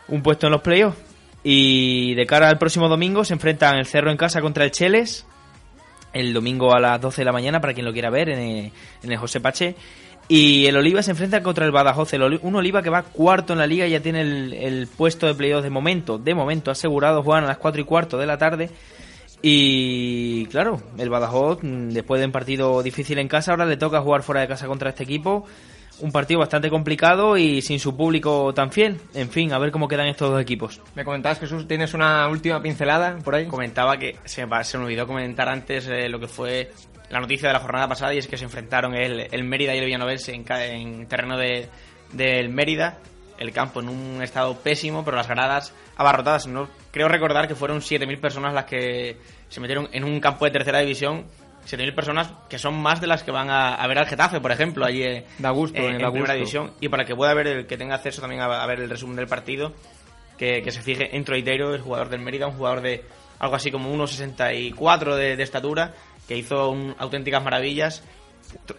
un 0.08 0.22
puesto 0.22 0.46
en 0.46 0.52
los 0.52 0.62
playoffs. 0.62 0.98
Y 1.42 2.14
de 2.14 2.24
cara 2.26 2.48
al 2.48 2.58
próximo 2.58 2.88
domingo 2.88 3.22
se 3.22 3.34
enfrentan 3.34 3.76
el 3.76 3.86
Cerro 3.86 4.10
en 4.10 4.16
casa 4.16 4.40
contra 4.40 4.64
el 4.64 4.70
Cheles. 4.70 5.26
El 6.12 6.32
domingo 6.32 6.74
a 6.74 6.80
las 6.80 7.00
12 7.00 7.20
de 7.20 7.24
la 7.24 7.32
mañana, 7.32 7.60
para 7.60 7.74
quien 7.74 7.84
lo 7.84 7.92
quiera 7.92 8.08
ver, 8.08 8.30
en 8.30 8.72
el, 9.02 9.16
José 9.16 9.40
Pache. 9.40 9.74
Y 10.28 10.66
el 10.66 10.76
Oliva 10.76 11.02
se 11.02 11.10
enfrenta 11.10 11.42
contra 11.42 11.66
el 11.66 11.72
Badajoz. 11.72 12.12
un 12.42 12.56
Oliva 12.56 12.82
que 12.82 12.90
va 12.90 13.02
cuarto 13.02 13.52
en 13.52 13.58
la 13.58 13.66
liga 13.66 13.86
ya 13.86 14.00
tiene 14.00 14.22
el, 14.22 14.88
puesto 14.96 15.26
de 15.26 15.34
playoffs 15.34 15.64
de 15.64 15.70
momento. 15.70 16.18
De 16.18 16.34
momento 16.34 16.70
asegurado. 16.70 17.22
Juegan 17.22 17.44
a 17.44 17.48
las 17.48 17.58
4 17.58 17.82
y 17.82 17.84
cuarto 17.84 18.18
de 18.18 18.26
la 18.26 18.38
tarde. 18.38 18.70
Y 19.42 20.46
claro, 20.46 20.80
el 20.96 21.10
Badajoz, 21.10 21.62
mm, 21.62 21.90
después 21.90 22.20
de 22.20 22.26
un 22.26 22.32
partido 22.32 22.82
difícil 22.82 23.18
en 23.18 23.28
casa, 23.28 23.50
ahora 23.50 23.66
le 23.66 23.76
toca 23.76 24.00
jugar 24.00 24.22
fuera 24.22 24.40
de 24.40 24.48
casa 24.48 24.66
contra 24.66 24.90
este 24.90 25.02
equipo 25.02 25.44
un 26.00 26.12
partido 26.12 26.40
bastante 26.40 26.70
complicado 26.70 27.36
y 27.36 27.62
sin 27.62 27.78
su 27.78 27.96
público 27.96 28.52
tan 28.54 28.72
fiel. 28.72 28.98
En 29.14 29.28
fin, 29.28 29.52
a 29.52 29.58
ver 29.58 29.70
cómo 29.70 29.88
quedan 29.88 30.06
estos 30.06 30.30
dos 30.30 30.40
equipos. 30.40 30.80
Me 30.94 31.04
comentabas, 31.04 31.38
Jesús, 31.38 31.66
¿tienes 31.68 31.94
una 31.94 32.28
última 32.28 32.60
pincelada 32.60 33.16
por 33.18 33.34
ahí? 33.34 33.46
Comentaba 33.46 33.96
que 33.98 34.16
se 34.24 34.44
me, 34.44 34.64
se 34.64 34.78
me 34.78 34.84
olvidó 34.84 35.06
comentar 35.06 35.48
antes 35.48 35.86
eh, 35.88 36.08
lo 36.08 36.18
que 36.18 36.28
fue 36.28 36.70
la 37.10 37.20
noticia 37.20 37.48
de 37.48 37.52
la 37.52 37.60
jornada 37.60 37.88
pasada 37.88 38.14
y 38.14 38.18
es 38.18 38.26
que 38.26 38.36
se 38.36 38.44
enfrentaron 38.44 38.94
el, 38.94 39.28
el 39.30 39.44
Mérida 39.44 39.74
y 39.74 39.78
el 39.78 39.84
Villanovense 39.84 40.32
en, 40.32 40.44
en 40.50 41.06
terreno 41.06 41.36
de, 41.36 41.68
del 42.12 42.48
Mérida, 42.48 42.98
el 43.38 43.52
campo 43.52 43.80
en 43.80 43.88
un 43.88 44.22
estado 44.22 44.56
pésimo, 44.58 45.04
pero 45.04 45.16
las 45.16 45.28
gradas 45.28 45.74
abarrotadas. 45.96 46.46
No 46.46 46.68
creo 46.90 47.08
recordar 47.08 47.48
que 47.48 47.54
fueron 47.54 47.80
7.000 47.80 48.20
personas 48.20 48.54
las 48.54 48.64
que 48.64 49.18
se 49.48 49.60
metieron 49.60 49.88
en 49.92 50.04
un 50.04 50.20
campo 50.20 50.44
de 50.44 50.50
tercera 50.50 50.80
división 50.80 51.26
7.000 51.66 51.94
personas 51.94 52.32
que 52.48 52.58
son 52.58 52.80
más 52.80 53.00
de 53.00 53.06
las 53.06 53.22
que 53.22 53.30
van 53.30 53.48
a, 53.50 53.86
ver 53.86 53.98
al 53.98 54.06
Getafe, 54.06 54.40
por 54.40 54.52
ejemplo, 54.52 54.84
allí 54.84 55.02
eh, 55.02 55.24
gusto, 55.52 55.78
en, 55.78 56.00
la 56.00 56.10
primera 56.10 56.34
división. 56.34 56.72
Y 56.80 56.88
para 56.88 57.04
que 57.04 57.14
pueda 57.14 57.32
ver, 57.34 57.46
el 57.46 57.66
que 57.66 57.76
tenga 57.76 57.94
acceso 57.94 58.20
también 58.20 58.42
a, 58.42 58.66
ver 58.66 58.80
el 58.80 58.90
resumen 58.90 59.16
del 59.16 59.26
partido, 59.26 59.72
que, 60.36 60.62
se 60.70 60.82
fije 60.82 61.16
en 61.16 61.24
Troiteiro, 61.24 61.74
el 61.74 61.80
jugador 61.80 62.10
del 62.10 62.20
Mérida, 62.20 62.46
un 62.46 62.54
jugador 62.54 62.82
de 62.82 63.04
algo 63.38 63.56
así 63.56 63.70
como 63.70 63.92
1,64 63.94 65.14
de, 65.16 65.36
de 65.36 65.42
estatura, 65.42 65.94
que 66.28 66.36
hizo 66.36 66.74
auténticas 66.98 67.42
maravillas 67.42 68.02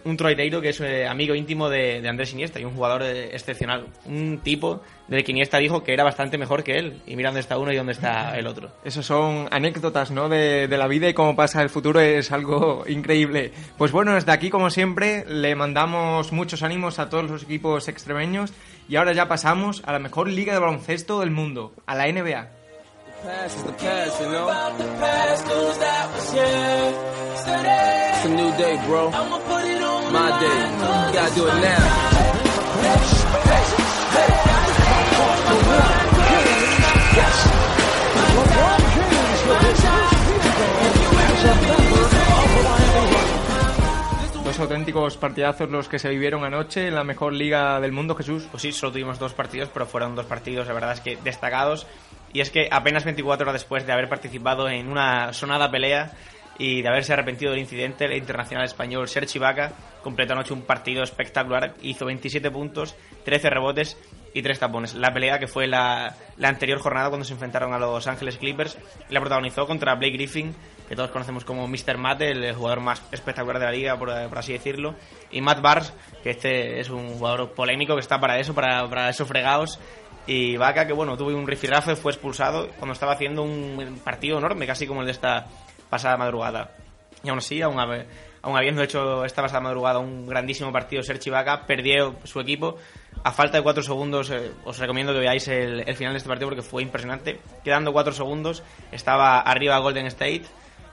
un 0.04 0.16
troiteiro 0.16 0.60
que 0.60 0.70
es 0.70 0.80
eh, 0.80 1.06
amigo 1.06 1.34
íntimo 1.34 1.68
de, 1.68 2.06
Andrés 2.08 2.32
Iniesta 2.32 2.60
y 2.60 2.64
un 2.64 2.74
jugador 2.74 3.02
eh, 3.02 3.34
excepcional. 3.34 3.86
Un 4.06 4.40
tipo 4.42 4.80
del 5.08 5.24
que 5.24 5.32
Iniesta 5.32 5.58
dijo 5.58 5.82
que 5.82 5.92
era 5.92 6.04
bastante 6.04 6.38
mejor 6.38 6.64
que 6.64 6.78
él. 6.78 7.02
Y 7.06 7.16
mira 7.16 7.30
dónde 7.30 7.40
está 7.40 7.58
uno 7.58 7.72
y 7.72 7.76
dónde 7.76 7.92
está 7.92 8.36
el 8.38 8.46
otro. 8.46 8.70
Esos 8.84 9.06
son 9.06 9.48
anécdotas, 9.50 10.10
¿no? 10.10 10.28
De, 10.28 10.68
la 10.76 10.88
vida 10.88 11.08
y 11.08 11.14
cómo 11.14 11.34
pasa 11.34 11.62
el 11.62 11.70
futuro 11.70 12.00
es 12.00 12.32
algo 12.32 12.84
increíble. 12.88 13.52
Pues 13.78 13.92
bueno, 13.92 14.14
desde 14.14 14.32
aquí, 14.32 14.50
como 14.50 14.70
siempre, 14.70 15.24
le 15.26 15.54
mandamos 15.54 16.32
muchos 16.32 16.62
ánimos 16.62 16.98
a 16.98 17.08
todos 17.08 17.30
los 17.30 17.42
equipos 17.44 17.88
extremeños. 17.88 18.52
Y 18.88 18.96
ahora 18.96 19.12
ya 19.12 19.26
pasamos 19.26 19.82
a 19.84 19.92
la 19.92 19.98
mejor 19.98 20.28
liga 20.28 20.52
de 20.52 20.60
baloncesto 20.60 21.20
del 21.20 21.30
mundo, 21.30 21.72
a 21.86 21.96
la 21.96 22.06
NBA. 22.06 22.55
Dos 44.44 44.60
auténticos 44.60 45.16
partidazos 45.16 45.68
los 45.68 45.88
que 45.88 45.98
se 45.98 46.08
vivieron 46.10 46.44
anoche 46.44 46.86
en 46.86 46.94
la 46.94 47.02
mejor 47.02 47.32
liga 47.32 47.80
del 47.80 47.90
mundo, 47.90 48.14
Jesús. 48.14 48.46
Pues 48.52 48.62
sí, 48.62 48.70
solo 48.70 48.92
tuvimos 48.92 49.18
dos 49.18 49.34
partidos, 49.34 49.68
pero 49.72 49.84
fueron 49.84 50.14
dos 50.14 50.26
partidos, 50.26 50.68
la 50.68 50.74
verdad 50.74 50.92
es 50.92 51.00
que 51.00 51.16
destacados. 51.16 51.88
Y 52.32 52.40
es 52.40 52.50
que 52.50 52.68
apenas 52.70 53.04
24 53.04 53.44
horas 53.44 53.60
después 53.60 53.86
de 53.86 53.92
haber 53.92 54.08
participado 54.08 54.68
en 54.68 54.88
una 54.88 55.32
sonada 55.32 55.70
pelea 55.70 56.12
y 56.58 56.82
de 56.82 56.88
haberse 56.88 57.12
arrepentido 57.12 57.50
del 57.52 57.60
incidente, 57.60 58.06
el 58.06 58.14
internacional 58.14 58.64
español 58.64 59.08
Sergi 59.08 59.38
Vaca 59.38 59.72
completó 60.02 60.32
anoche 60.32 60.52
un 60.52 60.62
partido 60.62 61.02
espectacular, 61.02 61.74
hizo 61.82 62.06
27 62.06 62.50
puntos, 62.50 62.94
13 63.24 63.50
rebotes 63.50 63.96
y 64.32 64.42
3 64.42 64.58
tapones. 64.58 64.94
La 64.94 65.12
pelea 65.12 65.38
que 65.38 65.46
fue 65.46 65.66
la, 65.66 66.14
anterior 66.42 66.78
jornada 66.78 67.08
cuando 67.08 67.24
se 67.24 67.32
enfrentaron 67.32 67.72
a 67.72 67.78
Los 67.78 68.06
Ángeles 68.06 68.38
Clippers, 68.38 68.78
la 69.10 69.20
protagonizó 69.20 69.66
contra 69.66 69.94
Blake 69.94 70.14
Griffin, 70.14 70.54
que 70.88 70.96
todos 70.96 71.10
conocemos 71.10 71.44
como 71.44 71.66
Mr. 71.66 71.98
Matt, 71.98 72.22
el 72.22 72.54
jugador 72.54 72.80
más 72.80 73.02
espectacular 73.12 73.58
de 73.58 73.64
la 73.66 73.72
liga, 73.72 73.98
por, 73.98 74.10
así 74.10 74.52
decirlo, 74.52 74.94
y 75.30 75.40
Matt 75.40 75.60
Barnes, 75.60 75.92
que 76.22 76.30
este 76.30 76.80
es 76.80 76.90
un 76.90 77.18
jugador 77.18 77.52
polémico 77.52 77.94
que 77.94 78.00
está 78.00 78.20
para 78.20 78.38
eso, 78.38 78.54
para, 78.54 78.88
para 78.88 79.08
esos 79.08 79.26
fregados, 79.26 79.80
y 80.26 80.56
Vaca, 80.56 80.86
que 80.86 80.92
bueno, 80.92 81.16
tuvo 81.16 81.28
un 81.30 81.46
rifirrafe, 81.46 81.94
fue 81.94 82.10
expulsado 82.10 82.68
cuando 82.78 82.94
estaba 82.94 83.12
haciendo 83.12 83.42
un 83.42 84.00
partido 84.04 84.38
enorme, 84.38 84.66
casi 84.66 84.86
como 84.86 85.00
el 85.00 85.06
de 85.06 85.12
esta 85.12 85.46
pasada 85.88 86.16
madrugada. 86.16 86.72
Y 87.22 87.28
aún 87.28 87.38
así, 87.38 87.62
aún, 87.62 87.78
habiendo 87.78 88.82
hecho 88.82 89.24
esta 89.24 89.42
pasada 89.42 89.60
madrugada 89.60 90.00
un 90.00 90.26
grandísimo 90.26 90.72
partido, 90.72 91.02
Sergi 91.02 91.30
Vaca 91.30 91.64
perdió 91.66 92.16
su 92.24 92.40
equipo. 92.40 92.76
A 93.22 93.32
falta 93.32 93.58
de 93.58 93.62
cuatro 93.62 93.82
segundos, 93.82 94.30
eh, 94.30 94.52
os 94.64 94.78
recomiendo 94.78 95.12
que 95.12 95.20
veáis 95.20 95.48
el, 95.48 95.82
final 95.96 96.12
de 96.12 96.18
este 96.18 96.28
partido 96.28 96.48
porque 96.48 96.62
fue 96.62 96.82
impresionante. 96.82 97.40
Quedando 97.64 97.92
cuatro 97.92 98.12
segundos, 98.12 98.62
estaba 98.92 99.40
arriba 99.40 99.78
Golden 99.78 100.06
State 100.06 100.44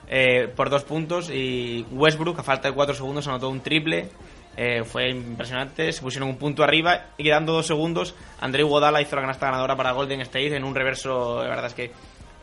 eh, 0.08 0.48
por 0.54 0.70
dos 0.70 0.84
puntos 0.84 1.30
y 1.30 1.86
Westbrook, 1.90 2.38
a 2.38 2.42
falta 2.42 2.68
de 2.68 2.74
cuatro 2.74 2.94
segundos, 2.94 3.26
anotó 3.28 3.48
un 3.48 3.60
triple. 3.60 4.08
Eh, 4.56 4.84
fue 4.84 5.10
impresionante, 5.10 5.92
se 5.92 6.00
pusieron 6.00 6.28
un 6.28 6.36
punto 6.36 6.62
arriba 6.62 7.06
y 7.18 7.24
quedando 7.24 7.52
dos 7.52 7.66
segundos, 7.66 8.14
Andreu 8.40 8.68
Godala 8.68 9.02
hizo 9.02 9.16
la 9.16 9.22
canasta 9.22 9.46
ganadora 9.46 9.74
para 9.74 9.90
Golden 9.90 10.20
State 10.20 10.54
en 10.54 10.62
un 10.62 10.76
reverso, 10.76 11.42
de 11.42 11.48
verdad 11.48 11.66
es 11.66 11.74
que 11.74 11.90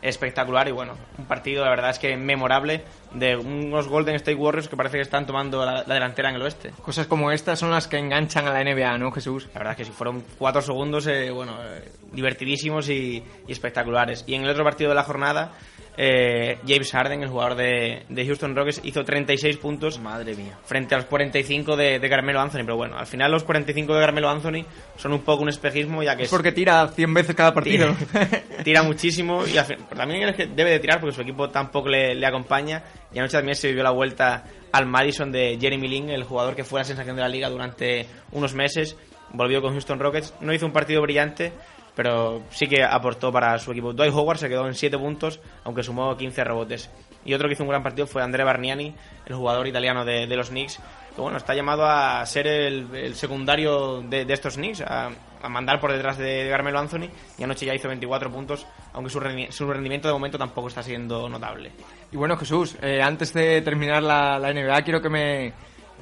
espectacular 0.02 0.68
y 0.68 0.72
bueno, 0.72 0.94
un 1.16 1.26
partido 1.26 1.64
la 1.64 1.70
verdad 1.70 1.90
es 1.90 1.98
que 1.98 2.16
memorable 2.16 2.84
de 3.14 3.36
unos 3.36 3.86
Golden 3.88 4.16
State 4.16 4.34
Warriors 4.34 4.68
que 4.68 4.76
parece 4.76 4.96
que 4.96 5.02
están 5.02 5.26
tomando 5.26 5.64
la, 5.64 5.84
delantera 5.84 6.30
en 6.30 6.36
el 6.36 6.42
oeste. 6.42 6.72
Cosas 6.82 7.06
como 7.06 7.30
estas 7.30 7.58
son 7.58 7.70
las 7.70 7.86
que 7.86 7.98
enganchan 7.98 8.46
a 8.48 8.52
la 8.52 8.64
NBA, 8.64 8.98
¿no, 8.98 9.12
Jesús? 9.12 9.48
La 9.54 9.60
verdad 9.60 9.72
es 9.72 9.76
que 9.78 9.84
si 9.84 9.92
fueron 9.92 10.24
cuatro 10.38 10.60
segundos, 10.60 11.06
eh, 11.06 11.30
bueno, 11.30 11.56
eh, 11.62 11.92
divertidísimos 12.12 12.88
y, 12.88 13.22
espectaculares. 13.46 14.24
Y 14.26 14.34
en 14.34 14.42
el 14.42 14.50
otro 14.50 14.64
partido 14.64 14.90
de 14.90 14.96
la 14.96 15.04
jornada, 15.04 15.52
eh, 15.96 16.58
James 16.66 16.90
Harden, 16.90 17.22
el 17.22 17.28
jugador 17.28 17.54
de, 17.54 18.04
de, 18.08 18.26
Houston 18.26 18.56
Rockets, 18.56 18.80
hizo 18.82 19.04
36 19.04 19.58
puntos. 19.58 19.98
Madre 19.98 20.34
mía. 20.34 20.58
Frente 20.64 20.94
a 20.94 20.98
los 20.98 21.06
45 21.06 21.76
de, 21.76 21.98
de, 21.98 22.08
Carmelo 22.08 22.40
Anthony. 22.40 22.60
Pero 22.64 22.76
bueno, 22.76 22.96
al 22.96 23.06
final 23.06 23.30
los 23.30 23.44
45 23.44 23.94
de 23.94 24.00
Carmelo 24.00 24.30
Anthony 24.30 24.64
son 24.96 25.12
un 25.12 25.20
poco 25.20 25.42
un 25.42 25.50
espejismo, 25.50 26.02
ya 26.02 26.16
que 26.16 26.24
es. 26.24 26.30
porque 26.30 26.52
tira 26.52 26.88
100 26.88 27.14
veces 27.14 27.34
cada 27.34 27.52
partido. 27.52 27.94
Tira, 27.94 28.42
tira 28.64 28.82
muchísimo 28.82 29.44
y 29.46 29.54
también 29.94 30.28
es 30.28 30.36
que 30.36 30.46
debe 30.46 30.70
de 30.70 30.80
tirar 30.80 30.98
porque 30.98 31.14
su 31.14 31.22
equipo 31.22 31.50
tampoco 31.50 31.88
le, 31.88 32.14
le, 32.14 32.26
acompaña. 32.26 32.82
Y 33.12 33.18
anoche 33.18 33.36
también 33.36 33.54
se 33.54 33.68
vivió 33.68 33.82
la 33.82 33.90
vuelta 33.90 34.44
al 34.72 34.86
Madison 34.86 35.30
de 35.30 35.58
Jeremy 35.60 35.88
Lin, 35.88 36.08
el 36.08 36.24
jugador 36.24 36.56
que 36.56 36.64
fue 36.64 36.80
la 36.80 36.84
sensación 36.84 37.16
de 37.16 37.22
la 37.22 37.28
liga 37.28 37.50
durante 37.50 38.06
unos 38.30 38.54
meses. 38.54 38.96
Volvió 39.34 39.60
con 39.60 39.72
Houston 39.72 39.98
Rockets. 39.98 40.34
No 40.40 40.54
hizo 40.54 40.64
un 40.64 40.72
partido 40.72 41.02
brillante, 41.02 41.52
pero 41.94 42.42
sí 42.50 42.66
que 42.66 42.82
aportó 42.82 43.32
para 43.32 43.58
su 43.58 43.72
equipo. 43.72 43.92
Dwight 43.92 44.14
Howard 44.14 44.38
se 44.38 44.48
quedó 44.48 44.66
en 44.66 44.74
7 44.74 44.96
puntos, 44.98 45.40
aunque 45.64 45.82
sumó 45.82 46.16
15 46.16 46.44
rebotes. 46.44 46.90
Y 47.24 47.34
otro 47.34 47.48
que 47.48 47.54
hizo 47.54 47.62
un 47.62 47.68
gran 47.68 47.82
partido 47.82 48.06
fue 48.06 48.22
Andrea 48.22 48.44
Barniani, 48.44 48.94
el 49.26 49.34
jugador 49.34 49.66
italiano 49.66 50.04
de, 50.04 50.26
los 50.26 50.48
Knicks, 50.48 50.80
que 51.14 51.20
bueno, 51.20 51.36
está 51.36 51.54
llamado 51.54 51.86
a 51.86 52.24
ser 52.26 52.46
el, 52.46 53.14
secundario 53.14 54.00
de, 54.02 54.26
estos 54.28 54.54
Knicks, 54.54 54.80
a, 54.80 55.10
mandar 55.48 55.80
por 55.80 55.92
detrás 55.92 56.18
de 56.18 56.48
Carmelo 56.50 56.78
Anthony, 56.78 57.08
y 57.38 57.42
anoche 57.42 57.66
ya 57.66 57.74
hizo 57.74 57.88
24 57.88 58.30
puntos, 58.30 58.66
aunque 58.92 59.10
su, 59.10 59.20
rendimiento 59.20 60.08
de 60.08 60.14
momento 60.14 60.38
tampoco 60.38 60.68
está 60.68 60.82
siendo 60.82 61.28
notable. 61.28 61.72
Y 62.10 62.16
bueno, 62.16 62.36
Jesús, 62.36 62.76
eh, 62.82 63.00
antes 63.02 63.32
de 63.32 63.60
terminar 63.62 64.02
la 64.02 64.38
NBA, 64.38 64.82
quiero 64.82 65.00
que 65.00 65.08
me 65.08 65.52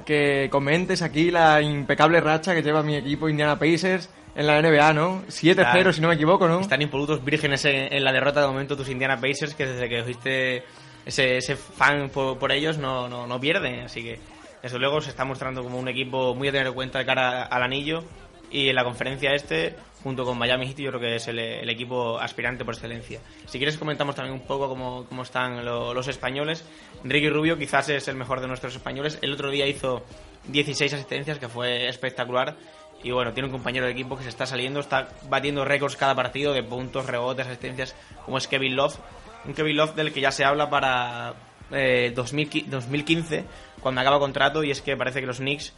que 0.05 0.49
comentes 0.51 1.01
aquí 1.01 1.31
la 1.31 1.61
impecable 1.61 2.19
racha 2.21 2.53
que 2.53 2.63
lleva 2.63 2.83
mi 2.83 2.95
equipo 2.95 3.29
Indiana 3.29 3.57
Pacers 3.57 4.09
en 4.35 4.47
la 4.47 4.61
NBA, 4.61 4.93
¿no? 4.93 5.23
7-0 5.27 5.91
si 5.91 6.01
no 6.01 6.07
me 6.07 6.15
equivoco, 6.15 6.47
¿no? 6.47 6.61
Están 6.61 6.81
impolutos 6.81 7.23
vírgenes 7.23 7.65
en, 7.65 8.03
la 8.03 8.11
derrota 8.11 8.41
de 8.41 8.47
momento 8.47 8.77
tus 8.77 8.89
Indiana 8.89 9.19
Pacers 9.19 9.55
que 9.55 9.65
desde 9.65 9.89
que 9.89 10.03
fuiste 10.03 10.63
ese, 11.05 11.37
ese 11.37 11.55
fan 11.55 12.09
por, 12.09 12.51
ellos 12.51 12.77
no, 12.77 13.07
no, 13.09 13.27
no 13.27 13.39
pierden, 13.39 13.81
así 13.81 14.03
que 14.03 14.19
desde 14.61 14.79
luego 14.79 15.01
se 15.01 15.09
está 15.09 15.25
mostrando 15.25 15.63
como 15.63 15.79
un 15.79 15.87
equipo 15.87 16.35
muy 16.35 16.47
a 16.47 16.51
tener 16.51 16.67
en 16.67 16.73
cuenta 16.73 16.99
de 16.99 17.05
cara 17.05 17.43
al 17.43 17.63
anillo 17.63 18.03
y 18.51 18.69
en 18.69 18.75
la 18.75 18.83
conferencia 18.83 19.33
este, 19.33 19.75
junto 20.03 20.25
con 20.25 20.37
Miami 20.37 20.67
Heat, 20.67 20.77
yo 20.77 20.89
creo 20.89 21.01
que 21.01 21.15
es 21.15 21.27
el, 21.27 21.39
equipo 21.69 22.19
aspirante 22.19 22.65
por 22.65 22.73
excelencia. 22.73 23.19
Si 23.45 23.57
quieres 23.57 23.77
comentamos 23.77 24.15
también 24.15 24.33
un 24.33 24.45
poco 24.45 24.67
cómo, 24.67 25.05
cómo 25.07 25.23
están 25.23 25.63
los 25.65 26.07
españoles. 26.07 26.65
Ricky 27.03 27.29
Rubio 27.29 27.57
quizás 27.57 27.89
es 27.89 28.07
el 28.07 28.15
mejor 28.15 28.41
de 28.41 28.47
nuestros 28.47 28.75
españoles. 28.75 29.19
El 29.21 29.33
otro 29.33 29.49
día 29.49 29.67
hizo 29.67 30.03
16 30.47 30.93
asistencias, 30.93 31.39
que 31.39 31.47
fue 31.47 31.87
espectacular. 31.87 32.55
Y 33.03 33.11
bueno, 33.11 33.33
tiene 33.33 33.47
un 33.47 33.51
compañero 33.51 33.85
de 33.85 33.93
equipo 33.93 34.15
que 34.15 34.23
se 34.23 34.29
está 34.29 34.45
saliendo, 34.45 34.79
está 34.79 35.09
batiendo 35.27 35.65
récords 35.65 35.95
cada 35.95 36.13
partido 36.13 36.53
de 36.53 36.61
puntos, 36.61 37.07
rebotes, 37.07 37.47
asistencias, 37.47 37.95
como 38.25 38.37
es 38.37 38.47
Kevin 38.47 38.75
Love. 38.75 38.97
Un 39.45 39.53
Kevin 39.53 39.77
Love 39.77 39.95
del 39.95 40.13
que 40.13 40.21
ya 40.21 40.31
se 40.31 40.45
habla 40.45 40.69
para 40.69 41.33
eh, 41.71 42.13
2015, 42.15 43.45
cuando 43.79 44.01
acaba 44.01 44.19
contrato, 44.19 44.63
y 44.63 44.71
es 44.71 44.81
que 44.81 44.95
parece 44.95 45.19
que 45.21 45.25
los 45.25 45.37
Knicks, 45.37 45.73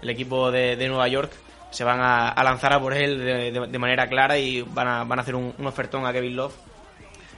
el 0.00 0.10
equipo 0.10 0.50
de, 0.50 0.76
Nueva 0.88 1.08
York, 1.08 1.32
se 1.72 1.82
van 1.82 1.98
a, 2.00 2.40
lanzar 2.44 2.72
a 2.72 2.80
por 2.80 2.94
él 2.94 3.18
de, 3.18 3.78
manera 3.78 4.06
clara 4.06 4.38
y 4.38 4.62
van 4.62 4.86
a, 4.86 5.20
hacer 5.20 5.34
un, 5.34 5.52
un 5.58 5.66
ofertón 5.66 6.06
a 6.06 6.12
Kevin 6.12 6.36
Love 6.36 6.54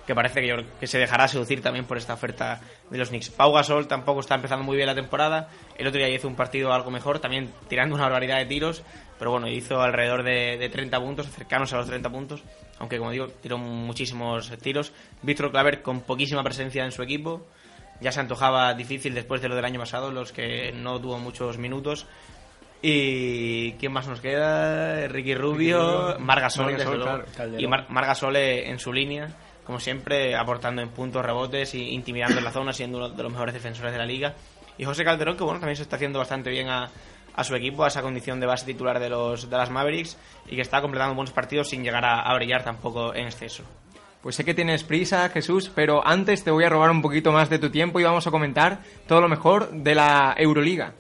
que 0.07 0.15
parece 0.15 0.43
que, 0.43 0.67
que 0.79 0.87
se 0.87 0.99
dejará 0.99 1.27
seducir 1.27 1.63
también 1.63 1.87
por 1.87 1.97
esta 1.97 2.13
oferta 2.13 2.61
de 2.91 2.99
los 2.99 3.09
Knicks. 3.09 3.31
Pau 3.31 3.55
Gasol 3.55 3.89
tampoco 3.89 4.21
está 4.21 4.35
empezando 4.35 4.63
muy 4.63 4.77
bien 4.77 4.87
la 4.87 4.95
temporada. 4.95 5.49
El 5.79 5.87
otro 5.87 5.99
día 5.99 6.11
hizo 6.11 6.29
un 6.29 6.37
partido 6.37 6.75
algo 6.75 6.91
mejor, 6.91 7.21
también 7.21 7.51
tirando 7.69 7.95
una 7.95 8.05
barbaridad 8.05 8.37
de 8.37 8.45
tiros 8.45 8.85
pero 9.19 9.31
bueno, 9.31 9.49
hizo 9.49 9.81
alrededor 9.81 10.23
de, 10.23 10.57
de 10.59 10.69
30 10.69 11.01
puntos, 11.01 11.29
cercanos 11.29 11.73
a 11.73 11.79
los 11.79 11.87
30 11.87 12.11
puntos, 12.11 12.43
aunque 12.79 12.99
como 12.99 13.11
digo, 13.11 13.29
tiró 13.29 13.59
muchísimos 13.59 14.51
tiros. 14.61 14.93
Víctor 15.23 15.51
Claver 15.51 15.83
con 15.83 16.01
poquísima 16.01 16.43
presencia 16.43 16.85
en 16.85 16.93
su 16.93 17.03
equipo, 17.03 17.47
ya 18.01 18.11
se 18.11 18.21
antojaba 18.21 18.75
difícil 18.75 19.15
después 19.15 19.41
de 19.41 19.49
lo 19.49 19.55
del 19.55 19.65
año 19.65 19.79
pasado, 19.79 20.11
los 20.11 20.33
que 20.33 20.73
no 20.73 21.01
tuvo 21.01 21.19
muchos 21.19 21.59
minutos. 21.59 22.07
¿Y 22.87 23.73
quién 23.79 23.93
más 23.93 24.07
nos 24.07 24.21
queda? 24.21 25.09
Ricky 25.09 25.35
Rubio, 25.35 26.19
Margasol, 26.19 26.77
desde 26.77 26.95
luego. 26.95 27.23
Y 27.57 27.67
Mar 27.67 27.87
Margasol 27.89 28.37
en 28.37 28.79
su 28.79 28.93
línea, 28.93 29.29
como 29.65 29.81
siempre, 29.81 30.37
aportando 30.37 30.83
en 30.83 30.91
puntos, 30.91 31.25
rebotes 31.25 31.73
e 31.73 31.79
intimidando 31.79 32.37
en 32.37 32.45
la 32.45 32.51
zona, 32.51 32.75
siendo 32.75 32.99
uno 32.99 33.09
de 33.09 33.23
los 33.23 33.33
mejores 33.33 33.55
defensores 33.55 33.91
de 33.91 33.99
la 33.99 34.05
liga. 34.05 34.35
Y 34.77 34.85
José 34.85 35.03
Calderón, 35.03 35.35
que 35.35 35.45
bueno, 35.45 35.61
también 35.61 35.77
se 35.77 35.83
está 35.83 35.97
haciendo 35.97 36.19
bastante 36.19 36.51
bien 36.51 36.69
a, 36.69 36.91
a 37.35 37.43
su 37.43 37.55
equipo, 37.55 37.85
a 37.85 37.89
esa 37.89 38.03
condición 38.03 38.39
de 38.39 38.45
base 38.45 38.67
titular 38.67 39.01
de 39.01 39.09
los 39.09 39.49
de 39.49 39.57
las 39.57 39.71
Mavericks 39.71 40.19
y 40.47 40.55
que 40.55 40.61
está 40.61 40.83
completando 40.83 41.15
buenos 41.15 41.33
partidos 41.33 41.71
sin 41.71 41.83
llegar 41.83 42.05
a, 42.05 42.35
brillar 42.35 42.65
tampoco 42.65 43.15
en 43.15 43.29
exceso. 43.29 43.65
Pues 44.21 44.37
sé 44.37 44.45
que 44.45 44.53
tienes 44.53 44.85
prisa, 44.85 45.31
Jesús, 45.31 45.71
pero 45.75 46.07
antes 46.07 46.45
te 46.45 46.51
voy 46.51 46.65
a 46.65 46.69
robar 46.69 46.91
un 46.91 47.01
poquito 47.01 47.33
más 47.33 47.49
de 47.49 47.59
tu 47.59 47.71
tiempo 47.71 47.99
y 47.99 48.05
vamos 48.05 48.27
a 48.27 48.31
comentar 48.31 48.81
todo 49.07 49.23
lo 49.23 49.29
mejor 49.31 49.71
de 49.71 49.95
la 49.95 50.35
Euroliga. 50.37 50.93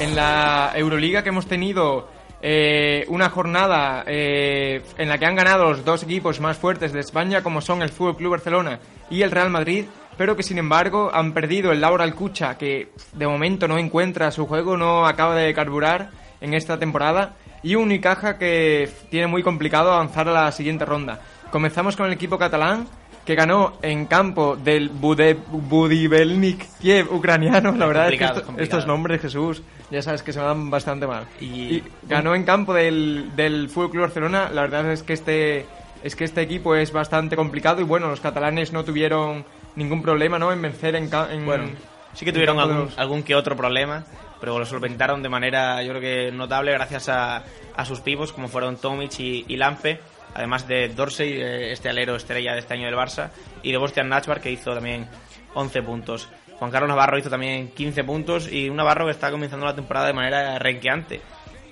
En 0.00 0.14
la 0.14 0.72
Euroliga 0.74 1.22
que 1.22 1.28
hemos 1.30 1.46
tenido 1.46 2.08
eh, 2.40 3.04
una 3.08 3.30
jornada 3.30 4.04
eh, 4.06 4.82
en 4.96 5.08
la 5.08 5.18
que 5.18 5.26
han 5.26 5.34
ganado 5.34 5.70
los 5.70 5.84
dos 5.84 6.02
equipos 6.04 6.40
más 6.40 6.56
fuertes 6.56 6.92
de 6.92 7.00
España, 7.00 7.42
como 7.42 7.60
son 7.60 7.82
el 7.82 7.88
Fútbol 7.88 8.16
Club 8.16 8.30
Barcelona 8.32 8.78
y 9.10 9.22
el 9.22 9.30
Real 9.30 9.50
Madrid, 9.50 9.86
pero 10.18 10.36
que 10.36 10.42
sin 10.42 10.58
embargo 10.58 11.10
han 11.14 11.32
perdido 11.32 11.72
el 11.72 11.80
Laura 11.80 12.04
Alcucha, 12.04 12.58
que 12.58 12.88
de 13.12 13.26
momento 13.26 13.68
no 13.68 13.78
encuentra 13.78 14.30
su 14.32 14.46
juego, 14.46 14.76
no 14.76 15.06
acaba 15.06 15.36
de 15.36 15.54
carburar 15.54 16.10
en 16.40 16.52
esta 16.52 16.78
temporada, 16.78 17.36
y 17.62 17.76
un 17.76 17.84
Unicaja 17.84 18.36
que 18.36 18.90
tiene 19.10 19.28
muy 19.28 19.42
complicado 19.42 19.92
avanzar 19.92 20.28
a 20.28 20.32
la 20.32 20.52
siguiente 20.52 20.84
ronda. 20.84 21.20
Comenzamos 21.50 21.96
con 21.96 22.06
el 22.06 22.12
equipo 22.12 22.36
catalán, 22.36 22.86
que 23.24 23.34
ganó 23.34 23.74
en 23.82 24.06
campo 24.06 24.56
del 24.56 24.88
Budibelnik 24.88 26.66
Kiev 26.80 27.12
ucraniano. 27.12 27.72
La 27.72 27.86
verdad 27.86 28.12
es 28.12 28.18
que 28.18 28.62
estos 28.62 28.86
nombres, 28.86 29.20
Jesús, 29.20 29.62
ya 29.90 30.02
sabes 30.02 30.22
que 30.22 30.32
se 30.32 30.40
van 30.40 30.70
bastante 30.70 31.06
mal. 31.06 31.26
Y, 31.40 31.82
ganó 32.04 32.34
en 32.34 32.44
campo 32.44 32.72
del, 32.72 33.30
del 33.36 33.68
Fútbol 33.68 33.90
Club 33.90 34.02
Barcelona. 34.04 34.48
La 34.52 34.62
verdad 34.62 34.90
es 34.90 35.02
que 35.02 35.12
este 35.12 35.66
es 36.02 36.16
que 36.16 36.24
este 36.24 36.40
equipo 36.42 36.74
es 36.74 36.92
bastante 36.92 37.36
complicado 37.36 37.80
y 37.80 37.84
bueno, 37.84 38.08
los 38.08 38.20
catalanes 38.20 38.72
no 38.72 38.84
tuvieron 38.84 39.44
ningún 39.78 40.02
problema, 40.02 40.38
¿no? 40.38 40.52
En 40.52 40.60
vencer 40.60 40.96
en, 40.96 41.10
en 41.30 41.46
bueno, 41.46 41.70
sí 42.12 42.24
que 42.24 42.32
tuvieron 42.32 42.58
algún, 42.58 42.90
algún 42.96 43.22
que 43.22 43.34
otro 43.34 43.56
problema, 43.56 44.04
pero 44.40 44.58
lo 44.58 44.66
solventaron 44.66 45.22
de 45.22 45.28
manera, 45.28 45.82
yo 45.82 45.90
creo 45.90 46.00
que 46.00 46.32
notable 46.32 46.72
gracias 46.72 47.08
a, 47.08 47.44
a 47.76 47.84
sus 47.84 48.00
pibos 48.00 48.32
como 48.32 48.48
fueron 48.48 48.76
Tomic 48.76 49.18
y, 49.20 49.44
y 49.48 49.56
Lampe 49.56 50.00
además 50.34 50.68
de 50.68 50.88
Dorsey, 50.88 51.40
este 51.40 51.88
alero 51.88 52.16
estrella 52.16 52.52
de 52.52 52.60
este 52.60 52.74
año 52.74 52.86
del 52.86 52.94
Barça, 52.94 53.30
y 53.62 53.72
de 53.72 53.78
Bostian 53.78 54.08
Nachbar, 54.08 54.40
que 54.40 54.50
hizo 54.50 54.72
también 54.72 55.08
11 55.54 55.82
puntos. 55.82 56.28
Juan 56.58 56.70
Carlos 56.70 56.88
Navarro 56.88 57.18
hizo 57.18 57.30
también 57.30 57.70
15 57.70 58.04
puntos 58.04 58.50
y 58.50 58.68
un 58.68 58.76
Navarro 58.76 59.06
que 59.06 59.12
está 59.12 59.30
comenzando 59.30 59.66
la 59.66 59.74
temporada 59.74 60.06
de 60.06 60.12
manera 60.12 60.58
renqueante. 60.58 61.20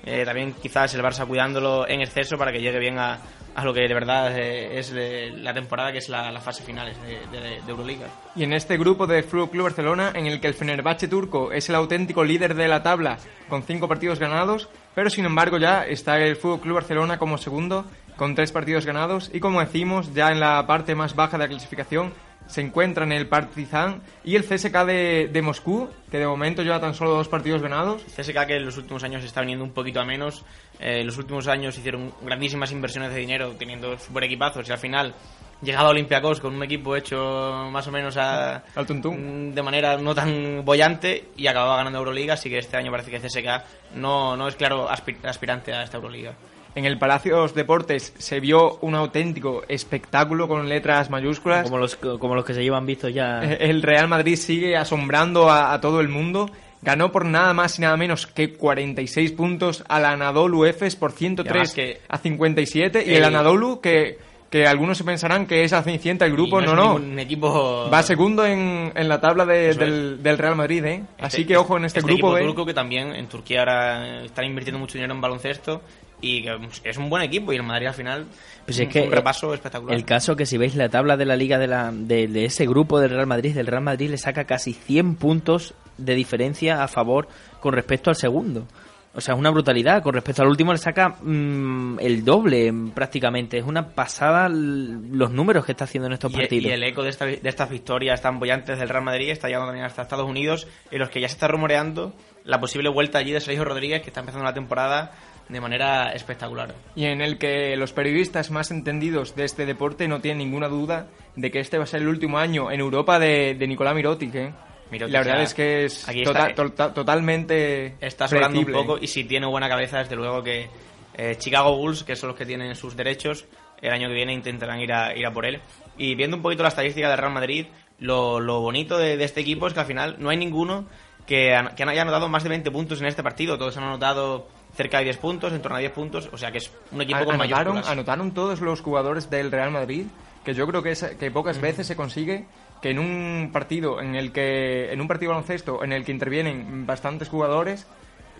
Eh, 0.04 0.24
también 0.24 0.52
quizás 0.52 0.94
el 0.94 1.02
Barça 1.02 1.26
cuidándolo 1.26 1.88
en 1.88 2.00
exceso 2.00 2.38
para 2.38 2.52
que 2.52 2.60
llegue 2.60 2.78
bien 2.78 2.98
a, 2.98 3.18
a 3.56 3.64
lo 3.64 3.72
que 3.72 3.80
de 3.80 3.94
verdad 3.94 4.38
eh, 4.38 4.78
es 4.78 4.92
la 4.92 5.54
temporada, 5.54 5.90
que 5.90 5.98
es 5.98 6.10
la, 6.10 6.40
fase 6.40 6.62
finales 6.62 6.94
de, 7.02 7.56
Euroliga. 7.66 8.06
Y 8.36 8.44
en 8.44 8.52
este 8.52 8.76
grupo 8.76 9.06
de 9.06 9.22
Fútbol 9.22 9.48
Club 9.48 9.64
Barcelona, 9.64 10.12
en 10.14 10.26
el 10.26 10.40
que 10.40 10.48
el 10.48 10.54
Fenerbahce 10.54 11.08
turco 11.08 11.50
es 11.52 11.68
el 11.70 11.74
auténtico 11.74 12.22
líder 12.22 12.54
de 12.54 12.68
la 12.68 12.82
tabla 12.82 13.16
con 13.48 13.62
cinco 13.62 13.88
partidos 13.88 14.18
ganados, 14.18 14.68
pero 14.94 15.08
sin 15.08 15.24
embargo 15.24 15.56
ya 15.56 15.86
está 15.86 16.18
el 16.18 16.36
Fútbol 16.36 16.60
Club 16.60 16.74
Barcelona 16.74 17.18
como 17.18 17.38
segundo 17.38 17.86
con 18.16 18.34
tres 18.34 18.52
partidos 18.52 18.84
ganados 18.84 19.30
y 19.32 19.40
como 19.40 19.60
decimos 19.60 20.12
ya 20.12 20.30
en 20.32 20.40
la 20.40 20.66
parte 20.66 20.94
más 20.94 21.14
baja 21.14 21.38
de 21.38 21.44
la 21.44 21.48
clasificación 21.48 22.12
se 22.46 22.60
encuentran 22.60 23.12
el 23.12 23.28
Partizan 23.28 24.02
y 24.24 24.36
el 24.36 24.44
CSK 24.44 24.84
de, 24.84 25.40
Moscú, 25.42 25.88
que 26.10 26.18
de 26.18 26.26
momento 26.26 26.62
lleva 26.62 26.80
tan 26.80 26.94
solo 26.94 27.10
dos 27.10 27.28
partidos 27.28 27.62
ganados. 27.62 28.02
CSK 28.04 28.46
que 28.46 28.56
en 28.56 28.64
los 28.64 28.76
últimos 28.76 29.02
años 29.02 29.24
está 29.24 29.40
viniendo 29.40 29.64
un 29.64 29.72
poquito 29.72 30.00
a 30.00 30.04
menos. 30.04 30.44
Eh, 30.78 31.00
en 31.00 31.06
los 31.06 31.18
últimos 31.18 31.48
años 31.48 31.76
hicieron 31.76 32.12
grandísimas 32.22 32.72
inversiones 32.72 33.12
de 33.12 33.20
dinero 33.20 33.54
teniendo 33.58 33.98
super 33.98 34.24
equipazos 34.24 34.68
y 34.68 34.72
al 34.72 34.78
final 34.78 35.14
llegado 35.62 35.86
a 35.86 35.90
Olympiacos 35.90 36.40
con 36.40 36.54
un 36.54 36.62
equipo 36.62 36.96
hecho 36.96 37.68
más 37.70 37.86
o 37.86 37.90
menos 37.90 38.16
a, 38.16 38.56
Al 38.74 38.84
mm, 38.84 39.54
de 39.54 39.62
manera 39.62 39.96
no 39.96 40.14
tan 40.14 40.64
bollante 40.64 41.30
y 41.36 41.46
acababa 41.46 41.78
ganando 41.78 41.98
Euroliga, 41.98 42.34
así 42.34 42.50
que 42.50 42.58
este 42.58 42.76
año 42.76 42.90
parece 42.90 43.10
que 43.10 43.20
CSK 43.20 43.94
no, 43.94 44.36
no 44.36 44.48
es 44.48 44.56
claro 44.56 44.88
aspirante 44.88 45.72
a 45.72 45.82
esta 45.82 45.96
Euroliga. 45.96 46.34
En 46.76 46.84
el 46.84 46.98
Palacio 46.98 47.48
Deportes 47.48 48.12
se 48.18 48.38
vio 48.38 48.76
un 48.82 48.94
auténtico 48.94 49.62
espectáculo 49.66 50.46
con 50.46 50.68
letras 50.68 51.08
mayúsculas. 51.08 51.64
Como 51.64 51.78
los, 51.78 51.96
como 51.96 52.34
los 52.34 52.44
que 52.44 52.52
se 52.52 52.62
llevan 52.62 52.84
vistos 52.84 53.14
ya. 53.14 53.42
Eh, 53.42 53.56
el 53.70 53.82
Real 53.82 54.08
Madrid 54.08 54.36
sigue 54.36 54.76
asombrando 54.76 55.50
a, 55.50 55.80
todo 55.80 56.02
el 56.02 56.08
mundo. 56.08 56.50
Ganó 56.82 57.10
por 57.10 57.24
nada 57.24 57.54
más 57.54 57.78
y 57.78 57.82
nada 57.82 57.96
menos 57.96 58.26
que 58.26 58.52
46 58.52 59.32
puntos 59.32 59.84
al 59.88 60.04
Anadolu 60.04 60.66
Efes 60.66 60.96
por 60.96 61.12
103 61.12 61.98
a 62.10 62.18
57. 62.18 63.04
Y 63.06 63.14
el 63.14 63.24
Anadolu 63.24 63.80
que 63.80 64.18
que 64.50 64.64
algunos 64.64 64.96
se 64.96 65.02
pensarán 65.02 65.46
que 65.46 65.64
es 65.64 65.72
la 65.72 65.82
cenicienta 65.82 66.24
el 66.24 66.30
grupo, 66.32 66.60
no, 66.60 66.70
es 66.70 66.76
no. 66.76 66.98
ningún 67.00 67.18
equipo 67.18 67.90
Va 67.92 68.02
segundo 68.04 68.46
en, 68.46 68.92
en 68.94 69.08
la 69.08 69.20
tabla 69.20 69.44
de- 69.44 69.74
del, 69.74 70.22
del 70.22 70.38
Real 70.38 70.54
Madrid, 70.54 70.84
¿eh? 70.84 71.02
Así 71.18 71.40
Este- 71.42 71.46
que 71.52 71.56
ojo 71.56 71.76
en 71.76 71.84
este, 71.84 71.98
grupo 72.00 72.12
equipo 72.12 72.32
B. 72.32 72.42
turco 72.42 72.64
que 72.64 72.72
también 72.72 73.12
en 73.12 73.26
Turquía 73.26 73.60
ahora 73.60 74.22
están 74.24 74.44
invirtiendo 74.44 74.78
mucho 74.78 74.94
dinero 74.94 75.14
en 75.14 75.20
baloncesto 75.20 75.82
y 76.26 76.42
que 76.42 76.58
es 76.84 76.96
un 76.96 77.08
buen 77.08 77.22
equipo 77.22 77.52
y 77.52 77.56
el 77.56 77.62
Madrid 77.62 77.86
al 77.86 77.94
final 77.94 78.26
Pues 78.64 78.78
un, 78.78 78.84
es 78.84 78.88
que 78.92 79.02
un 79.02 79.12
repaso 79.12 79.54
espectacular. 79.54 79.96
El 79.96 80.04
caso 80.04 80.36
que 80.36 80.46
si 80.46 80.56
veis 80.58 80.74
la 80.74 80.88
tabla 80.88 81.16
de 81.16 81.24
la 81.26 81.36
liga 81.36 81.58
de, 81.58 81.66
la, 81.66 81.90
de, 81.92 82.26
de 82.28 82.44
ese 82.46 82.66
grupo 82.66 83.00
del 83.00 83.10
Real 83.10 83.26
Madrid, 83.26 83.54
del 83.54 83.66
Real 83.66 83.82
Madrid 83.82 84.10
le 84.10 84.18
saca 84.18 84.44
casi 84.44 84.72
100 84.72 85.16
puntos 85.16 85.74
de 85.98 86.14
diferencia 86.14 86.82
a 86.82 86.88
favor 86.88 87.28
con 87.60 87.72
respecto 87.74 88.10
al 88.10 88.16
segundo. 88.16 88.66
O 89.14 89.20
sea, 89.22 89.32
es 89.32 89.40
una 89.40 89.48
brutalidad. 89.48 90.02
Con 90.02 90.12
respecto 90.12 90.42
al 90.42 90.48
último 90.48 90.72
le 90.72 90.78
saca 90.78 91.08
mm, 91.22 92.00
el 92.00 92.22
doble 92.22 92.70
mm, 92.70 92.90
prácticamente. 92.90 93.56
Es 93.56 93.64
una 93.64 93.94
pasada 93.94 94.46
los 94.50 95.30
números 95.30 95.64
que 95.64 95.72
está 95.72 95.84
haciendo 95.84 96.06
en 96.08 96.12
estos 96.12 96.30
y, 96.32 96.36
partidos. 96.36 96.64
y 96.66 96.68
el 96.70 96.82
eco 96.82 97.02
de, 97.02 97.08
esta- 97.08 97.24
de 97.24 97.40
estas 97.42 97.70
victorias 97.70 98.20
tan 98.20 98.38
bollantes 98.38 98.78
del 98.78 98.90
Real 98.90 99.02
Madrid 99.04 99.30
está 99.30 99.48
llegando 99.48 99.68
también 99.68 99.86
hasta 99.86 100.02
Estados 100.02 100.28
Unidos, 100.28 100.66
en 100.90 100.98
los 100.98 101.08
que 101.08 101.22
ya 101.22 101.28
se 101.28 101.32
está 101.34 101.48
rumoreando 101.48 102.12
la 102.44 102.60
posible 102.60 102.90
vuelta 102.90 103.16
allí 103.16 103.32
de 103.32 103.40
Sergio 103.40 103.64
Rodríguez, 103.64 104.02
que 104.02 104.08
está 104.10 104.20
empezando 104.20 104.44
la 104.44 104.52
temporada 104.52 105.12
de 105.48 105.60
manera 105.60 106.12
espectacular. 106.12 106.74
Y 106.96 107.04
en 107.04 107.20
el 107.20 107.38
que 107.38 107.76
los 107.76 107.92
periodistas 107.92 108.50
más 108.50 108.70
entendidos 108.70 109.36
de 109.36 109.44
este 109.44 109.64
deporte 109.66 110.08
no 110.08 110.20
tienen 110.20 110.38
ninguna 110.38 110.68
duda 110.68 111.06
de 111.36 111.50
que 111.50 111.60
este 111.60 111.78
va 111.78 111.84
a 111.84 111.86
ser 111.86 112.02
el 112.02 112.08
último 112.08 112.38
año 112.38 112.70
en 112.70 112.80
Europa 112.80 113.18
de, 113.18 113.54
de 113.54 113.66
Nicolás 113.68 113.94
Mirotic, 113.94 114.34
¿eh? 114.34 114.52
Mirotic 114.90 115.12
la 115.12 115.18
verdad 115.20 115.36
ya- 115.38 115.42
es 115.42 115.54
que 115.54 115.84
es 115.84 116.08
aquí 116.08 116.22
tota- 116.24 116.48
está- 116.50 116.54
tota- 116.54 116.94
totalmente 116.94 117.94
Está 118.00 118.28
sobrando 118.28 118.58
un 118.60 118.66
poco 118.72 118.98
y 119.00 119.06
si 119.06 119.24
tiene 119.24 119.46
buena 119.46 119.68
cabeza, 119.68 119.98
desde 119.98 120.16
luego 120.16 120.42
que 120.42 120.68
eh, 121.14 121.36
Chicago 121.38 121.76
Bulls, 121.76 122.04
que 122.04 122.14
son 122.16 122.28
los 122.30 122.36
que 122.38 122.44
tienen 122.46 122.74
sus 122.74 122.96
derechos, 122.96 123.46
el 123.80 123.90
año 123.92 124.08
que 124.08 124.14
viene 124.14 124.32
intentarán 124.32 124.80
ir 124.80 124.92
a, 124.92 125.16
ir 125.16 125.24
a 125.26 125.32
por 125.32 125.46
él. 125.46 125.60
Y 125.98 126.14
viendo 126.14 126.36
un 126.36 126.42
poquito 126.42 126.62
la 126.62 126.68
estadística 126.70 127.08
del 127.08 127.18
Real 127.18 127.32
Madrid, 127.32 127.66
lo, 128.00 128.38
lo 128.40 128.60
bonito 128.60 128.98
de, 128.98 129.16
de 129.16 129.24
este 129.24 129.40
equipo 129.40 129.66
es 129.66 129.74
que 129.74 129.80
al 129.80 129.86
final 129.86 130.16
no 130.18 130.28
hay 130.28 130.36
ninguno 130.36 130.86
que, 131.26 131.54
han- 131.54 131.74
que 131.74 131.82
haya 131.84 132.02
anotado 132.02 132.28
más 132.28 132.42
de 132.42 132.50
20 132.50 132.70
puntos 132.70 133.00
en 133.00 133.06
este 133.06 133.22
partido. 133.22 133.56
Todos 133.58 133.76
han 133.78 133.84
anotado 133.84 134.46
cerca 134.76 134.98
de 134.98 135.04
10 135.04 135.16
puntos, 135.18 135.52
en 135.52 135.62
torno 135.62 135.76
a 135.76 135.80
10 135.80 135.92
puntos, 135.92 136.28
o 136.32 136.38
sea 136.38 136.52
que 136.52 136.58
es 136.58 136.70
un 136.92 137.00
equipo 137.00 137.24
con 137.24 137.34
anotaron, 137.34 137.74
mayúsculas. 137.74 137.88
anotaron 137.88 138.32
todos 138.32 138.60
los 138.60 138.80
jugadores 138.82 139.30
del 139.30 139.50
Real 139.50 139.70
Madrid, 139.70 140.06
que 140.44 140.54
yo 140.54 140.66
creo 140.66 140.82
que, 140.82 140.92
es, 140.92 141.02
que 141.18 141.30
pocas 141.30 141.60
veces 141.60 141.86
se 141.86 141.96
consigue 141.96 142.46
que 142.80 142.90
en 142.90 142.98
un 142.98 143.50
partido 143.52 144.00
en 144.00 144.14
el 144.14 144.32
que 144.32 144.92
en 144.92 145.00
un 145.00 145.08
partido 145.08 145.30
baloncesto 145.30 145.82
en 145.82 145.92
el 145.92 146.04
que 146.04 146.12
intervienen 146.12 146.86
bastantes 146.86 147.28
jugadores 147.28 147.86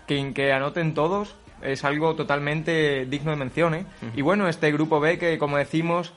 que, 0.05 0.33
que 0.33 0.53
anoten 0.53 0.93
todos 0.93 1.35
es 1.61 1.83
algo 1.83 2.15
totalmente 2.15 3.05
digno 3.05 3.31
de 3.31 3.37
mención 3.37 3.73
¿eh? 3.73 3.85
y 4.15 4.21
bueno 4.21 4.47
este 4.47 4.71
grupo 4.71 4.99
B 4.99 5.17
que 5.17 5.37
como 5.39 5.57
decimos 5.57 6.13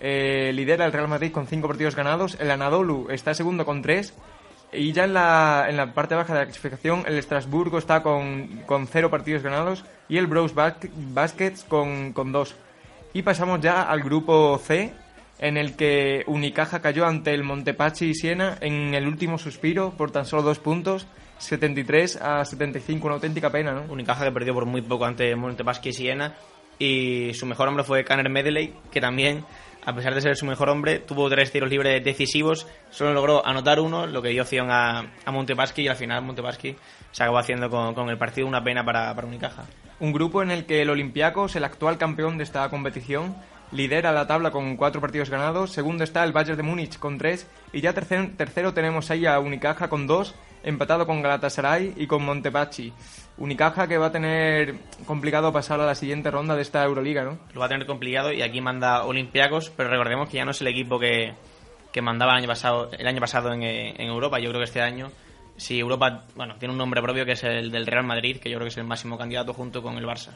eh, 0.00 0.52
lidera 0.54 0.86
el 0.86 0.92
Real 0.92 1.08
Madrid 1.08 1.32
con 1.32 1.46
cinco 1.46 1.66
partidos 1.66 1.96
ganados 1.96 2.36
el 2.40 2.50
Anadolu 2.50 3.08
está 3.10 3.34
segundo 3.34 3.64
con 3.64 3.82
tres 3.82 4.14
y 4.76 4.92
ya 4.92 5.04
en 5.04 5.14
la, 5.14 5.66
en 5.68 5.76
la 5.76 5.92
parte 5.92 6.14
baja 6.14 6.32
de 6.32 6.40
la 6.40 6.44
clasificación, 6.46 7.04
el 7.06 7.18
Estrasburgo 7.18 7.78
está 7.78 8.02
con, 8.02 8.62
con 8.66 8.86
cero 8.86 9.10
partidos 9.10 9.42
ganados 9.42 9.84
y 10.08 10.16
el 10.18 10.26
Bros 10.26 10.54
Baskets 10.54 11.64
con, 11.64 12.12
con 12.12 12.32
dos. 12.32 12.54
Y 13.12 13.22
pasamos 13.22 13.60
ya 13.60 13.82
al 13.82 14.02
grupo 14.02 14.58
C, 14.58 14.92
en 15.38 15.56
el 15.56 15.76
que 15.76 16.24
Unicaja 16.26 16.80
cayó 16.80 17.06
ante 17.06 17.32
el 17.32 17.44
Montepaschi 17.44 18.06
y 18.06 18.14
Siena 18.14 18.56
en 18.60 18.94
el 18.94 19.06
último 19.06 19.38
suspiro 19.38 19.92
por 19.96 20.10
tan 20.10 20.24
solo 20.24 20.42
dos 20.42 20.58
puntos, 20.58 21.06
73 21.38 22.16
a 22.16 22.44
75, 22.44 23.06
una 23.06 23.16
auténtica 23.16 23.50
pena, 23.50 23.72
¿no? 23.72 23.92
Unicaja 23.92 24.24
que 24.24 24.32
perdió 24.32 24.54
por 24.54 24.66
muy 24.66 24.82
poco 24.82 25.04
ante 25.04 25.34
Montepaschi 25.36 25.90
y 25.90 25.92
Siena. 25.92 26.34
Y 26.78 27.32
su 27.34 27.46
mejor 27.46 27.68
hombre 27.68 27.84
fue 27.84 28.04
Kanner 28.04 28.28
Medley, 28.28 28.74
que 28.90 29.00
también, 29.00 29.44
a 29.86 29.94
pesar 29.94 30.14
de 30.14 30.20
ser 30.20 30.36
su 30.36 30.46
mejor 30.46 30.68
hombre, 30.68 30.98
tuvo 30.98 31.28
tres 31.28 31.52
tiros 31.52 31.68
libres 31.68 32.02
decisivos. 32.02 32.66
Solo 32.90 33.12
logró 33.12 33.46
anotar 33.46 33.80
uno, 33.80 34.06
lo 34.06 34.22
que 34.22 34.30
dio 34.30 34.42
opción 34.42 34.70
a, 34.70 35.00
a 35.24 35.30
Montepaschi. 35.30 35.82
Y 35.82 35.88
al 35.88 35.96
final 35.96 36.22
Montepaschi 36.22 36.74
se 37.10 37.22
acabó 37.22 37.38
haciendo 37.38 37.68
con, 37.70 37.94
con 37.94 38.08
el 38.08 38.18
partido 38.18 38.46
una 38.46 38.64
pena 38.64 38.84
para, 38.84 39.14
para 39.14 39.26
Unicaja. 39.26 39.64
Un 40.00 40.12
grupo 40.12 40.42
en 40.42 40.50
el 40.50 40.64
que 40.66 40.82
el 40.82 40.90
Olympiacos, 40.90 41.54
el 41.56 41.64
actual 41.64 41.98
campeón 41.98 42.38
de 42.38 42.44
esta 42.44 42.68
competición, 42.68 43.36
lidera 43.72 44.12
la 44.12 44.26
tabla 44.26 44.50
con 44.50 44.76
cuatro 44.76 45.00
partidos 45.00 45.30
ganados. 45.30 45.72
Segundo 45.72 46.04
está 46.04 46.24
el 46.24 46.32
Bayern 46.32 46.56
de 46.56 46.62
Múnich 46.62 46.98
con 46.98 47.18
tres. 47.18 47.46
Y 47.72 47.80
ya 47.80 47.92
tercero, 47.92 48.30
tercero 48.36 48.74
tenemos 48.74 49.10
ahí 49.10 49.26
a 49.26 49.38
Unicaja 49.38 49.88
con 49.88 50.06
dos, 50.06 50.34
empatado 50.62 51.06
con 51.06 51.22
Galatasaray 51.22 51.94
y 51.96 52.06
con 52.06 52.24
Montepaschi. 52.24 52.92
Unicaja 53.36 53.88
que 53.88 53.98
va 53.98 54.06
a 54.06 54.12
tener 54.12 54.76
complicado 55.06 55.52
pasar 55.52 55.80
a 55.80 55.86
la 55.86 55.94
siguiente 55.96 56.30
ronda 56.30 56.54
de 56.54 56.62
esta 56.62 56.84
Euroliga, 56.84 57.24
¿no? 57.24 57.38
Lo 57.52 57.60
va 57.60 57.66
a 57.66 57.68
tener 57.68 57.86
complicado 57.86 58.32
y 58.32 58.42
aquí 58.42 58.60
manda 58.60 59.04
Olympiacos, 59.04 59.70
pero 59.76 59.90
recordemos 59.90 60.28
que 60.28 60.36
ya 60.36 60.44
no 60.44 60.52
es 60.52 60.60
el 60.60 60.68
equipo 60.68 60.98
que, 61.00 61.34
que 61.92 62.00
mandaba 62.00 62.32
el 62.32 62.38
año 62.38 62.46
pasado, 62.48 62.90
el 62.96 63.06
año 63.06 63.20
pasado 63.20 63.52
en, 63.52 63.62
en 63.64 64.00
Europa. 64.08 64.38
Yo 64.38 64.50
creo 64.50 64.60
que 64.60 64.66
este 64.66 64.80
año, 64.82 65.10
si 65.56 65.80
Europa 65.80 66.24
bueno, 66.36 66.54
tiene 66.60 66.72
un 66.72 66.78
nombre 66.78 67.02
propio 67.02 67.24
que 67.26 67.32
es 67.32 67.42
el 67.42 67.72
del 67.72 67.86
Real 67.86 68.04
Madrid, 68.04 68.36
que 68.38 68.50
yo 68.50 68.56
creo 68.58 68.66
que 68.66 68.70
es 68.72 68.76
el 68.78 68.84
máximo 68.84 69.18
candidato 69.18 69.52
junto 69.52 69.82
con 69.82 69.96
el 69.98 70.04
Barça. 70.06 70.30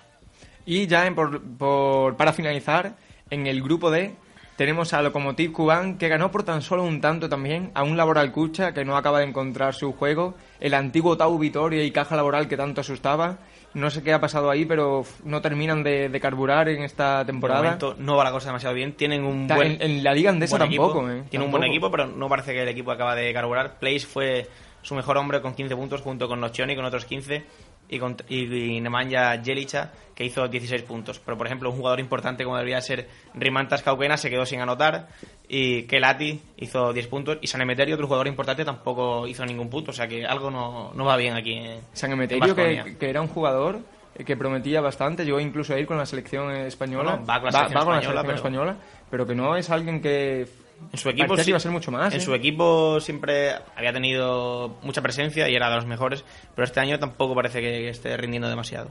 Y 0.66 0.86
ya 0.88 1.06
en 1.06 1.14
por, 1.14 1.40
por- 1.56 2.16
para 2.16 2.32
finalizar, 2.32 2.96
en 3.30 3.46
el 3.46 3.62
grupo 3.62 3.90
D 3.92 4.16
tenemos 4.58 4.92
a 4.92 5.00
Lokomotiv 5.02 5.52
Kuban 5.52 5.96
que 5.98 6.08
ganó 6.08 6.30
por 6.32 6.42
tan 6.42 6.62
solo 6.62 6.82
un 6.82 7.00
tanto 7.00 7.28
también 7.28 7.70
a 7.74 7.84
un 7.84 7.96
Laboral 7.96 8.32
Cucha 8.32 8.74
que 8.74 8.84
no 8.84 8.96
acaba 8.96 9.20
de 9.20 9.26
encontrar 9.26 9.72
su 9.72 9.92
juego, 9.92 10.34
el 10.58 10.74
antiguo 10.74 11.16
Tau 11.16 11.38
Vitoria 11.38 11.84
y 11.84 11.92
Caja 11.92 12.16
Laboral 12.16 12.48
que 12.48 12.56
tanto 12.56 12.80
asustaba. 12.80 13.38
No 13.74 13.88
sé 13.90 14.02
qué 14.02 14.12
ha 14.14 14.20
pasado 14.20 14.50
ahí, 14.50 14.64
pero 14.64 15.04
no 15.24 15.40
terminan 15.42 15.82
de, 15.84 16.08
de 16.08 16.20
carburar 16.20 16.68
en 16.70 16.82
esta 16.82 17.20
De 17.20 17.26
temporada. 17.26 17.62
momento 17.62 17.94
no 17.98 18.16
va 18.16 18.24
la 18.24 18.32
cosa 18.32 18.48
demasiado 18.48 18.74
bien. 18.74 18.94
Tienen 18.94 19.24
un 19.24 19.46
Ta- 19.46 19.54
buen. 19.56 19.72
en, 19.72 19.82
en 19.82 20.02
la 20.04 20.12
Liga 20.14 20.30
Andesa 20.30 20.58
tampoco. 20.58 21.08
¿eh? 21.08 21.22
Tiene 21.30 21.44
un 21.44 21.50
buen 21.52 21.60
Tampoco. 21.62 21.64
equipo, 21.66 21.90
pero 21.90 22.06
no 22.06 22.28
parece 22.28 22.52
que 22.54 22.62
el 22.62 22.68
equipo 22.68 22.90
acaba 22.90 23.14
de 23.14 23.32
carburar. 23.32 23.78
Place 23.78 24.00
fue 24.06 24.48
su 24.82 24.94
mejor 24.94 25.18
hombre 25.18 25.40
con 25.42 25.54
15 25.54 25.76
puntos 25.76 26.00
junto 26.00 26.26
con 26.28 26.40
Nocioni 26.40 26.74
con 26.74 26.84
otros 26.84 27.04
15 27.04 27.44
y, 27.88 27.98
con, 27.98 28.16
y, 28.28 28.76
y 28.76 28.80
Nemanja 28.80 29.42
Jelica 29.42 29.92
que 30.14 30.24
hizo 30.24 30.46
16 30.48 30.82
puntos. 30.82 31.20
Pero 31.24 31.38
por 31.38 31.46
ejemplo, 31.46 31.70
un 31.70 31.76
jugador 31.76 32.00
importante 32.00 32.42
como 32.44 32.56
debería 32.56 32.80
ser 32.80 33.08
Rimantas 33.34 33.82
Cauquena 33.82 34.16
se 34.16 34.28
quedó 34.30 34.44
sin 34.44 34.60
anotar 34.60 35.08
y 35.48 35.84
Kelati 35.84 36.40
hizo 36.56 36.92
10 36.92 37.06
puntos 37.06 37.38
y 37.40 37.46
San 37.46 37.60
Emeterio, 37.62 37.94
otro 37.94 38.06
jugador 38.08 38.26
importante, 38.26 38.64
tampoco 38.64 39.26
hizo 39.28 39.46
ningún 39.46 39.70
punto. 39.70 39.90
O 39.92 39.94
sea 39.94 40.08
que 40.08 40.26
algo 40.26 40.50
no, 40.50 40.92
no 40.94 41.04
va 41.04 41.16
bien 41.16 41.34
aquí. 41.34 41.52
en- 41.54 41.80
San 41.92 42.10
en 42.10 42.14
Emeterio, 42.18 42.54
Baskonia. 42.54 42.84
que, 42.84 42.96
que 42.98 43.08
era 43.10 43.20
un 43.20 43.28
jugador 43.28 43.80
que 44.26 44.36
prometía 44.36 44.80
bastante, 44.80 45.24
llegó 45.24 45.38
incluso 45.38 45.72
a 45.74 45.78
ir 45.78 45.86
con 45.86 45.96
la 45.96 46.04
selección 46.04 46.50
española. 46.56 47.12
Bueno, 47.12 47.26
va 47.26 47.36
con 47.40 47.44
la 47.46 47.52
selección 47.52 47.84
con 47.84 47.94
la 47.94 48.00
selección 48.02 48.24
pero- 48.26 48.34
española, 48.36 48.76
pero 49.08 49.26
que 49.26 49.34
no 49.36 49.56
es 49.56 49.70
alguien 49.70 50.00
que 50.02 50.46
En 50.92 50.98
su 50.98 51.08
equipo 51.10 51.36
sí- 51.36 51.50
iba 51.50 51.56
a 51.56 51.60
ser 51.60 51.70
mucho 51.72 51.90
más. 51.90 52.12
En 52.14 52.20
¿eh? 52.20 52.22
su 52.24 52.34
equipo 52.34 53.00
siempre 53.00 53.52
había 53.76 53.92
tenido 53.92 54.76
mucha 54.82 55.02
presencia 55.02 55.48
y 55.48 55.54
era 55.54 55.68
de 55.68 55.76
los 55.76 55.86
mejores, 55.86 56.24
pero 56.54 56.64
este 56.64 56.80
año 56.80 56.98
tampoco 56.98 57.34
parece 57.34 57.60
que 57.60 57.88
esté 57.88 58.16
rindiendo 58.16 58.48
demasiado. 58.48 58.90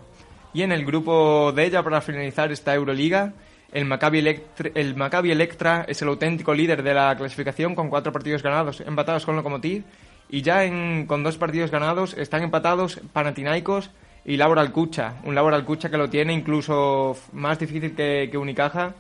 Y 0.53 0.61
en 0.61 0.71
el 0.71 0.85
grupo 0.85 1.51
de 1.51 1.65
ella, 1.65 1.83
para 1.83 2.01
finalizar 2.01 2.51
esta 2.51 2.73
Euroliga, 2.73 3.33
el 3.71 3.85
Maccabi, 3.85 4.19
Electra, 4.19 4.71
el 4.75 4.95
Maccabi 4.95 5.31
Electra 5.31 5.85
es 5.87 6.01
el 6.01 6.07
auténtico 6.07 6.53
líder 6.53 6.83
de 6.83 6.93
la 6.93 7.15
clasificación 7.17 7.75
con 7.75 7.89
cuatro 7.89 8.11
partidos 8.11 8.41
ganados, 8.41 8.81
empatados 8.81 9.25
con 9.25 9.35
Lokomotiv. 9.35 9.83
Y 10.29 10.41
ya 10.41 10.63
en, 10.65 11.05
con 11.05 11.23
dos 11.23 11.37
partidos 11.37 11.71
ganados 11.71 12.13
están 12.13 12.43
empatados 12.43 12.99
Panathinaikos 13.13 13.91
y 14.25 14.35
Laboral 14.37 14.71
Cucha. 14.71 15.15
Un 15.23 15.35
Laboral 15.35 15.63
Cucha 15.63 15.89
que 15.89 15.97
lo 15.97 16.09
tiene 16.09 16.33
incluso 16.33 17.15
más 17.31 17.59
difícil 17.59 17.95
que, 17.95 18.27
que 18.29 18.37
Unicaja 18.37 18.93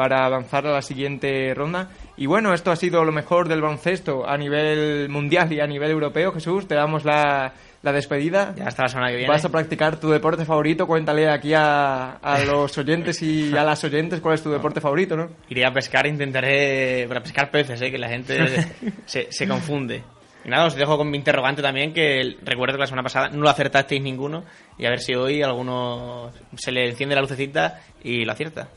para 0.00 0.24
avanzar 0.24 0.66
a 0.66 0.72
la 0.72 0.80
siguiente 0.80 1.52
ronda. 1.52 1.90
Y 2.16 2.24
bueno, 2.24 2.54
esto 2.54 2.70
ha 2.70 2.76
sido 2.76 3.04
lo 3.04 3.12
mejor 3.12 3.48
del 3.48 3.60
baloncesto 3.60 4.26
a 4.26 4.38
nivel 4.38 5.10
mundial 5.10 5.52
y 5.52 5.60
a 5.60 5.66
nivel 5.66 5.90
europeo. 5.90 6.32
Jesús, 6.32 6.66
te 6.66 6.74
damos 6.74 7.04
la, 7.04 7.52
la 7.82 7.92
despedida. 7.92 8.54
Ya 8.56 8.68
hasta 8.68 8.84
la 8.84 8.88
semana 8.88 9.10
que 9.10 9.16
viene. 9.16 9.30
Vas 9.30 9.44
a 9.44 9.50
practicar 9.50 10.00
tu 10.00 10.08
deporte 10.08 10.46
favorito. 10.46 10.86
Cuéntale 10.86 11.28
aquí 11.28 11.52
a, 11.52 12.12
a 12.12 12.42
los 12.46 12.78
oyentes 12.78 13.20
y 13.20 13.54
a 13.54 13.62
las 13.62 13.84
oyentes 13.84 14.22
cuál 14.22 14.36
es 14.36 14.42
tu 14.42 14.50
deporte 14.50 14.80
favorito, 14.80 15.18
¿no? 15.18 15.28
Iré 15.50 15.66
a 15.66 15.70
pescar, 15.70 16.06
intentaré 16.06 17.04
para 17.06 17.20
pescar 17.20 17.50
peces, 17.50 17.82
¿eh? 17.82 17.90
que 17.90 17.98
la 17.98 18.08
gente 18.08 18.38
se, 19.04 19.30
se 19.30 19.46
confunde. 19.46 20.02
Y 20.46 20.48
nada, 20.48 20.64
os 20.64 20.76
dejo 20.76 20.96
con 20.96 21.10
mi 21.10 21.18
interrogante 21.18 21.60
también, 21.60 21.92
que 21.92 22.38
recuerdo 22.42 22.76
que 22.76 22.80
la 22.80 22.86
semana 22.86 23.02
pasada 23.02 23.28
no 23.28 23.42
lo 23.42 23.50
acertasteis 23.50 24.00
ninguno, 24.00 24.44
y 24.78 24.86
a 24.86 24.88
ver 24.88 25.00
si 25.00 25.14
hoy 25.14 25.42
alguno 25.42 26.30
se 26.56 26.72
le 26.72 26.88
enciende 26.88 27.14
la 27.14 27.20
lucecita 27.20 27.82
y 28.02 28.24
lo 28.24 28.32
acierta. 28.32 28.68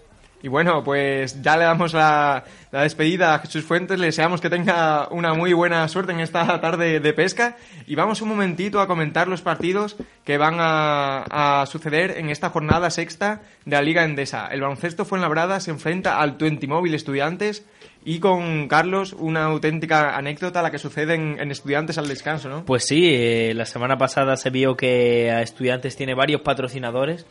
Y 0.44 0.50
bueno, 0.50 0.84
pues 0.84 1.42
ya 1.42 1.56
le 1.56 1.64
damos 1.64 1.94
la, 1.94 2.44
despedida 2.70 3.34
a 3.34 3.40
Jesús 3.40 3.64
Fuentes. 3.64 3.98
Le 3.98 4.08
deseamos 4.08 4.42
que 4.42 4.50
tenga 4.50 5.08
una 5.10 5.34
muy 5.34 5.54
buena 5.54 5.88
suerte 5.88 6.12
en 6.12 6.20
esta 6.20 6.60
tarde 6.62 7.00
de 7.00 7.14
pesca. 7.14 7.56
Y 7.88 7.96
vamos 7.96 8.22
un 8.22 8.28
momentito 8.28 8.82
a 8.82 8.88
comentar 8.88 9.30
los 9.30 9.42
partidos 9.42 9.96
que 10.26 10.38
van 10.38 10.58
a, 10.60 11.64
suceder 11.66 12.18
en 12.18 12.30
esta 12.30 12.50
jornada 12.50 12.90
sexta 12.90 13.42
de 13.64 13.78
la 13.78 13.82
Liga 13.82 14.04
Endesa. 14.04 14.48
El 14.48 14.60
baloncesto 14.60 15.06
Fuenlabrada 15.06 15.62
se 15.62 15.72
enfrenta 15.72 16.20
al 16.20 16.38
Móvil 16.68 16.94
Estudiantes. 16.94 17.66
Y 18.04 18.20
con 18.20 18.68
Carlos, 18.68 19.16
una 19.18 19.46
auténtica 19.46 20.18
anécdota 20.18 20.62
la 20.62 20.72
que 20.72 20.78
sucede 20.78 21.14
en, 21.14 21.40
en 21.40 21.52
Estudiantes 21.52 21.98
al 21.98 22.10
descanso, 22.10 22.50
¿no? 22.50 22.66
Pues 22.66 22.84
sí, 22.86 23.08
eh, 23.14 23.54
la 23.56 23.66
semana 23.66 23.98
pasada 23.98 24.36
se 24.36 24.50
vio 24.50 24.76
que 24.76 25.32
a 25.32 25.42
Estudiantes 25.42 25.96
tiene 25.96 26.14
varios 26.14 26.42
patrocinadores 26.42 27.26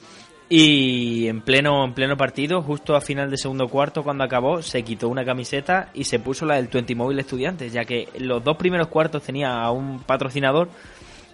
Y 0.48 1.28
en 1.28 1.40
pleno, 1.40 1.84
en 1.84 1.94
pleno 1.94 2.16
partido, 2.16 2.60
justo 2.62 2.94
a 2.94 3.00
final 3.00 3.30
de 3.30 3.38
segundo 3.38 3.68
cuarto, 3.68 4.02
cuando 4.02 4.24
acabó, 4.24 4.60
se 4.60 4.82
quitó 4.82 5.08
una 5.08 5.24
camiseta 5.24 5.88
y 5.94 6.04
se 6.04 6.18
puso 6.18 6.44
la 6.44 6.56
del 6.56 6.68
20 6.68 6.94
Móvil 6.94 7.18
Estudiantes, 7.18 7.72
ya 7.72 7.84
que 7.84 8.08
los 8.18 8.44
dos 8.44 8.56
primeros 8.58 8.88
cuartos 8.88 9.22
tenía 9.22 9.62
a 9.62 9.70
un 9.70 10.00
patrocinador 10.00 10.68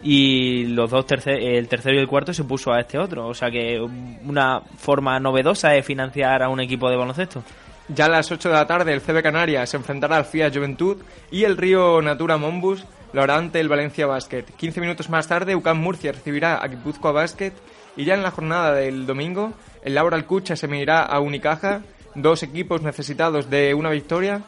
y 0.03 0.67
los 0.67 0.91
dos 0.91 1.07
tercer, 1.07 1.43
el 1.43 1.67
tercero 1.67 1.97
y 1.97 1.99
el 1.99 2.07
cuarto 2.07 2.33
se 2.33 2.45
puso 2.45 2.73
a 2.73 2.81
este 2.81 2.99
otro. 2.99 3.27
O 3.27 3.35
sea 3.35 3.51
que 3.51 3.81
una 3.81 4.61
forma 4.61 5.19
novedosa 5.19 5.71
de 5.71 5.83
financiar 5.83 6.43
a 6.43 6.49
un 6.49 6.61
equipo 6.61 6.89
de 6.89 6.97
baloncesto. 6.97 7.43
Ya 7.89 8.05
a 8.05 8.11
las 8.11 8.31
8 8.31 8.51
de 8.51 8.55
la 8.55 8.67
tarde 8.67 8.93
el 8.93 9.01
CB 9.01 9.23
Canarias 9.23 9.71
se 9.71 9.79
enfrentará 9.79 10.17
al 10.17 10.27
FIA 10.27 10.51
Juventud 10.53 10.99
y 11.31 11.45
el 11.45 11.57
Río 11.57 12.03
Natura 12.03 12.37
Mombus 12.37 12.85
lo 13.13 13.23
hará 13.23 13.37
ante 13.37 13.61
el 13.61 13.69
Valencia 13.69 14.07
Basket. 14.07 14.45
15 14.45 14.81
minutos 14.81 15.09
más 15.09 15.27
tarde 15.27 15.57
UCAM 15.57 15.81
Murcia 15.81 16.13
recibirá 16.13 16.59
a 16.59 16.69
Guipúzcoa 16.69 17.13
Basket 17.13 17.53
y 17.99 18.05
ya 18.05 18.15
en 18.15 18.23
la 18.23 18.31
jornada 18.31 18.73
del 18.73 19.07
domingo 19.07 19.53
el 19.83 19.95
Laura 19.95 20.17
Alcucha 20.17 20.55
se 20.55 20.69
medirá 20.69 21.03
a 21.03 21.21
Unicaja, 21.21 21.83
dos 22.15 22.45
equipos 22.45 22.81
necesitados 22.81 23.51
de 23.51 23.75
una 23.75 23.91
victoria. 23.91 24.43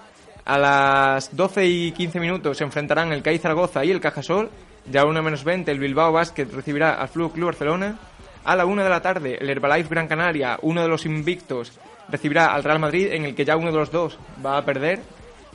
A 0.44 0.56
las 0.56 1.36
12 1.36 1.66
y 1.66 1.92
15 1.92 2.20
minutos 2.20 2.58
se 2.58 2.64
enfrentarán 2.64 3.12
el 3.12 3.22
CAI 3.22 3.38
Zaragoza 3.38 3.84
y 3.84 3.90
el 3.90 4.00
Cajasol. 4.00 4.50
Ya 4.90 5.02
a 5.02 5.04
1 5.04 5.22
menos 5.22 5.42
20 5.42 5.70
el 5.70 5.80
Bilbao 5.80 6.12
Basket 6.12 6.46
recibirá 6.46 6.94
al 6.94 7.08
Flu 7.08 7.30
Club 7.32 7.46
Barcelona. 7.46 7.98
A 8.44 8.54
la 8.54 8.66
1 8.66 8.84
de 8.84 8.88
la 8.88 9.02
tarde 9.02 9.38
el 9.40 9.50
Herbalife 9.50 9.90
Gran 9.90 10.06
Canaria, 10.06 10.58
uno 10.62 10.82
de 10.82 10.88
los 10.88 11.04
invictos, 11.04 11.72
recibirá 12.08 12.54
al 12.54 12.62
Real 12.62 12.78
Madrid, 12.78 13.08
en 13.10 13.24
el 13.24 13.34
que 13.34 13.44
ya 13.44 13.56
uno 13.56 13.72
de 13.72 13.78
los 13.78 13.90
dos 13.90 14.16
va 14.44 14.58
a 14.58 14.64
perder. 14.64 15.00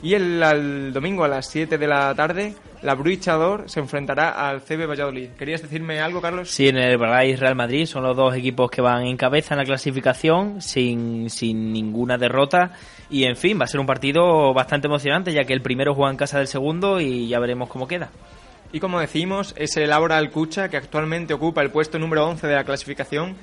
Y 0.02 0.14
el, 0.14 0.92
domingo 0.92 1.24
a 1.24 1.28
las 1.28 1.46
7 1.48 1.78
de 1.78 1.86
la 1.86 2.14
tarde, 2.14 2.54
la 2.82 2.94
Bruichador 2.94 3.68
se 3.68 3.80
enfrentará 3.80 4.48
al 4.48 4.60
CB 4.60 4.86
Valladolid. 4.86 5.30
¿Querías 5.38 5.62
decirme 5.62 6.00
algo, 6.00 6.20
Carlos? 6.20 6.50
Sí, 6.50 6.68
en 6.68 6.76
el 6.76 6.98
Valladolid 6.98 7.38
Real 7.38 7.54
Madrid 7.54 7.86
son 7.86 8.02
los 8.02 8.16
dos 8.16 8.34
equipos 8.34 8.70
que 8.70 8.82
van 8.82 9.06
en 9.06 9.16
cabeza 9.16 9.54
en 9.54 9.58
la 9.58 9.64
clasificación, 9.64 10.60
sin, 10.60 11.30
sin 11.30 11.72
ninguna 11.72 12.18
derrota. 12.18 12.72
Y 13.08 13.24
en 13.24 13.36
fin, 13.36 13.58
va 13.58 13.64
a 13.64 13.68
ser 13.68 13.80
un 13.80 13.86
partido 13.86 14.52
bastante 14.52 14.86
emocionante, 14.86 15.32
ya 15.32 15.44
que 15.44 15.54
el 15.54 15.62
primero 15.62 15.94
juega 15.94 16.10
en 16.10 16.18
casa 16.18 16.38
del 16.38 16.46
segundo 16.46 17.00
y 17.00 17.28
ya 17.28 17.38
veremos 17.38 17.68
cómo 17.70 17.88
queda. 17.88 18.10
Y 18.72 18.80
como 18.80 19.00
decimos, 19.00 19.54
es 19.56 19.76
el 19.78 19.88
Laura 19.88 20.18
Alcucha 20.18 20.68
que 20.68 20.76
actualmente 20.76 21.32
ocupa 21.32 21.62
el 21.62 21.70
puesto 21.70 21.98
número 21.98 22.26
11 22.28 22.46
de 22.46 22.54
la 22.54 22.64
clasificación 22.64 23.36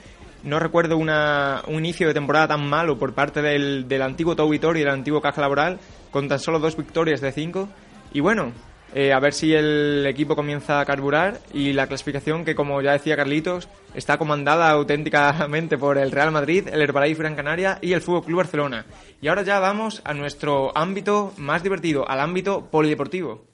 no 0.44 0.60
recuerdo 0.60 0.98
una, 0.98 1.62
un 1.68 1.76
inicio 1.76 2.08
de 2.08 2.14
temporada 2.14 2.50
tan 2.50 2.68
malo 2.68 2.98
por 2.98 3.14
parte 3.14 3.42
del, 3.42 3.88
del 3.88 4.02
antiguo 4.02 4.36
Tau 4.36 4.54
y 4.54 4.60
del 4.60 4.90
antiguo 4.90 5.22
Caja 5.22 5.40
Laboral, 5.40 5.80
con 6.14 6.30
tan 6.30 6.40
solo 6.40 6.60
dos 6.60 6.78
victorias 6.78 7.20
de 7.20 7.34
cinco. 7.34 7.68
Y 8.14 8.22
bueno, 8.22 8.54
eh, 8.94 9.12
a 9.12 9.20
ver 9.20 9.34
si 9.34 9.54
el 9.54 10.06
equipo 10.06 10.36
comienza 10.36 10.80
a 10.80 10.86
carburar 10.86 11.40
y 11.52 11.74
la 11.74 11.88
clasificación 11.88 12.46
que, 12.46 12.54
como 12.54 12.80
ya 12.82 12.92
decía 12.92 13.18
Carlitos, 13.18 13.68
está 13.96 14.20
comandada 14.20 14.70
auténticamente 14.70 15.80
por 15.80 15.98
el 15.98 16.12
Real 16.12 16.32
Madrid, 16.32 16.68
el 16.72 16.82
Herbalife 16.82 17.24
Gran 17.24 17.36
Canaria 17.36 17.80
y 17.82 17.94
el 17.94 18.02
Fútbol 18.02 18.26
Club 18.26 18.38
Barcelona. 18.38 18.86
Y 19.20 19.28
ahora 19.28 19.42
ya 19.42 19.58
vamos 19.60 20.02
a 20.06 20.14
nuestro 20.14 20.72
ámbito 20.78 21.34
más 21.38 21.64
divertido, 21.64 22.08
al 22.08 22.20
ámbito 22.20 22.68
polideportivo. 22.70 23.53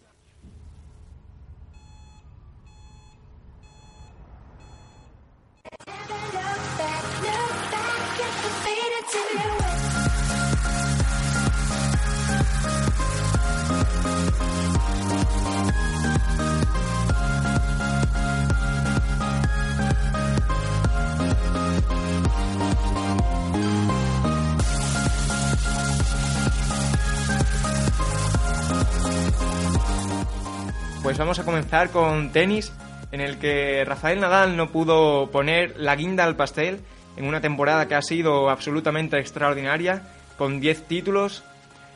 Pues 31.02 31.18
vamos 31.18 31.40
a 31.40 31.46
comenzar 31.46 31.92
con 31.92 32.32
tenis, 32.32 32.74
en 33.12 33.22
el 33.22 33.38
que 33.38 33.86
Rafael 33.86 34.20
Nadal 34.20 34.58
no 34.58 34.70
pudo 34.70 35.32
poner 35.32 35.76
la 35.78 35.96
guinda 35.96 36.26
al 36.26 36.36
pastel 36.36 36.80
en 37.16 37.26
una 37.26 37.40
temporada 37.40 37.88
que 37.88 37.96
ha 37.96 38.02
sido 38.02 38.50
absolutamente 38.50 39.18
extraordinaria, 39.18 40.04
con 40.38 40.60
10 40.60 40.84
títulos 40.84 41.44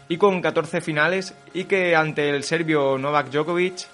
y 0.08 0.18
con 0.18 0.42
14 0.42 0.80
finales, 0.80 1.36
y 1.54 1.66
que 1.66 1.98
ante 1.98 2.30
el 2.30 2.44
serbio 2.44 2.98
Novak 2.98 3.30
Djokovic 3.30 3.88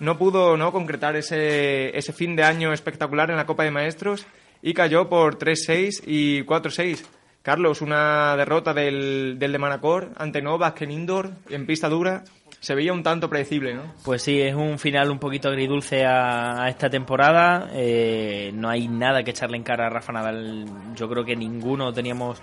no 0.00 0.16
pudo 0.16 0.56
no 0.56 0.72
concretar 0.72 1.14
ese, 1.14 1.96
ese 1.96 2.12
fin 2.12 2.34
de 2.34 2.44
año 2.44 2.72
espectacular 2.72 3.30
en 3.30 3.36
la 3.36 3.46
Copa 3.46 3.64
de 3.64 3.70
Maestros 3.70 4.26
y 4.62 4.72
cayó 4.72 5.10
por 5.10 5.38
3-6 5.38 6.02
y 6.06 6.42
4-6. 6.42 7.04
Carlos, 7.42 7.82
una 7.82 8.34
derrota 8.36 8.72
del, 8.72 9.36
del 9.38 9.52
de 9.52 9.58
Manacor 9.58 10.12
ante 10.16 10.40
Novak 10.40 10.80
en 10.80 10.90
indoor, 10.90 11.30
en 11.50 11.66
pista 11.66 11.90
dura, 11.90 12.24
se 12.64 12.74
veía 12.74 12.94
un 12.94 13.02
tanto 13.02 13.28
predecible, 13.28 13.74
¿no? 13.74 13.82
Pues 14.02 14.22
sí, 14.22 14.40
es 14.40 14.54
un 14.54 14.78
final 14.78 15.10
un 15.10 15.18
poquito 15.18 15.50
agridulce 15.50 16.06
a, 16.06 16.66
esta 16.66 16.88
temporada. 16.88 17.68
Eh, 17.74 18.52
no 18.54 18.70
hay 18.70 18.88
nada 18.88 19.22
que 19.22 19.32
echarle 19.32 19.58
en 19.58 19.62
cara 19.62 19.86
a 19.86 19.90
Rafa 19.90 20.14
Nadal. 20.14 20.64
Yo 20.96 21.06
creo 21.06 21.26
que 21.26 21.36
ninguno 21.36 21.92
teníamos 21.92 22.40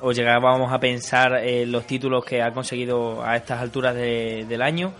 o 0.00 0.10
llegábamos 0.10 0.72
a 0.72 0.80
pensar 0.80 1.34
en 1.44 1.70
los 1.70 1.86
títulos 1.86 2.24
que 2.24 2.42
ha 2.42 2.50
conseguido 2.50 3.22
a 3.22 3.36
estas 3.36 3.60
alturas 3.60 3.94
del 3.94 4.60
año. 4.60 4.92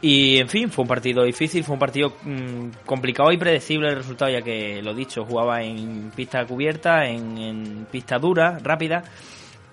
Y 0.00 0.38
en 0.38 0.48
fin, 0.48 0.70
fue 0.70 0.82
un 0.82 0.88
partido 0.88 1.24
difícil, 1.24 1.64
fue 1.64 1.72
un 1.72 1.80
partido 1.80 2.12
mm, 2.22 2.84
complicado 2.86 3.32
y 3.32 3.36
predecible 3.36 3.88
el 3.88 3.96
resultado, 3.96 4.30
ya 4.30 4.42
que 4.42 4.80
lo 4.80 4.94
dicho, 4.94 5.24
jugaba 5.24 5.60
en 5.60 6.12
pista 6.14 6.46
cubierta, 6.46 7.04
en 7.04 7.84
pista 7.90 8.20
dura, 8.20 8.60
rápida 8.62 9.02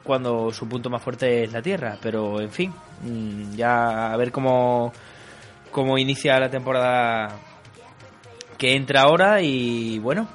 cuando 0.04 0.52
su 0.52 0.68
punto 0.68 0.90
más 0.90 1.02
fuerte 1.02 1.44
es 1.44 1.52
la 1.52 1.62
tierra. 1.62 1.98
Pero 2.02 2.42
en 2.42 2.52
fin, 2.52 2.74
mm, 3.04 3.56
ya 3.56 4.14
a 4.14 4.18
ver 4.18 4.32
cómo, 4.32 4.94
cómo 5.72 5.98
inicia 5.98 6.40
la 6.40 6.50
temporada 6.50 7.40
que 8.58 8.76
entra 8.76 9.02
ahora 9.02 9.42
y 9.42 10.00
bueno, 10.00 10.28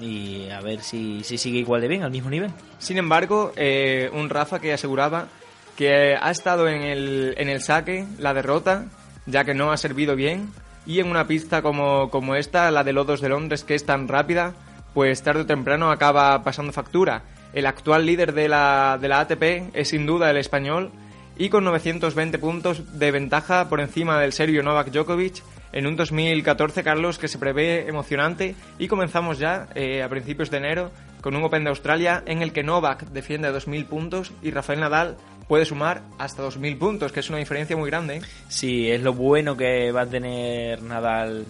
y 0.00 0.48
a 0.50 0.60
ver 0.60 0.82
si, 0.82 1.22
si 1.24 1.38
sigue 1.38 1.58
igual 1.58 1.80
de 1.80 1.88
bien, 1.88 2.02
al 2.02 2.10
mismo 2.10 2.30
nivel. 2.30 2.50
Sin 2.78 2.98
embargo, 2.98 3.52
eh, 3.56 4.10
un 4.12 4.28
Rafa 4.30 4.60
que 4.60 4.72
aseguraba 4.72 5.28
que 5.76 6.16
ha 6.20 6.30
estado 6.30 6.68
en 6.68 6.82
el, 6.82 7.34
en 7.38 7.48
el 7.48 7.60
saque 7.60 8.06
la 8.18 8.34
derrota, 8.34 8.84
ya 9.26 9.44
que 9.44 9.54
no 9.54 9.72
ha 9.72 9.76
servido 9.76 10.16
bien, 10.16 10.52
y 10.86 11.00
en 11.00 11.08
una 11.08 11.26
pista 11.26 11.62
como, 11.62 12.10
como 12.10 12.34
esta, 12.34 12.70
la 12.70 12.84
de 12.84 12.92
Lodos 12.92 13.20
de 13.20 13.28
Londres, 13.28 13.64
que 13.64 13.74
es 13.74 13.86
tan 13.86 14.08
rápida, 14.08 14.52
pues 14.94 15.22
tarde 15.22 15.42
o 15.42 15.46
temprano 15.46 15.90
acaba 15.90 16.42
pasando 16.42 16.72
factura. 16.72 17.22
El 17.52 17.66
actual 17.66 18.06
líder 18.06 18.32
de 18.32 18.48
la, 18.48 18.98
de 19.00 19.08
la 19.08 19.20
ATP 19.20 19.74
es 19.74 19.88
sin 19.88 20.06
duda 20.06 20.30
el 20.30 20.36
español 20.36 20.90
y 21.36 21.48
con 21.48 21.64
920 21.64 22.38
puntos 22.38 22.98
de 22.98 23.10
ventaja 23.10 23.68
por 23.68 23.80
encima 23.80 24.18
del 24.20 24.32
serbio 24.32 24.62
Novak 24.62 24.90
Djokovic 24.90 25.42
en 25.72 25.86
un 25.86 25.96
2014, 25.96 26.82
Carlos, 26.82 27.18
que 27.18 27.28
se 27.28 27.38
prevé 27.38 27.88
emocionante 27.88 28.54
y 28.78 28.88
comenzamos 28.88 29.38
ya 29.38 29.68
eh, 29.74 30.02
a 30.02 30.08
principios 30.08 30.50
de 30.50 30.58
enero 30.58 30.90
con 31.22 31.34
un 31.36 31.44
Open 31.44 31.64
de 31.64 31.70
Australia 31.70 32.22
en 32.26 32.42
el 32.42 32.52
que 32.52 32.62
Novak 32.62 33.04
defiende 33.06 33.50
2.000 33.50 33.86
puntos 33.86 34.32
y 34.42 34.50
Rafael 34.50 34.80
Nadal 34.80 35.16
puede 35.48 35.64
sumar 35.64 36.02
hasta 36.18 36.42
2.000 36.42 36.78
puntos, 36.78 37.12
que 37.12 37.20
es 37.20 37.28
una 37.28 37.38
diferencia 37.38 37.76
muy 37.76 37.88
grande. 37.88 38.16
¿eh? 38.16 38.22
Sí, 38.48 38.90
es 38.90 39.02
lo 39.02 39.14
bueno 39.14 39.56
que 39.56 39.92
va 39.92 40.02
a 40.02 40.06
tener 40.06 40.82
Nadal 40.82 41.46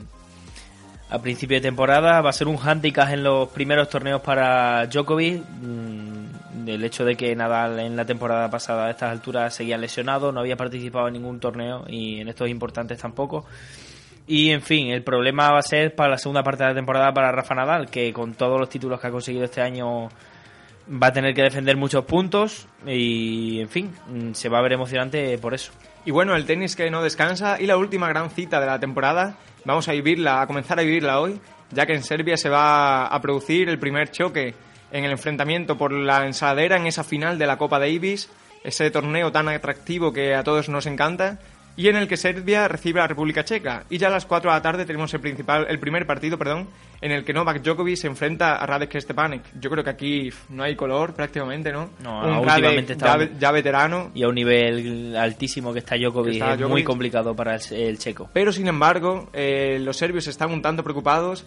a 1.13 1.19
principio 1.21 1.59
de 1.59 1.61
temporada. 1.61 2.21
Va 2.23 2.31
a 2.31 2.33
ser 2.33 2.49
un 2.49 2.57
handicap 2.57 3.11
en 3.11 3.23
los 3.23 3.49
primeros 3.51 3.89
torneos 3.89 4.23
para 4.23 4.87
Djokovic. 4.87 5.43
Mm, 5.43 6.69
el 6.69 6.85
hecho 6.85 7.05
de 7.05 7.17
que 7.17 7.37
Nadal 7.37 7.81
en 7.81 7.97
la 7.97 8.07
temporada 8.07 8.49
pasada 8.49 8.87
a 8.87 8.91
estas 8.91 9.11
alturas 9.11 9.55
seguía 9.55 9.77
lesionado, 9.77 10.33
no 10.33 10.41
había 10.41 10.57
participado 10.57 11.09
en 11.09 11.15
ningún 11.15 11.39
torneo 11.39 11.85
y 11.87 12.21
en 12.21 12.29
estos 12.29 12.49
importantes 12.49 12.99
tampoco. 12.99 13.45
Y 14.27 14.51
en 14.51 14.63
fin, 14.63 14.89
el 14.89 15.03
problema 15.03 15.51
va 15.51 15.59
a 15.59 15.63
ser 15.63 15.95
para 15.95 16.11
la 16.11 16.19
segunda 16.19 16.43
parte 16.43 16.63
de 16.63 16.71
la 16.71 16.75
temporada 16.75 17.13
para 17.13 17.33
Rafa 17.33 17.55
Nadal, 17.55 17.91
que 17.91 18.13
con 18.13 18.35
todos 18.35 18.59
los 18.59 18.69
títulos 18.69 19.01
que 19.01 19.09
ha 19.09 19.11
conseguido 19.11 19.45
este 19.45 19.61
año 19.61 20.09
va 20.91 21.09
a 21.09 21.13
tener 21.13 21.35
que 21.35 21.43
defender 21.43 21.77
muchos 21.77 22.05
puntos 22.05 22.67
y 22.87 23.61
en 23.61 23.69
fin, 23.69 23.91
mm, 24.09 24.33
se 24.33 24.49
va 24.49 24.59
a 24.59 24.63
ver 24.63 24.73
emocionante 24.73 25.37
por 25.39 25.53
eso. 25.53 25.73
Y 26.05 26.11
bueno, 26.11 26.35
el 26.35 26.47
tenis 26.47 26.75
que 26.75 26.91
no 26.91 27.03
descansa 27.03 27.61
y 27.61 27.67
la 27.67 27.77
última 27.77 28.09
gran 28.09 28.31
cita 28.31 28.61
de 28.61 28.67
la 28.67 28.81
temporada. 28.81 29.37
Vamos 29.65 29.89
a 29.89 29.93
vivirla, 29.93 30.43
a 30.43 30.47
comenzar 30.49 30.81
a 30.81 30.83
vivirla 30.83 31.21
hoy, 31.21 31.41
ya 31.71 31.87
que 31.87 31.95
en 31.95 32.03
Serbia 32.03 32.37
se 32.37 32.49
va 32.49 33.07
a 33.07 33.21
producir 33.21 33.69
el 33.69 33.79
primer 33.79 34.11
choque 34.11 34.55
en 34.91 35.05
el 35.05 35.13
enfrentamiento 35.13 35.79
por 35.79 35.93
la 35.93 36.27
ensaladera 36.27 36.77
en 36.77 36.87
esa 36.87 37.05
final 37.05 37.39
de 37.39 37.47
la 37.47 37.57
Copa 37.57 37.79
Davis, 37.79 38.29
ese 38.65 38.91
torneo 38.91 39.31
tan 39.31 39.49
atractivo 39.49 40.13
que 40.13 40.35
a 40.35 40.43
todos 40.43 40.69
nos 40.69 40.87
encanta 40.87 41.39
y 41.77 41.89
en 41.89 41.97
el 41.97 42.07
que 42.07 42.17
Serbia 42.17 42.69
recibe 42.69 43.01
a 43.01 43.05
la 43.05 43.09
República 43.09 43.45
Checa. 43.45 43.85
Y 43.89 43.99
ya 43.99 44.09
a 44.09 44.11
las 44.11 44.27
4 44.27 44.51
de 44.51 44.57
la 44.57 44.63
tarde 44.63 44.85
tenemos 44.85 45.13
el, 45.15 45.21
principal, 45.21 45.67
el 45.69 45.79
primer 45.79 46.07
partido 46.07 46.37
perdón, 46.37 46.69
en 47.01 47.13
el 47.13 47.25
que 47.25 47.33
Novak 47.33 47.63
Djokovic 47.63 47.97
se 47.97 48.07
enfrenta 48.07 48.57
a 48.57 48.67
Radek 48.67 49.01
Stepanek. 49.01 49.43
Yo 49.61 49.71
creo 49.71 49.83
que 49.83 49.91
aquí 49.91 50.31
no 50.51 50.63
hay 50.63 50.77
color 50.77 51.15
prácticamente, 51.15 51.73
¿no? 51.73 51.91
No, 52.03 52.21
un 52.21 52.49
últimamente 52.49 52.93
está 52.93 53.19
ya, 53.39 53.51
veterano. 53.51 54.11
Y 54.15 54.23
a 54.23 54.29
un 54.29 54.35
nivel 54.35 55.17
altísimo 55.17 55.73
que 55.73 55.81
está 55.81 55.97
Djokovic, 55.97 56.43
es 56.43 56.69
muy 56.69 56.85
complicado 56.85 57.35
para 57.35 57.57
el, 57.57 57.99
checo. 57.99 58.29
Pero 58.33 58.53
sin 58.53 58.69
embargo, 58.69 59.29
eh, 59.33 59.79
los 59.81 59.97
serbios 59.97 60.27
están 60.27 60.53
un 60.53 60.63
tanto 60.63 60.83
preocupados 60.83 61.47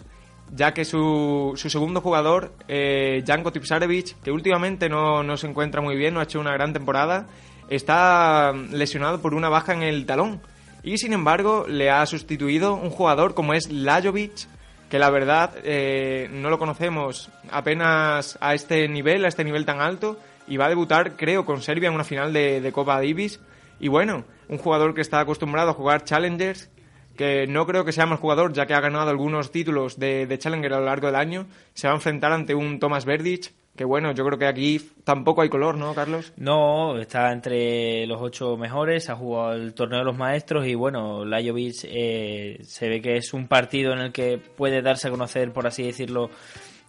ya 0.54 0.72
que 0.72 0.84
su, 0.84 1.54
su 1.56 1.70
segundo 1.70 2.00
jugador, 2.00 2.52
eh, 2.68 3.22
Janko 3.26 3.52
Tipsarevic, 3.52 4.22
que 4.22 4.30
últimamente 4.30 4.88
no, 4.88 5.22
no 5.22 5.36
se 5.36 5.48
encuentra 5.48 5.80
muy 5.80 5.96
bien, 5.96 6.14
no 6.14 6.20
ha 6.20 6.24
hecho 6.24 6.40
una 6.40 6.52
gran 6.52 6.72
temporada, 6.72 7.26
está 7.68 8.52
lesionado 8.70 9.20
por 9.20 9.34
una 9.34 9.48
baja 9.48 9.72
en 9.72 9.82
el 9.82 10.06
talón. 10.06 10.40
Y 10.82 10.98
sin 10.98 11.12
embargo, 11.12 11.66
le 11.68 11.90
ha 11.90 12.04
sustituido 12.06 12.74
un 12.74 12.90
jugador 12.90 13.34
como 13.34 13.54
es 13.54 13.70
Lajovic, 13.70 14.48
que 14.88 14.98
la 14.98 15.10
verdad 15.10 15.52
eh, 15.64 16.28
no 16.30 16.48
lo 16.48 16.58
conocemos 16.58 17.30
apenas 17.50 18.38
a 18.40 18.54
este 18.54 18.86
nivel, 18.88 19.24
a 19.24 19.28
este 19.28 19.44
nivel 19.44 19.64
tan 19.64 19.80
alto, 19.80 20.18
y 20.46 20.58
va 20.58 20.66
a 20.66 20.68
debutar, 20.68 21.16
creo, 21.16 21.44
con 21.44 21.60
Serbia 21.60 21.88
en 21.88 21.94
una 21.94 22.04
final 22.04 22.32
de, 22.32 22.60
de 22.60 22.72
Copa 22.72 22.96
Davis. 22.96 23.40
Y 23.80 23.88
bueno, 23.88 24.24
un 24.48 24.58
jugador 24.58 24.94
que 24.94 25.00
está 25.00 25.20
acostumbrado 25.20 25.70
a 25.70 25.74
jugar 25.74 26.04
Challengers, 26.04 26.70
que 27.16 27.46
no 27.48 27.66
creo 27.66 27.84
que 27.84 27.92
sea 27.92 28.06
más 28.06 28.20
jugador, 28.20 28.52
ya 28.52 28.66
que 28.66 28.74
ha 28.74 28.80
ganado 28.80 29.10
algunos 29.10 29.50
títulos 29.50 29.98
de, 29.98 30.32
Challenger 30.38 30.74
a 30.74 30.78
lo 30.78 30.84
largo 30.84 31.06
del 31.06 31.16
año, 31.16 31.46
se 31.74 31.88
va 31.88 31.94
a 31.94 31.96
enfrentar 31.96 32.32
ante 32.32 32.54
un 32.54 32.78
Thomas 32.78 33.04
Verdic, 33.04 33.52
que 33.76 33.84
bueno, 33.84 34.12
yo 34.12 34.24
creo 34.24 34.38
que 34.38 34.46
aquí 34.46 34.80
tampoco 35.04 35.42
hay 35.42 35.48
color, 35.48 35.76
¿no, 35.76 35.94
Carlos? 35.94 36.32
No, 36.36 36.98
está 36.98 37.32
entre 37.32 38.06
los 38.06 38.20
ocho 38.20 38.56
mejores, 38.56 39.08
ha 39.10 39.14
jugado 39.14 39.52
el 39.52 39.74
torneo 39.74 40.00
de 40.00 40.04
los 40.04 40.16
maestros 40.16 40.66
y 40.66 40.74
bueno, 40.74 41.24
Lajovic 41.24 41.84
eh, 41.84 42.58
se 42.62 42.88
ve 42.88 43.00
que 43.00 43.16
es 43.16 43.32
un 43.34 43.46
partido 43.46 43.92
en 43.92 44.00
el 44.00 44.12
que 44.12 44.38
puede 44.38 44.82
darse 44.82 45.08
a 45.08 45.10
conocer, 45.10 45.52
por 45.52 45.66
así 45.66 45.84
decirlo, 45.84 46.30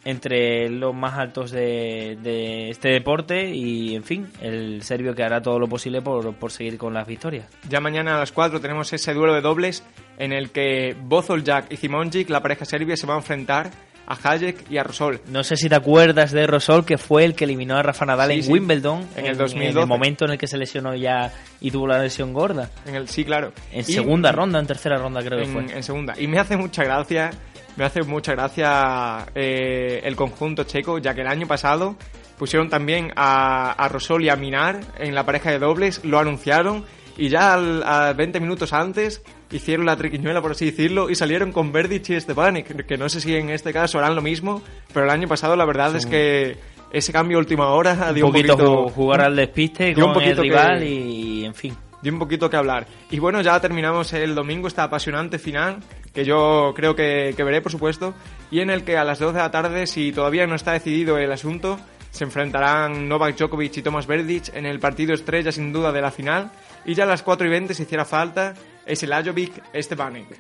entre 0.06 0.70
los 0.70 0.96
más 0.96 1.16
altos 1.16 1.52
de, 1.52 2.18
de 2.22 2.70
este 2.70 2.90
deporte 2.90 3.50
y, 3.54 3.96
en 3.96 4.04
fin, 4.04 4.28
el 4.42 4.82
serbio 4.82 5.14
que 5.14 5.24
hará 5.24 5.42
todo 5.42 5.60
lo 5.60 5.68
posible 5.68 6.02
por, 6.02 6.34
por 6.36 6.52
seguir 6.52 6.78
con 6.78 6.94
las 6.94 7.06
victorias. 7.06 7.46
Ya 7.68 7.82
mañana 7.82 8.16
a 8.16 8.20
las 8.20 8.32
4 8.32 8.62
tenemos 8.62 8.94
ese 8.94 9.14
duelo 9.14 9.34
de 9.34 9.42
dobles 9.42 9.84
en 10.18 10.32
el 10.32 10.52
que 10.52 10.96
Bozoljak 10.98 11.72
y 11.74 11.78
Simonjic, 11.78 12.30
la 12.30 12.42
pareja 12.42 12.64
serbia, 12.64 12.96
se 12.96 13.06
va 13.06 13.16
a 13.16 13.18
enfrentar 13.18 13.70
a 14.08 14.18
Hayek 14.30 14.72
y 14.72 14.78
a 14.78 14.84
Rosol. 14.84 15.20
No 15.28 15.44
sé 15.44 15.58
si 15.58 15.68
te 15.70 15.76
acuerdas 15.76 16.32
de 16.32 16.48
Rosol, 16.48 16.86
que 16.86 16.98
fue 16.98 17.26
el 17.26 17.36
que 17.36 17.44
eliminó 17.44 17.76
a 17.76 17.84
Rafa 17.84 18.06
Nadal 18.06 18.30
Sí, 18.32 18.38
en 18.38 18.44
sí. 18.44 18.52
Wimbledon 18.54 19.08
En 19.18 19.26
el 19.26 19.38
2012. 19.38 19.70
En 19.72 19.78
el 19.78 19.86
momento 19.88 20.26
en 20.26 20.32
el 20.32 20.38
que 20.38 20.48
se 20.48 20.58
lesionó 20.58 20.96
ya 20.96 21.34
y 21.60 21.72
tuvo 21.72 21.88
la 21.88 22.00
lesión 22.02 22.32
gorda. 22.34 22.70
En 22.86 22.96
el, 22.96 23.08
sí, 23.10 23.26
claro. 23.26 23.52
En 23.72 23.82
Y- 23.82 23.84
segunda 23.84 24.32
ronda, 24.32 24.60
en 24.60 24.66
tercera 24.68 24.98
ronda 24.98 25.22
creo 25.22 25.40
que 25.40 25.46
en, 25.46 25.52
fue. 25.52 25.76
en 25.78 25.84
segunda. 25.84 26.14
Y 26.18 26.28
me 26.28 26.40
hace 26.40 26.56
mucha 26.56 26.84
gracia, 26.84 27.32
me 27.76 27.84
hace 27.86 28.02
mucha 28.04 28.32
gracia 28.34 29.26
eh, 29.36 30.02
el 30.04 30.16
conjunto 30.16 30.64
checo, 30.64 31.00
ya 31.00 31.14
que 31.14 31.22
el 31.22 31.28
año 31.28 31.46
pasado 31.46 31.96
pusieron 32.38 32.70
también 32.70 33.12
a, 33.16 33.72
a 33.74 33.90
Rosol 33.90 34.24
y 34.24 34.30
a 34.30 34.36
Minar 34.36 34.80
en 35.00 35.16
la 35.16 35.26
pareja 35.26 35.52
de 35.52 35.60
dobles, 35.60 36.06
lo 36.06 36.20
anunciaron 36.20 36.86
y 37.18 37.30
ya 37.30 37.54
al, 37.54 37.84
a 37.84 38.14
20 38.14 38.40
minutos 38.40 38.74
antes 38.74 39.22
hicieron 39.52 39.86
la 39.86 39.96
triquiñuela, 39.98 40.42
por 40.42 40.52
así 40.52 40.66
decirlo, 40.66 41.10
y 41.10 41.16
salieron 41.16 41.52
con 41.52 41.72
Verdic 41.72 42.10
y 42.10 42.20
Stepanek, 42.22 42.86
que 42.86 42.98
no 42.98 43.10
sé 43.10 43.22
si 43.22 43.36
en 43.36 43.50
este 43.50 43.74
caso 43.74 43.98
harán 44.00 44.16
lo 44.16 44.22
mismo, 44.22 44.62
pero 44.94 45.06
el 45.06 45.12
año 45.12 45.28
pasado 45.28 45.56
la 45.56 45.66
verdad 45.66 45.96
es 45.96 46.06
que 46.06 46.58
ese 46.92 47.12
cambio 47.12 47.38
a 47.38 47.40
última 47.40 47.68
hora 47.68 48.08
un 48.10 48.16
dio 48.16 48.26
poquito, 48.28 48.54
un 48.54 48.60
poquito... 48.60 48.86
ju- 48.88 48.92
jugar 48.92 49.22
al 49.22 49.36
despiste 49.36 49.94
dio 49.94 50.06
un 50.08 50.14
con 50.14 50.24
el 50.24 50.30
poquito 50.36 50.42
que- 50.44 50.50
rival 50.50 50.84
y, 50.84 51.46
en 51.46 51.54
fin. 51.54 51.76
dio 52.02 52.14
un 52.14 52.20
poquito 52.20 52.50
que 52.50 52.56
hablar. 52.58 52.88
Y 53.10 53.20
bueno, 53.20 53.42
ya 53.42 53.60
terminamos 53.60 54.14
el 54.14 54.36
domingo 54.36 54.68
esta 54.68 54.84
apasionante 54.84 55.40
final, 55.40 55.78
que 56.14 56.24
yo 56.26 56.74
creo 56.76 56.96
que, 56.96 57.34
que 57.36 57.44
veré, 57.44 57.62
por 57.62 57.72
supuesto, 57.72 58.14
y 58.52 58.60
en 58.62 58.70
el 58.70 58.84
que 58.84 58.98
a 58.98 59.04
las 59.04 59.20
12 59.20 59.34
de 59.34 59.40
la 59.40 59.52
tarde, 59.52 59.88
si 59.88 60.12
todavía 60.12 60.46
no 60.48 60.56
está 60.56 60.72
decidido 60.74 61.18
el 61.18 61.32
asunto, 61.32 61.80
se 62.12 62.24
enfrentarán 62.24 63.08
Novak 63.08 63.36
Djokovic 63.38 63.78
y 63.78 63.82
Tomas 63.82 64.08
Verdic 64.08 64.54
en 64.56 64.66
el 64.66 64.80
partido 64.80 65.14
estrella, 65.14 65.52
sin 65.52 65.72
duda, 65.74 65.92
de 65.92 66.02
la 66.02 66.10
final. 66.12 66.50
Y 66.88 66.96
ya 66.96 67.04
a 67.04 67.08
las 67.08 67.22
4 67.22 67.46
y 67.46 67.50
20, 67.50 67.74
si 67.74 67.84
hiciera 67.84 68.06
falta, 68.06 68.54
es 68.86 69.04
el 69.04 69.12
Ajovic 69.12 69.62
Estebanek. 69.74 70.40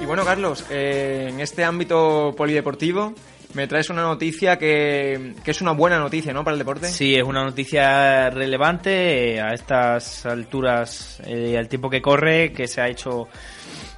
Y 0.00 0.04
bueno, 0.06 0.24
Carlos, 0.24 0.64
eh, 0.70 1.26
en 1.28 1.40
este 1.40 1.64
ámbito 1.64 2.32
polideportivo 2.36 3.12
me 3.54 3.66
traes 3.66 3.90
una 3.90 4.02
noticia 4.02 4.56
que, 4.58 5.34
que 5.44 5.50
es 5.50 5.60
una 5.60 5.72
buena 5.72 5.98
noticia, 5.98 6.32
¿no? 6.32 6.44
Para 6.44 6.54
el 6.54 6.58
deporte. 6.58 6.86
Sí, 6.86 7.16
es 7.16 7.24
una 7.24 7.42
noticia 7.42 8.30
relevante 8.30 9.34
eh, 9.34 9.40
a 9.40 9.52
estas 9.52 10.24
alturas, 10.24 11.20
eh, 11.26 11.58
al 11.58 11.68
tiempo 11.68 11.90
que 11.90 12.00
corre, 12.00 12.52
que 12.52 12.66
se 12.68 12.80
ha 12.80 12.88
hecho 12.88 13.28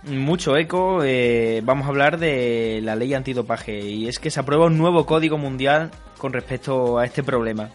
mucho 0.06 0.56
eco. 0.56 1.02
eh, 1.04 1.60
vamos 1.64 1.86
a 1.86 1.90
hablar 1.90 2.18
de 2.18 2.80
la 2.82 2.96
ley 2.96 3.14
antidopaje 3.14 3.78
y 3.80 4.08
es 4.08 4.18
que 4.18 4.30
se 4.30 4.40
aprueba 4.40 4.66
un 4.66 4.78
nuevo 4.78 5.06
código 5.06 5.38
mundial 5.38 5.90
con 6.18 6.32
respecto 6.32 6.98
a 6.98 7.04
este 7.04 7.22
problema. 7.22 7.70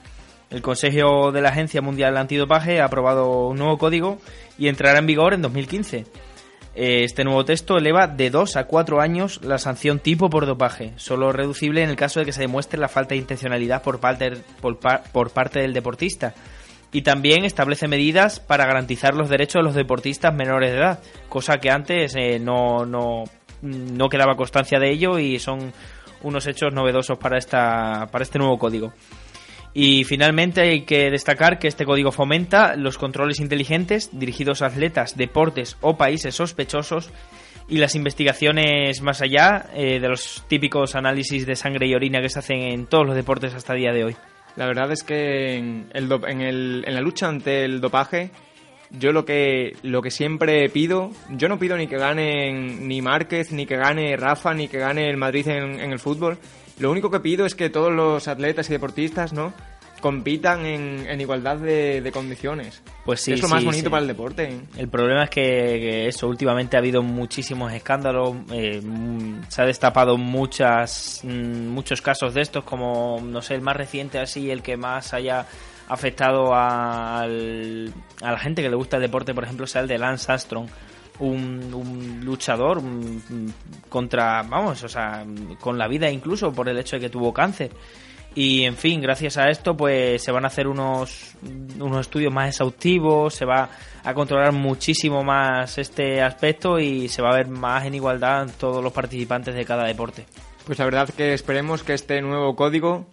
El 0.49 0.61
Consejo 0.61 1.31
de 1.31 1.41
la 1.41 1.49
Agencia 1.49 1.81
Mundial 1.81 2.17
Antidopaje 2.17 2.81
ha 2.81 2.85
aprobado 2.85 3.49
un 3.49 3.57
nuevo 3.57 3.77
código 3.77 4.17
y 4.57 4.67
entrará 4.67 4.97
en 4.99 5.05
vigor 5.05 5.33
en 5.35 5.43
2015. 5.43 6.05
Eh, 6.75 7.03
Este 7.03 7.23
nuevo 7.23 7.45
texto 7.45 7.77
eleva 7.77 8.07
de 8.07 8.29
2 8.31 8.55
a 8.55 8.63
4 8.65 8.99
años 8.99 9.41
la 9.43 9.59
sanción 9.59 9.99
tipo 9.99 10.29
por 10.29 10.45
dopaje, 10.47 10.93
solo 10.95 11.31
reducible 11.31 11.83
en 11.83 11.89
el 11.89 11.95
caso 11.95 12.19
de 12.19 12.25
que 12.25 12.31
se 12.31 12.41
demuestre 12.41 12.79
la 12.79 12.87
falta 12.87 13.09
de 13.09 13.17
intencionalidad 13.17 13.83
por 13.83 13.99
parte, 13.99 14.41
del 15.59 15.73
deportista. 15.73 16.33
Y 16.91 17.03
también 17.03 17.45
establece 17.45 17.87
medidas 17.87 18.39
para 18.39 18.65
garantizar 18.65 19.13
los 19.13 19.29
derechos 19.29 19.61
de 19.61 19.63
los 19.63 19.75
deportistas 19.75 20.33
menores 20.33 20.71
de 20.71 20.77
edad, 20.77 20.99
cosa 21.27 21.59
que 21.59 21.69
antes 21.69 22.15
eh, 22.15 22.39
no, 22.39 22.85
no, 22.85 23.25
no 23.61 24.09
quedaba 24.09 24.35
constancia 24.35 24.79
de 24.79 24.91
ello 24.91 25.19
y 25.19 25.39
son 25.39 25.71
unos 26.23 26.47
hechos 26.47 26.73
novedosos 26.73 27.17
para, 27.17 27.37
esta, 27.37 28.07
para 28.11 28.23
este 28.23 28.39
nuevo 28.39 28.57
código. 28.57 28.93
Y 29.73 30.03
finalmente 30.03 30.61
hay 30.61 30.81
que 30.81 31.11
destacar 31.11 31.59
que 31.59 31.67
este 31.67 31.85
código 31.85 32.11
fomenta 32.11 32.75
los 32.75 32.97
controles 32.97 33.39
inteligentes 33.39 34.09
dirigidos 34.11 34.61
a 34.61 34.67
atletas, 34.67 35.15
deportes 35.15 35.77
o 35.81 35.95
países 35.95 36.35
sospechosos 36.35 37.11
y 37.67 37.77
las 37.77 37.93
investigaciones 37.93 39.01
más 39.01 39.21
allá 39.21 39.67
eh, 39.75 39.99
de 39.99 40.09
los 40.09 40.43
típicos 40.47 40.95
análisis 40.95 41.45
de 41.45 41.55
sangre 41.55 41.87
y 41.87 41.93
orina 41.93 42.19
que 42.19 42.29
se 42.29 42.39
hacen 42.39 42.63
en 42.63 42.87
todos 42.87 43.05
los 43.05 43.15
deportes 43.15 43.53
hasta 43.53 43.73
el 43.73 43.79
día 43.79 43.93
de 43.93 44.05
hoy. 44.05 44.15
La 44.59 44.65
verdad 44.67 44.91
es 44.91 45.03
que 45.03 45.55
en, 45.55 45.89
el 45.93 46.11
en, 46.27 46.41
el- 46.41 46.83
en 46.85 46.93
la 46.93 46.99
lucha 46.99 47.29
ante 47.29 47.63
el 47.63 47.79
dopaje, 47.79 48.29
yo 48.91 49.13
lo 49.13 49.23
que, 49.23 49.77
lo 49.83 50.01
que 50.01 50.11
siempre 50.11 50.67
pido, 50.67 51.11
yo 51.29 51.47
no 51.47 51.57
pido 51.57 51.77
ni 51.77 51.87
que 51.87 51.95
ganen 51.97 52.85
ni 52.85 53.01
Márquez, 53.01 53.53
ni 53.53 53.65
que 53.65 53.77
gane 53.77 54.17
Rafa, 54.17 54.53
ni 54.53 54.67
que 54.67 54.77
gane 54.77 55.09
el 55.09 55.15
Madrid 55.15 55.47
en 55.47 55.79
el 55.93 55.99
fútbol. 55.99 56.37
Lo 56.77 56.91
único 56.91 57.09
que 57.09 57.21
pido 57.21 57.45
es 57.45 57.55
que 57.55 57.69
todos 57.69 57.93
los 57.93 58.27
atletas 58.27 58.69
y 58.69 58.73
deportistas, 58.73 59.31
¿no? 59.31 59.53
Compitan 59.99 60.65
en, 60.65 61.05
en 61.07 61.21
igualdad 61.21 61.57
de, 61.57 62.01
de 62.01 62.11
condiciones. 62.11 62.81
Pues 63.05 63.21
sí, 63.21 63.33
es 63.33 63.41
lo 63.41 63.47
más 63.49 63.63
bonito 63.63 63.85
sí. 63.85 63.89
para 63.89 64.01
el 64.01 64.07
deporte. 64.07 64.43
¿eh? 64.43 64.59
El 64.77 64.89
problema 64.89 65.23
es 65.25 65.29
que, 65.29 65.41
que 65.41 66.07
eso, 66.07 66.27
últimamente 66.27 66.75
ha 66.77 66.79
habido 66.79 67.01
muchísimos 67.01 67.71
escándalos, 67.73 68.35
eh, 68.51 68.81
mm, 68.83 69.41
se 69.47 69.61
ha 69.61 69.65
destapado 69.65 70.17
muchas, 70.17 71.21
mm, 71.23 71.67
muchos 71.67 72.01
casos 72.01 72.33
de 72.33 72.41
estos, 72.41 72.63
como, 72.63 73.19
no 73.23 73.41
sé, 73.41 73.55
el 73.55 73.61
más 73.61 73.75
reciente 73.75 74.19
así, 74.19 74.49
el 74.51 74.61
que 74.61 74.77
más 74.77 75.13
haya 75.13 75.45
afectado 75.87 76.53
al- 76.53 77.91
a 78.21 78.31
la 78.31 78.39
gente 78.39 78.61
que 78.61 78.69
le 78.69 78.75
gusta 78.75 78.97
el 78.97 79.01
deporte, 79.03 79.33
por 79.33 79.43
ejemplo, 79.43 79.65
sea 79.67 79.81
el 79.81 79.87
de 79.87 79.97
Lance 79.97 80.31
Armstrong. 80.31 80.67
Un, 81.19 81.73
un 81.73 82.21
luchador 82.23 82.81
mm, 82.81 83.19
contra, 83.89 84.41
vamos, 84.43 84.81
o 84.83 84.87
sea, 84.87 85.25
con 85.59 85.77
la 85.77 85.87
vida 85.89 86.09
incluso 86.09 86.53
por 86.53 86.69
el 86.69 86.77
hecho 86.79 86.95
de 86.95 87.01
que 87.01 87.09
tuvo 87.09 87.33
cáncer. 87.33 87.71
Y 88.35 88.63
en 88.63 88.75
fin, 88.75 89.01
gracias 89.01 89.37
a 89.37 89.49
esto 89.49 89.75
pues 89.75 90.23
se 90.23 90.31
van 90.31 90.45
a 90.45 90.47
hacer 90.47 90.67
unos, 90.67 91.35
unos 91.79 92.01
estudios 92.01 92.31
más 92.31 92.49
exhaustivos, 92.49 93.33
se 93.33 93.45
va 93.45 93.69
a 94.03 94.13
controlar 94.13 94.51
muchísimo 94.53 95.23
más 95.23 95.77
este 95.77 96.21
aspecto 96.21 96.79
y 96.79 97.09
se 97.09 97.21
va 97.21 97.31
a 97.31 97.35
ver 97.35 97.47
más 97.47 97.85
en 97.85 97.95
igualdad 97.95 98.47
todos 98.59 98.83
los 98.83 98.93
participantes 98.93 99.55
de 99.55 99.65
cada 99.65 99.85
deporte. 99.85 100.25
Pues 100.65 100.77
la 100.77 100.85
verdad 100.85 101.09
que 101.09 101.33
esperemos 101.33 101.83
que 101.83 101.93
este 101.93 102.21
nuevo 102.21 102.55
código 102.55 103.07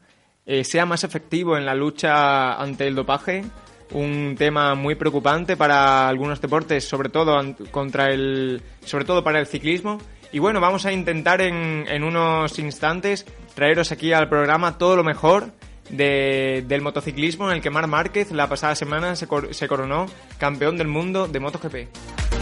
eh, 0.45 0.63
sea 0.63 0.87
más 0.87 1.03
efectivo 1.03 1.57
en 1.57 1.65
la 1.65 1.75
lucha 1.75 2.55
ante 2.55 2.87
el 2.87 2.95
dopaje, 2.95 3.45
un 3.93 4.35
tema 4.37 4.75
muy 4.75 4.95
preocupante 4.95 5.57
para 5.57 6.09
algunos 6.09 6.41
deportes, 6.41 6.87
sobre 6.87 7.09
todo 7.09 7.41
contra 7.71 8.11
el, 8.11 8.63
sobre 8.85 9.05
todo 9.05 9.25
para 9.25 9.41
el 9.41 9.47
ciclismo. 9.47 9.99
Y 10.33 10.39
bueno, 10.39 10.61
vamos 10.61 10.85
a 10.87 10.93
intentar 10.93 11.41
en, 11.41 11.85
en 11.89 12.05
unos 12.05 12.59
instantes 12.59 13.25
traeros 13.57 13.91
aquí 13.91 14.13
al 14.13 14.29
programa 14.29 14.79
todo 14.79 14.95
lo 14.95 15.03
mejor 15.03 15.51
de- 15.91 16.63
del 16.69 16.83
motociclismo 16.83 17.49
en 17.51 17.57
el 17.57 17.63
que 17.63 17.71
Marc 17.71 17.89
Márquez 17.89 18.31
la 18.31 18.49
pasada 18.49 18.75
semana 18.77 19.17
se, 19.17 19.27
se 19.51 19.67
coronó 19.69 20.07
campeón 20.39 20.77
del 20.77 20.87
mundo 20.89 21.27
de 21.27 21.41
MotoGP. 21.41 22.36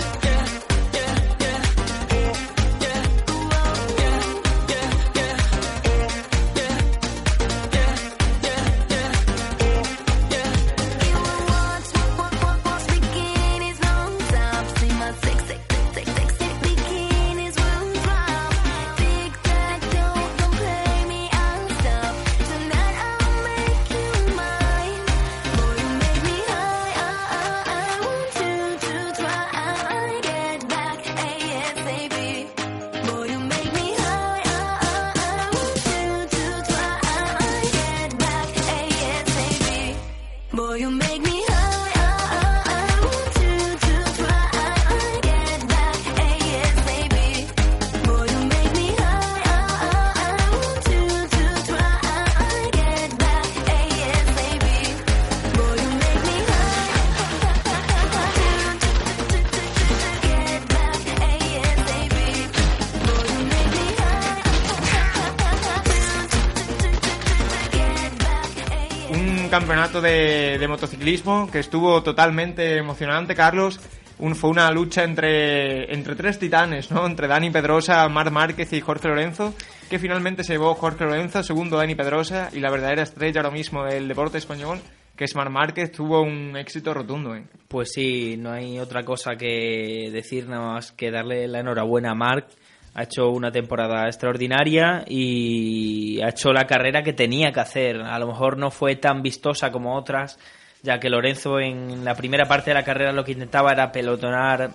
Campeonato 69.94 70.00
de, 70.00 70.58
de 70.58 70.68
motociclismo 70.68 71.48
que 71.50 71.60
estuvo 71.60 72.02
totalmente 72.02 72.76
emocionante, 72.78 73.34
Carlos. 73.34 73.80
Un, 74.18 74.36
fue 74.36 74.50
una 74.50 74.70
lucha 74.70 75.02
entre, 75.02 75.92
entre 75.92 76.14
tres 76.14 76.38
titanes, 76.38 76.90
¿no? 76.90 77.04
Entre 77.06 77.26
Dani 77.26 77.50
Pedrosa, 77.50 78.08
Mar 78.08 78.30
Márquez 78.30 78.72
y 78.72 78.80
Jorge 78.80 79.08
Lorenzo, 79.08 79.54
que 79.90 79.98
finalmente 79.98 80.44
se 80.44 80.52
llevó 80.52 80.74
Jorge 80.74 81.04
Lorenzo, 81.04 81.42
segundo 81.42 81.76
Dani 81.76 81.94
Pedrosa, 81.96 82.48
y 82.52 82.60
la 82.60 82.70
verdadera 82.70 83.02
estrella 83.02 83.40
ahora 83.40 83.50
mismo 83.50 83.84
del 83.84 84.06
deporte 84.06 84.38
español, 84.38 84.78
que 85.16 85.24
es 85.24 85.34
Mar 85.34 85.50
Márquez, 85.50 85.90
tuvo 85.90 86.22
un 86.22 86.56
éxito 86.56 86.94
rotundo, 86.94 87.34
¿eh? 87.34 87.44
Pues 87.66 87.90
sí, 87.92 88.36
no 88.38 88.52
hay 88.52 88.78
otra 88.78 89.02
cosa 89.02 89.34
que 89.36 90.10
decir 90.12 90.48
nada 90.48 90.74
más 90.74 90.92
que 90.92 91.10
darle 91.10 91.48
la 91.48 91.60
enhorabuena 91.60 92.12
a 92.12 92.14
Marc. 92.14 92.46
Ha 92.94 93.02
hecho 93.02 93.30
una 93.30 93.50
temporada 93.50 94.06
extraordinaria 94.06 95.04
y 95.06 96.20
ha 96.22 96.28
hecho 96.28 96.52
la 96.52 96.66
carrera 96.66 97.02
que 97.02 97.12
tenía 97.12 97.52
que 97.52 97.60
hacer. 97.60 98.00
A 98.00 98.18
lo 98.18 98.28
mejor 98.28 98.56
no 98.56 98.70
fue 98.70 98.96
tan 98.96 99.20
vistosa 99.22 99.72
como 99.72 99.96
otras, 99.96 100.38
ya 100.82 101.00
que 101.00 101.10
Lorenzo 101.10 101.58
en 101.58 102.04
la 102.04 102.14
primera 102.14 102.46
parte 102.46 102.70
de 102.70 102.74
la 102.74 102.84
carrera 102.84 103.12
lo 103.12 103.24
que 103.24 103.32
intentaba 103.32 103.72
era 103.72 103.90
pelotonar 103.90 104.70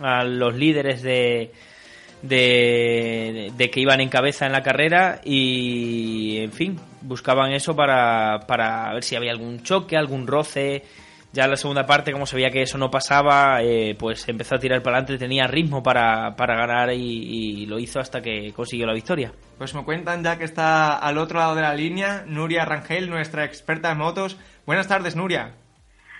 a 0.00 0.24
los 0.24 0.54
líderes 0.54 1.02
de, 1.02 1.52
de, 2.22 3.52
de 3.56 3.70
que 3.70 3.80
iban 3.80 4.00
en 4.00 4.08
cabeza 4.08 4.46
en 4.46 4.52
la 4.52 4.62
carrera 4.62 5.20
y, 5.24 6.38
en 6.38 6.52
fin, 6.52 6.80
buscaban 7.02 7.52
eso 7.52 7.74
para, 7.74 8.40
para 8.46 8.92
ver 8.94 9.04
si 9.04 9.16
había 9.16 9.32
algún 9.32 9.62
choque, 9.62 9.96
algún 9.96 10.26
roce. 10.26 10.84
Ya 11.32 11.44
en 11.44 11.50
la 11.50 11.56
segunda 11.56 11.86
parte, 11.86 12.12
como 12.12 12.26
se 12.26 12.36
veía 12.36 12.50
que 12.50 12.60
eso 12.60 12.76
no 12.76 12.90
pasaba, 12.90 13.62
eh, 13.62 13.96
pues 13.98 14.28
empezó 14.28 14.56
a 14.56 14.58
tirar 14.58 14.82
para 14.82 14.98
adelante, 14.98 15.16
tenía 15.16 15.46
ritmo 15.46 15.82
para, 15.82 16.36
para 16.36 16.56
ganar 16.56 16.92
y, 16.92 16.98
y 17.62 17.66
lo 17.66 17.78
hizo 17.78 18.00
hasta 18.00 18.20
que 18.20 18.52
consiguió 18.54 18.86
la 18.86 18.92
victoria. 18.92 19.32
Pues 19.56 19.74
me 19.74 19.82
cuentan 19.82 20.22
ya 20.22 20.36
que 20.36 20.44
está 20.44 20.98
al 20.98 21.16
otro 21.16 21.38
lado 21.38 21.54
de 21.54 21.62
la 21.62 21.72
línea 21.74 22.24
Nuria 22.26 22.66
Rangel, 22.66 23.08
nuestra 23.08 23.46
experta 23.46 23.92
en 23.92 23.98
motos. 23.98 24.36
Buenas 24.66 24.88
tardes, 24.88 25.16
Nuria. 25.16 25.54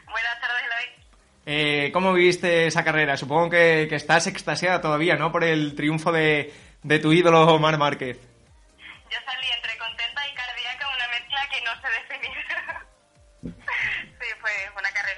Buenas 0.06 0.40
tardes, 0.40 0.62
Eloy. 0.64 1.04
Eh, 1.44 1.90
¿Cómo 1.92 2.14
viviste 2.14 2.66
esa 2.66 2.82
carrera? 2.82 3.18
Supongo 3.18 3.50
que, 3.50 3.88
que 3.90 3.96
estás 3.96 4.26
extasiada 4.28 4.80
todavía, 4.80 5.16
¿no? 5.16 5.30
Por 5.30 5.44
el 5.44 5.74
triunfo 5.74 6.10
de, 6.10 6.54
de 6.82 6.98
tu 7.00 7.12
ídolo 7.12 7.58
Mar 7.58 7.76
Márquez. 7.76 8.18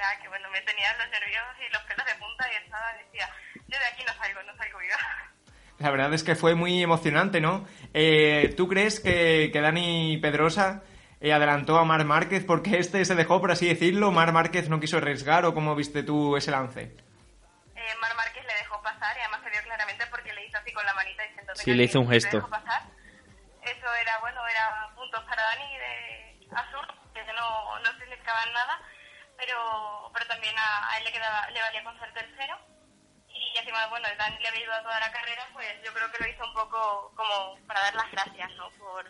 Carrera 0.05 0.23
que, 0.23 0.29
bueno, 0.29 0.49
me 0.51 0.61
tenía 0.63 0.93
los 0.97 1.09
nervios 1.11 1.45
y 1.69 1.73
los 1.73 1.83
pelos 1.83 2.07
de 2.07 2.15
punta 2.15 2.47
y 2.53 2.65
estaba, 2.65 2.93
decía, 2.95 3.29
yo 3.69 3.79
de 3.79 3.87
aquí 3.87 4.05
no 4.07 4.13
salgo, 4.15 4.43
no 4.43 4.57
salgo 4.57 4.79
viva. 4.79 4.97
La 5.79 5.91
verdad 5.91 6.15
es 6.15 6.23
que 6.23 6.37
fue 6.37 6.55
muy 6.55 6.83
emocionante, 6.83 7.41
¿no? 7.41 7.67
Eh, 7.93 8.55
¿Tú 8.57 8.69
crees 8.69 9.01
que, 9.01 9.51
que 9.53 9.61
Dani 9.61 10.19
Pedrosa 10.19 10.83
eh, 11.21 11.33
adelantó 11.33 11.79
a 11.79 11.85
Mar 11.85 12.05
Márquez 12.05 12.45
porque 12.45 12.79
este 12.79 13.05
se 13.05 13.15
dejó, 13.17 13.41
por 13.41 13.51
así 13.51 13.67
decirlo? 13.69 14.13
¿Mar 14.13 14.33
Márquez 14.33 14.69
no 14.69 14.79
quiso 14.79 14.99
arriesgar 14.99 15.45
o 15.45 15.53
cómo 15.53 15.75
viste 15.75 16.03
tú 16.05 16.37
ese 16.37 16.53
lance? 16.53 16.83
Eh, 17.75 17.95
Mar 18.01 18.15
Márquez 18.15 18.45
le 18.47 18.55
dejó 18.55 18.81
pasar 18.83 19.17
y 19.17 19.21
además 19.21 19.41
se 19.43 19.51
vio 19.51 19.63
claramente 19.65 20.07
porque 20.11 20.33
le 20.33 20.47
hizo 20.47 20.59
así 20.59 20.73
con 20.73 20.87
la 20.87 20.95
manita 20.95 21.23
diciendo 21.25 21.53
Sí, 21.57 21.75
le 21.75 21.83
hizo 21.85 22.01
un 22.01 22.09
gesto. 22.09 22.37
dejó 22.37 22.51
pasar. 22.51 22.83
Eso 23.65 23.95
era, 24.01 24.19
bueno, 24.21 24.47
era 24.47 24.91
puntos 24.95 25.25
para 25.25 25.43
Dani 25.43 25.77
de 25.79 26.47
azul, 26.55 26.87
que 27.13 27.21
no, 27.33 27.79
no 27.81 27.99
significaban 27.99 28.53
nada, 28.53 28.79
pero, 29.45 30.11
pero 30.13 30.27
también 30.27 30.55
a, 30.59 30.91
a 30.91 30.99
él 30.99 31.05
le, 31.05 31.13
quedaba, 31.13 31.51
le 31.51 31.61
valía 31.61 31.85
con 31.85 31.99
ser 31.99 32.13
tercero. 32.13 32.57
Y 33.29 33.59
encima, 33.59 33.87
bueno, 33.89 34.09
Dani 34.17 34.39
le 34.41 34.49
había 34.49 34.61
ayudado 34.61 34.83
toda 34.85 35.01
la 35.01 35.13
carrera, 35.13 35.47
pues 35.53 35.69
yo 35.85 35.93
creo 35.93 36.11
que 36.11 36.25
lo 36.25 36.31
hizo 36.31 36.45
un 36.45 36.55
poco 36.55 37.13
como 37.15 37.59
para 37.67 37.81
dar 37.81 37.95
las 37.95 38.11
gracias, 38.11 38.51
¿no? 38.57 38.71
Por, 38.79 39.05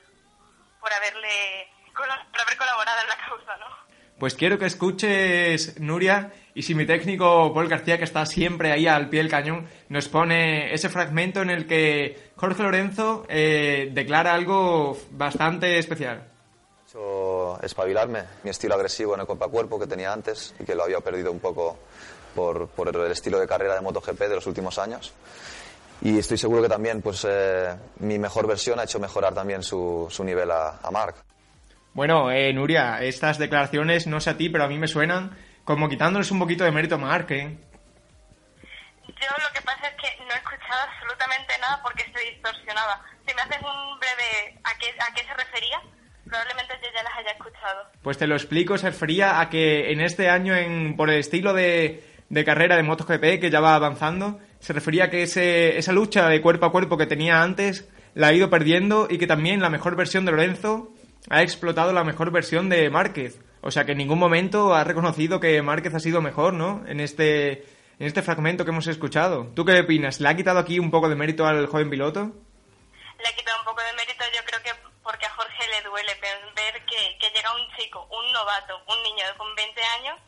por 0.81 0.93
haberle 0.93 1.69
por 1.95 2.41
haber 2.41 2.57
colaborado 2.57 3.03
en 3.03 3.09
la 3.09 3.17
causa, 3.17 3.57
¿no? 3.59 3.85
Pues 4.19 4.35
quiero 4.35 4.59
que 4.59 4.67
escuches, 4.67 5.81
Nuria, 5.81 6.33
y 6.55 6.63
si 6.63 6.75
mi 6.75 6.87
técnico 6.87 7.53
Paul 7.53 7.69
García, 7.69 7.99
que 7.99 8.05
está 8.05 8.25
siempre 8.27 8.73
ahí 8.73 8.87
al 8.87 9.09
pie 9.09 9.21
del 9.21 9.31
cañón, 9.31 9.69
nos 9.89 10.09
pone 10.09 10.73
ese 10.73 10.89
fragmento 10.89 11.43
en 11.43 11.51
el 11.51 11.67
que 11.67 12.31
Jorge 12.37 12.63
Lorenzo 12.63 13.27
eh, 13.29 13.89
declara 13.93 14.33
algo 14.33 14.97
bastante 15.11 15.79
especial. 15.79 16.34
Hecho 16.95 17.61
espabilarme 17.63 18.25
mi 18.45 18.51
estilo 18.51 18.75
agresivo 18.75 19.15
en 19.15 19.21
el 19.21 19.27
cuerpo 19.27 19.81
que 19.81 19.87
tenía 19.87 20.13
antes 20.13 20.55
y 20.61 20.65
que 20.65 20.75
lo 20.75 20.85
había 20.85 21.01
perdido 21.01 21.33
un 21.33 21.41
poco 21.41 21.77
por, 22.35 22.69
por 22.69 22.89
el 22.89 23.11
estilo 23.11 23.39
de 23.39 23.49
carrera 23.49 23.75
de 23.75 23.81
MotoGP 23.81 24.19
de 24.21 24.35
los 24.37 24.47
últimos 24.47 24.79
años. 24.79 25.13
Y 26.03 26.19
estoy 26.19 26.39
seguro 26.39 26.63
que 26.63 26.69
también 26.69 27.03
pues, 27.03 27.27
eh, 27.29 27.75
mi 27.99 28.19
mejor 28.19 28.47
versión 28.47 28.79
ha 28.79 28.85
hecho 28.85 29.01
mejorar 29.01 29.35
también 29.35 29.63
su, 29.63 30.07
su 30.11 30.23
nivel 30.23 30.51
a, 30.51 30.79
a 30.83 30.91
Marc. 30.91 31.17
Bueno, 31.95 32.31
eh, 32.31 32.53
Nuria, 32.53 33.03
estas 33.03 33.39
declaraciones, 33.39 34.07
no 34.07 34.21
sé 34.21 34.31
a 34.31 34.37
ti, 34.37 34.49
pero 34.49 34.65
a 34.65 34.69
mí 34.69 34.79
me 34.79 34.89
suenan 34.89 35.37
como 35.65 35.89
quitándoles 35.89 36.31
un 36.31 36.39
poquito 36.39 36.65
de 36.65 36.73
mérito 36.73 36.97
a 36.97 36.99
Marc, 36.99 37.31
¿eh? 37.31 37.57
Yo 39.07 39.31
lo 39.39 39.53
que 39.53 39.63
pasa 39.63 39.89
es 39.89 39.95
que 39.97 40.25
no 40.25 40.31
he 40.33 40.37
escuchado 40.37 40.83
absolutamente 40.91 41.59
nada 41.61 41.81
porque 41.83 42.05
se 42.13 42.31
distorsionaba. 42.31 43.01
Si 43.27 43.35
me 43.35 43.43
haces 43.43 43.59
un 43.63 43.99
breve 43.99 44.61
a 44.65 44.79
qué, 44.79 44.87
a 44.99 45.15
qué 45.15 45.25
se 45.25 45.35
refería, 45.35 45.81
probablemente 46.35 46.75
yo 46.83 46.89
ya 46.93 47.03
las 47.03 47.17
haya 47.17 47.31
escuchado. 47.31 47.87
Pues 48.03 48.19
te 48.19 48.27
lo 48.27 48.35
explico, 48.35 48.77
se 48.77 48.91
refería 48.91 49.41
a 49.41 49.49
que 49.49 49.93
en 49.93 50.01
este 50.01 50.29
año, 50.29 50.55
en, 50.55 50.97
por 50.97 51.11
el 51.11 51.21
estilo 51.21 51.53
de, 51.53 52.03
de 52.29 52.45
carrera 52.45 52.77
de 52.77 52.83
MotoGP 52.83 53.41
que 53.41 53.51
ya 53.51 53.61
va 53.61 53.77
avanzando, 53.77 54.41
se 54.59 54.73
refería 54.73 55.05
a 55.05 55.11
que 55.11 55.23
ese, 55.23 55.79
esa 55.79 55.93
lucha 55.93 56.29
de 56.29 56.41
cuerpo 56.41 56.67
a 56.67 56.73
cuerpo 56.73 56.97
que 56.97 57.07
tenía 57.07 57.43
antes 57.43 57.89
la 58.15 58.29
ha 58.29 58.33
ido 58.33 58.51
perdiendo 58.51 59.07
y 59.09 59.19
que 59.19 59.27
también 59.27 59.61
la 59.61 59.71
mejor 59.71 59.97
versión 59.97 60.25
de 60.25 60.33
Lorenzo 60.33 60.93
ha 61.31 61.43
explotado 61.43 61.93
la 61.93 62.05
mejor 62.05 62.31
versión 62.33 62.69
de 62.69 62.91
Márquez. 62.91 63.41
O 63.61 63.71
sea 63.71 63.85
que 63.85 63.93
en 63.93 63.99
ningún 63.99 64.19
momento 64.19 64.75
ha 64.75 64.85
reconocido 64.85 65.41
que 65.41 65.63
Márquez 65.63 65.95
ha 65.95 66.01
sido 66.01 66.21
mejor, 66.21 66.53
¿no? 66.53 66.85
En 66.87 67.01
este, 67.01 67.65
en 67.99 68.07
este 68.07 68.23
fragmento 68.23 68.65
que 68.65 68.71
hemos 68.71 68.87
escuchado. 68.89 69.53
¿Tú 69.55 69.65
qué 69.65 69.81
opinas? 69.81 70.21
¿Le 70.21 70.29
ha 70.29 70.37
quitado 70.37 70.59
aquí 70.59 70.79
un 70.79 70.91
poco 70.91 71.09
de 71.09 71.17
mérito 71.17 71.47
al 71.47 71.67
joven 71.67 71.91
piloto? 71.91 72.21
Le 72.21 73.31
he 73.31 73.35
quitado 73.35 73.59
un 73.61 73.65
poco 73.65 73.81
de 73.81 73.93
mérito, 73.97 74.25
yo 74.35 74.45
creo 74.45 74.63
que 74.63 74.71
porque 75.03 75.27
a 75.27 75.31
Jorge 75.31 75.63
le 75.69 75.84
duele 75.95 76.15
ver- 76.17 76.85
que, 76.87 77.19
que 77.19 77.31
llega 77.31 77.55
un 77.55 77.77
chico, 77.77 78.03
un 78.11 78.33
novato, 78.33 78.83
un 78.89 79.03
niño 79.05 79.23
con 79.39 79.55
20 79.55 79.81
años 79.99 80.19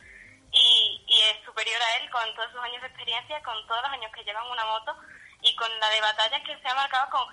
y, 0.52 1.04
y 1.08 1.20
es 1.22 1.44
superior 1.44 1.80
a 1.82 1.96
él 1.96 2.10
con 2.10 2.22
todos 2.36 2.52
sus 2.52 2.60
años 2.62 2.80
de 2.82 2.86
experiencia, 2.88 3.42
con 3.42 3.54
todos 3.66 3.82
los 3.82 3.90
años 3.90 4.12
que 4.14 4.22
lleva 4.22 4.40
en 4.44 4.50
una 4.52 4.64
moto 4.64 4.96
y 5.42 5.54
con 5.56 5.68
la 5.80 5.88
de 5.90 6.00
batallas 6.00 6.42
que 6.46 6.56
se 6.60 6.68
ha 6.68 6.74
marcado 6.74 7.10
con, 7.10 7.26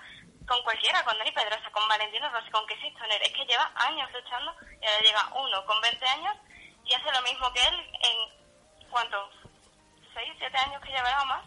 con 0.46 0.62
cualquiera, 0.64 1.02
con 1.04 1.16
Dani 1.16 1.30
Pedrosa, 1.30 1.70
con 1.70 1.86
Valentino 1.88 2.28
Rossi, 2.30 2.50
con 2.50 2.66
Casey 2.66 2.90
Stoner. 2.90 3.22
Es 3.22 3.32
que 3.32 3.46
lleva 3.46 3.70
años 3.76 4.10
luchando 4.12 4.52
y 4.82 4.84
ahora 4.86 5.00
llega 5.00 5.30
uno 5.36 5.64
con 5.66 5.80
20 5.80 6.04
años 6.06 6.36
y 6.84 6.92
hace 6.92 7.12
lo 7.12 7.22
mismo 7.22 7.52
que 7.52 7.64
él 7.64 7.90
en, 8.02 8.90
¿cuántos? 8.90 9.30
¿6, 10.12 10.34
7 10.38 10.58
años 10.58 10.82
que 10.82 10.90
llevará 10.90 11.24
más? 11.24 11.44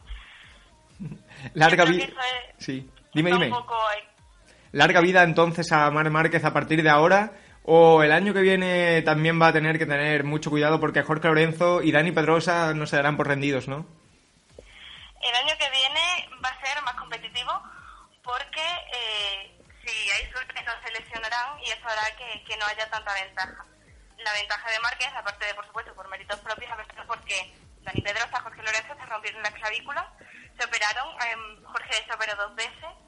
Larga 1.53 1.83
vida. 1.85 2.05
es- 2.05 2.65
Sí. 2.65 2.89
Dime, 3.13 3.31
dime. 3.31 3.47
Un 3.47 3.51
poco, 3.65 3.77
eh, 3.91 4.07
larga 4.77 5.01
vida 5.01 5.23
entonces 5.23 5.71
a 5.71 5.89
Mar 5.89 6.09
Márquez 6.11 6.45
a 6.45 6.53
partir 6.53 6.83
de 6.83 6.89
ahora 6.89 7.31
o 7.63 8.03
el 8.03 8.11
año 8.11 8.31
que 8.31 8.41
viene 8.41 9.01
también 9.01 9.41
va 9.41 9.47
a 9.47 9.53
tener 9.53 9.79
que 9.79 9.87
tener 9.87 10.23
mucho 10.23 10.51
cuidado 10.51 10.79
porque 10.79 11.01
Jorge 11.01 11.27
Lorenzo 11.27 11.81
y 11.81 11.91
Dani 11.91 12.11
Pedrosa 12.11 12.73
no 12.75 12.85
se 12.85 12.95
darán 12.95 13.17
por 13.17 13.27
rendidos, 13.27 13.67
¿no? 13.67 13.87
El 15.19 15.35
año 15.35 15.53
que 15.57 15.69
viene 15.71 16.29
va 16.45 16.49
a 16.49 16.61
ser 16.63 16.81
más 16.83 16.93
competitivo 16.93 17.51
porque 18.21 18.61
eh, 18.93 19.57
si 19.83 20.11
hay 20.11 20.29
no 20.31 20.71
se 20.85 20.93
lesionarán 20.93 21.59
y 21.59 21.71
eso 21.71 21.87
hará 21.87 22.15
que, 22.15 22.43
que 22.43 22.55
no 22.57 22.65
haya 22.67 22.87
tanta 22.89 23.13
ventaja. 23.15 23.65
La 24.19 24.33
ventaja 24.33 24.71
de 24.71 24.79
Márquez, 24.79 25.09
aparte 25.17 25.45
de, 25.45 25.55
por 25.55 25.65
supuesto, 25.65 25.95
por 25.95 26.07
méritos 26.09 26.39
propios, 26.39 26.71
a 26.71 26.75
veces 26.75 26.93
porque 27.07 27.53
Dani 27.81 28.01
Pedrosa, 28.01 28.41
Jorge 28.41 28.61
Lorenzo 28.61 28.93
se 28.93 29.05
rompieron 29.05 29.41
la 29.41 29.51
clavícula, 29.51 30.13
se 30.57 30.65
operaron, 30.65 31.07
em, 31.25 31.63
Jorge 31.63 31.93
se 32.05 32.13
operó 32.13 32.35
dos 32.35 32.55
veces. 32.55 33.06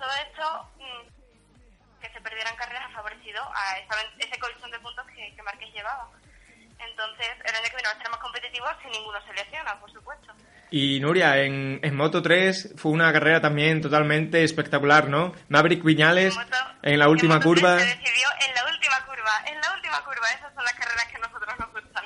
Todo 0.00 0.10
esto, 0.26 0.44
mm, 0.80 2.00
que 2.00 2.08
se 2.10 2.20
perdieran 2.22 2.56
carreras, 2.56 2.88
ha 2.90 2.94
favorecido 2.96 3.42
a 3.44 3.78
esa 3.78 3.94
ese 4.18 4.38
colchón 4.40 4.70
de 4.70 4.78
puntos 4.80 5.04
que, 5.14 5.34
que 5.36 5.42
Márquez 5.42 5.68
llevaba. 5.74 6.08
Entonces, 6.80 7.28
el 7.44 7.54
año 7.54 7.64
que 7.68 7.76
viene 7.76 7.88
va 7.92 7.94
a 7.94 8.02
ser 8.02 8.10
más 8.10 8.20
competitivo 8.20 8.66
si 8.82 8.88
ninguno 8.88 9.18
se 9.26 9.32
lesiona, 9.34 9.78
por 9.78 9.92
supuesto. 9.92 10.32
Y 10.70 10.98
Nuria, 11.00 11.36
en, 11.42 11.80
en 11.82 11.94
Moto 11.96 12.22
3 12.22 12.74
fue 12.76 12.92
una 12.92 13.12
carrera 13.12 13.40
también 13.42 13.82
totalmente 13.82 14.42
espectacular, 14.44 15.08
¿no? 15.08 15.32
Maverick 15.48 15.82
Viñales 15.84 16.34
En 16.34 16.40
moto- 16.42 16.56
en 16.82 16.98
la 16.98 17.08
última 17.08 17.34
Moto 17.34 17.48
curva. 17.48 17.78
Se 17.78 17.84
decidió 17.84 18.28
en 18.48 18.54
la 18.54 18.64
última 18.72 19.04
curva, 19.04 19.32
en 19.52 19.60
la 19.60 19.74
última 19.74 20.04
curva. 20.04 20.26
Esas 20.34 20.54
son 20.54 20.64
las 20.64 20.72
carreras 20.72 21.04
que 21.10 21.16
a 21.16 21.18
nosotros 21.18 21.54
nos 21.58 21.72
gustan. 21.72 22.04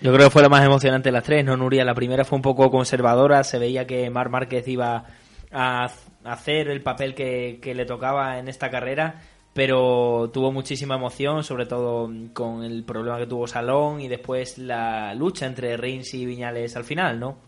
Yo 0.00 0.12
creo 0.12 0.26
que 0.26 0.30
fue 0.32 0.42
la 0.42 0.48
más 0.48 0.64
emocionante 0.64 1.08
de 1.10 1.12
las 1.12 1.22
tres, 1.24 1.44
¿no, 1.44 1.56
Nuria? 1.56 1.84
La 1.84 1.94
primera 1.94 2.24
fue 2.24 2.36
un 2.36 2.42
poco 2.42 2.70
conservadora, 2.70 3.44
se 3.44 3.58
veía 3.58 3.86
que 3.86 4.10
Mar 4.10 4.28
Márquez 4.28 4.66
iba 4.66 5.04
a 5.52 5.88
hacer 6.24 6.68
el 6.68 6.82
papel 6.82 7.14
que, 7.14 7.58
que 7.62 7.74
le 7.74 7.84
tocaba 7.84 8.38
en 8.38 8.48
esta 8.48 8.70
carrera, 8.70 9.22
pero 9.54 10.30
tuvo 10.32 10.50
muchísima 10.50 10.96
emoción, 10.96 11.44
sobre 11.44 11.66
todo 11.66 12.10
con 12.32 12.64
el 12.64 12.84
problema 12.84 13.18
que 13.18 13.26
tuvo 13.26 13.46
Salón 13.46 14.00
y 14.00 14.08
después 14.08 14.58
la 14.58 15.14
lucha 15.14 15.46
entre 15.46 15.76
Rins 15.76 16.12
y 16.14 16.26
Viñales 16.26 16.76
al 16.76 16.84
final, 16.84 17.20
¿no? 17.20 17.38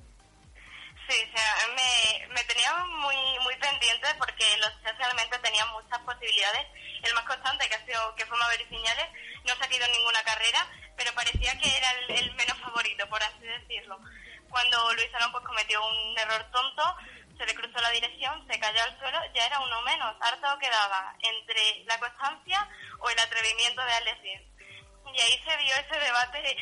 Sí, 1.09 1.17
o 1.23 1.69
me, 1.75 2.35
me 2.35 2.45
tenía 2.45 2.73
muy 3.03 3.17
muy 3.43 3.55
pendiente 3.57 4.09
porque 4.19 4.45
los 4.59 4.71
tres 4.83 4.99
realmente 4.99 5.39
tenían 5.39 5.69
muchas 5.73 5.99
posibilidades. 6.01 6.67
El 7.03 7.15
más 7.15 7.25
constante 7.25 7.69
que 7.69 7.75
ha 7.75 7.87
sido 7.87 8.15
que 8.15 8.27
fue 8.27 8.39
Maverick 8.39 8.71
Viñales 8.71 9.07
no 9.45 9.55
se 9.55 9.65
ha 9.65 9.69
quedado 9.69 9.87
en 9.87 9.99
ninguna 9.99 10.23
carrera, 10.23 10.67
pero 10.97 11.13
parecía 11.15 11.57
que 11.59 11.69
era 11.77 11.89
el, 12.09 12.35
menos 12.35 12.59
favorito, 12.59 13.09
por 13.09 13.23
así 13.23 13.47
decirlo. 13.47 13.99
Cuando 14.49 14.95
Luis 14.95 15.15
Alón 15.15 15.33
pues, 15.33 15.45
cometió 15.45 15.79
un 15.87 16.19
error 16.19 16.45
tonto, 16.51 16.83
se 17.37 17.47
le 17.47 17.55
cruzó 17.55 17.79
la 17.81 17.91
dirección, 17.91 18.47
se 18.47 18.59
cayó 18.59 18.83
al 18.83 18.99
suelo, 18.99 19.19
ya 19.35 19.47
era 19.47 19.61
uno 19.61 19.83
menos. 19.83 20.15
Harto 20.21 20.59
quedaba 20.59 21.15
entre 21.21 21.85
la 21.87 21.99
constancia 21.99 22.69
o 22.99 23.11
el 23.11 23.19
atrevimiento 23.19 23.83
de 23.85 23.93
Alex 23.93 24.19
Y 24.25 25.21
ahí 25.21 25.41
se 25.45 25.57
vio 25.57 25.75
ese 25.75 25.99
debate 26.01 26.57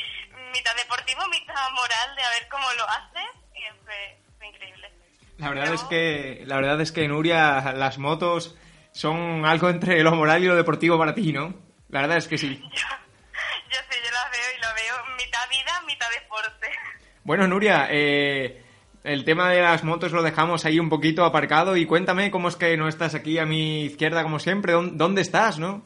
mitad 0.52 0.74
deportivo, 0.76 1.26
mitad 1.28 1.70
moral 1.70 2.16
de 2.16 2.22
a 2.22 2.30
ver 2.30 2.48
cómo 2.48 2.66
lo 2.78 2.88
hace, 2.88 3.20
y 3.54 3.84
fue, 3.84 4.48
increíble. 4.48 4.90
La 5.38 5.48
verdad 5.48 5.74
es 5.74 5.82
que 5.84 6.42
la 6.46 6.56
verdad 6.56 6.80
es 6.80 6.92
que 6.92 7.08
Nuria 7.08 7.72
las 7.72 7.98
motos 7.98 8.56
son 8.92 9.44
algo 9.44 9.68
entre 9.68 10.02
lo 10.02 10.14
moral 10.14 10.44
y 10.44 10.46
lo 10.46 10.54
deportivo 10.54 10.98
para 10.98 11.14
ti, 11.14 11.32
¿no? 11.32 11.54
La 11.88 12.02
verdad 12.02 12.18
es 12.18 12.28
que 12.28 12.38
sí. 12.38 12.62
Yo, 12.70 13.80
sí, 13.90 13.98
yo 14.04 14.10
las 14.12 14.30
veo 14.30 14.56
y 14.56 14.60
lo 14.60 14.68
veo 14.74 15.16
mitad 15.16 15.48
vida, 15.50 15.82
mitad 15.84 16.08
deporte. 16.10 16.70
Bueno, 17.24 17.48
Nuria, 17.48 17.88
eh, 17.90 18.63
el 19.04 19.24
tema 19.24 19.50
de 19.50 19.60
las 19.60 19.84
motos 19.84 20.12
lo 20.12 20.22
dejamos 20.22 20.64
ahí 20.64 20.78
un 20.78 20.88
poquito 20.88 21.24
aparcado 21.24 21.76
y 21.76 21.84
cuéntame 21.84 22.30
cómo 22.30 22.48
es 22.48 22.56
que 22.56 22.76
no 22.78 22.88
estás 22.88 23.14
aquí 23.14 23.38
a 23.38 23.44
mi 23.44 23.84
izquierda 23.84 24.22
como 24.22 24.38
siempre. 24.38 24.72
¿Dónde 24.72 25.20
estás, 25.20 25.58
no? 25.58 25.84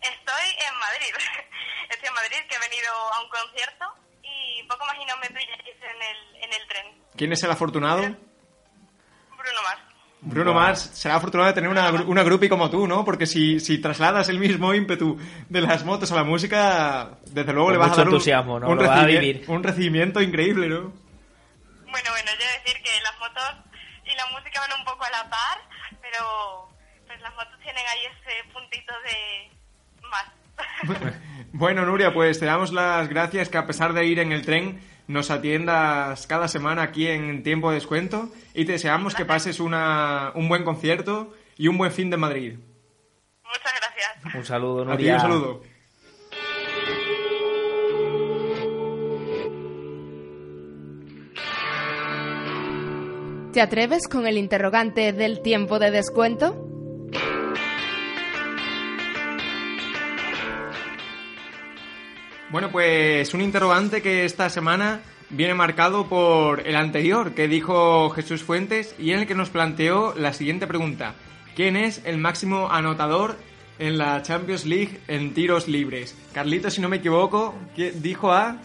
Estoy 0.00 0.48
en 0.66 0.78
Madrid. 0.78 1.14
Estoy 1.90 2.08
en 2.08 2.14
Madrid, 2.14 2.36
que 2.48 2.56
he 2.56 2.68
venido 2.70 2.92
a 3.12 3.22
un 3.22 3.28
concierto 3.28 3.84
y 4.22 4.62
poco 4.66 4.86
más 4.86 4.96
y 4.96 5.04
no 5.04 5.16
me 5.18 5.28
pilláis 5.28 5.76
en 5.82 6.02
el, 6.02 6.44
en 6.44 6.60
el 6.60 6.68
tren. 6.68 6.86
¿Quién 7.14 7.32
es 7.32 7.42
el 7.42 7.50
afortunado? 7.50 8.00
Bruno 8.00 9.62
Mars. 9.62 9.80
Bruno 10.22 10.54
Mars 10.54 10.90
será 10.94 11.16
afortunado 11.16 11.48
de 11.48 11.54
tener 11.54 11.68
una, 11.68 11.90
una 11.90 12.22
groupie 12.22 12.48
como 12.48 12.70
tú, 12.70 12.86
¿no? 12.86 13.04
Porque 13.04 13.26
si, 13.26 13.60
si 13.60 13.76
trasladas 13.76 14.30
el 14.30 14.38
mismo 14.38 14.72
ímpetu 14.72 15.18
de 15.50 15.60
las 15.60 15.84
motos 15.84 16.10
a 16.12 16.14
la 16.14 16.24
música, 16.24 17.18
desde 17.26 17.52
luego 17.52 17.70
le 17.70 17.76
vas 17.76 17.92
a 17.92 17.96
dar 17.96 18.06
entusiasmo, 18.06 18.58
¿no? 18.58 18.70
un, 18.70 18.78
recibimiento, 18.78 19.52
un 19.52 19.62
recibimiento 19.62 20.22
increíble, 20.22 20.70
¿no? 20.70 21.03
Bueno, 21.94 22.10
bueno, 22.10 22.30
yo 22.32 22.46
decir 22.64 22.82
que 22.82 22.90
las 23.04 23.16
motos 23.20 23.54
y 24.04 24.16
la 24.16 24.26
música 24.32 24.58
van 24.58 24.80
un 24.80 24.84
poco 24.84 25.04
a 25.04 25.10
la 25.10 25.30
par, 25.30 25.60
pero 26.02 26.68
pues 27.06 27.20
las 27.20 27.32
motos 27.36 27.56
tienen 27.62 27.84
ahí 27.86 28.00
ese 28.06 28.52
puntito 28.52 28.92
de 29.04 30.08
más. 30.10 31.12
bueno, 31.52 31.86
Nuria, 31.86 32.12
pues 32.12 32.40
te 32.40 32.46
damos 32.46 32.72
las 32.72 33.08
gracias 33.08 33.48
que 33.48 33.58
a 33.58 33.66
pesar 33.68 33.92
de 33.92 34.06
ir 34.06 34.18
en 34.18 34.32
el 34.32 34.44
tren 34.44 34.80
nos 35.06 35.30
atiendas 35.30 36.26
cada 36.26 36.48
semana 36.48 36.82
aquí 36.82 37.06
en 37.06 37.44
Tiempo 37.44 37.70
de 37.70 37.76
Descuento 37.76 38.28
y 38.54 38.64
te 38.64 38.72
deseamos 38.72 39.14
que 39.14 39.24
pases 39.24 39.60
una, 39.60 40.32
un 40.34 40.48
buen 40.48 40.64
concierto 40.64 41.32
y 41.56 41.68
un 41.68 41.78
buen 41.78 41.92
fin 41.92 42.10
de 42.10 42.16
Madrid. 42.16 42.58
Muchas 43.44 43.72
gracias. 43.72 44.34
Un 44.34 44.44
saludo, 44.44 44.84
Nuria. 44.84 45.14
un 45.14 45.20
saludo. 45.20 45.73
¿Te 53.54 53.60
atreves 53.60 54.08
con 54.08 54.26
el 54.26 54.36
interrogante 54.36 55.12
del 55.12 55.40
tiempo 55.40 55.78
de 55.78 55.92
descuento? 55.92 56.66
Bueno, 62.50 62.72
pues 62.72 63.32
un 63.32 63.40
interrogante 63.40 64.02
que 64.02 64.24
esta 64.24 64.50
semana 64.50 65.02
viene 65.30 65.54
marcado 65.54 66.08
por 66.08 66.66
el 66.66 66.74
anterior 66.74 67.36
que 67.36 67.46
dijo 67.46 68.10
Jesús 68.10 68.42
Fuentes 68.42 68.96
y 68.98 69.12
en 69.12 69.20
el 69.20 69.26
que 69.28 69.36
nos 69.36 69.50
planteó 69.50 70.14
la 70.16 70.32
siguiente 70.32 70.66
pregunta. 70.66 71.14
¿Quién 71.54 71.76
es 71.76 72.02
el 72.04 72.18
máximo 72.18 72.72
anotador 72.72 73.36
en 73.78 73.98
la 73.98 74.20
Champions 74.22 74.66
League 74.66 74.98
en 75.06 75.32
tiros 75.32 75.68
libres? 75.68 76.16
Carlito, 76.32 76.70
si 76.70 76.80
no 76.80 76.88
me 76.88 76.96
equivoco, 76.96 77.54
dijo 77.76 78.32
a 78.32 78.56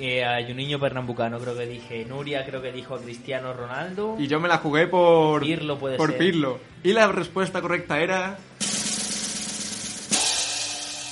eh, 0.00 0.24
a 0.24 0.40
niño 0.40 0.80
Pernambucano 0.80 1.38
creo 1.38 1.56
que 1.56 1.66
dije, 1.66 2.06
Nuria 2.06 2.46
creo 2.46 2.62
que 2.62 2.72
dijo 2.72 2.96
Cristiano 2.96 3.52
Ronaldo. 3.52 4.16
Y 4.18 4.26
yo 4.28 4.40
me 4.40 4.48
la 4.48 4.56
jugué 4.56 4.86
por 4.86 5.42
Pirlo. 5.42 5.78
Puede 5.78 5.98
por 5.98 6.16
Pirlo. 6.16 6.58
Y 6.82 6.94
la 6.94 7.06
respuesta 7.08 7.60
correcta 7.60 8.00
era... 8.00 8.38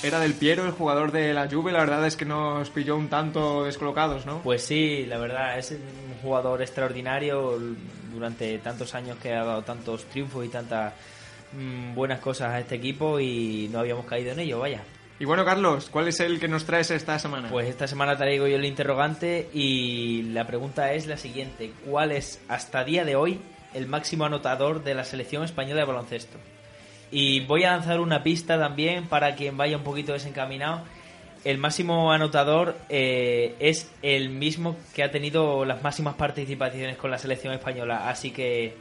Era 0.01 0.19
del 0.19 0.33
Piero, 0.33 0.65
el 0.65 0.71
jugador 0.71 1.11
de 1.11 1.33
la 1.33 1.47
Juve. 1.49 1.71
La 1.71 1.79
verdad 1.79 2.07
es 2.07 2.15
que 2.15 2.25
nos 2.25 2.69
pilló 2.69 2.95
un 2.95 3.09
tanto 3.09 3.65
descolocados, 3.65 4.25
¿no? 4.25 4.39
Pues 4.41 4.63
sí, 4.63 5.05
la 5.05 5.17
verdad, 5.17 5.59
es 5.59 5.71
un 5.71 6.17
jugador 6.21 6.61
extraordinario 6.61 7.59
durante 8.11 8.57
tantos 8.59 8.95
años 8.95 9.17
que 9.21 9.33
ha 9.33 9.43
dado 9.43 9.61
tantos 9.61 10.05
triunfos 10.05 10.45
y 10.45 10.49
tantas 10.49 10.93
mm, 11.53 11.93
buenas 11.93 12.19
cosas 12.19 12.49
a 12.49 12.59
este 12.59 12.75
equipo 12.75 13.19
y 13.19 13.69
no 13.71 13.79
habíamos 13.79 14.05
caído 14.05 14.31
en 14.31 14.39
ello, 14.39 14.59
vaya. 14.59 14.81
Y 15.19 15.25
bueno, 15.25 15.43
Carlos, 15.43 15.89
¿cuál 15.91 16.07
es 16.07 16.21
el 16.21 16.39
que 16.39 16.47
nos 16.47 16.63
traes 16.63 16.91
esta 16.91 17.19
semana? 17.19 17.49
Pues 17.49 17.67
esta 17.67 17.87
semana 17.87 18.15
traigo 18.15 18.47
yo 18.47 18.55
el 18.55 18.63
interrogante 18.63 19.49
y 19.53 20.23
la 20.31 20.47
pregunta 20.47 20.93
es 20.93 21.07
la 21.07 21.17
siguiente. 21.17 21.73
¿Cuál 21.85 22.13
es 22.13 22.41
hasta 22.47 22.85
día 22.85 23.03
de 23.03 23.17
hoy 23.17 23.41
el 23.73 23.85
máximo 23.85 24.23
anotador 24.23 24.81
de 24.81 24.95
la 24.95 25.03
selección 25.03 25.43
española 25.43 25.81
de 25.81 25.87
baloncesto? 25.87 26.37
Y 27.11 27.41
voy 27.41 27.65
a 27.65 27.71
lanzar 27.71 27.99
una 27.99 28.23
pista 28.23 28.57
también 28.57 29.07
para 29.07 29.35
quien 29.35 29.57
vaya 29.57 29.75
un 29.75 29.83
poquito 29.83 30.13
desencaminado. 30.13 30.83
El 31.43 31.57
máximo 31.57 32.13
anotador 32.13 32.77
eh, 32.87 33.55
es 33.59 33.91
el 34.01 34.29
mismo 34.29 34.77
que 34.95 35.03
ha 35.03 35.11
tenido 35.11 35.65
las 35.65 35.83
máximas 35.83 36.15
participaciones 36.15 36.95
con 36.95 37.11
la 37.11 37.17
selección 37.17 37.53
española. 37.53 38.09
Así 38.09 38.31
que 38.31 38.73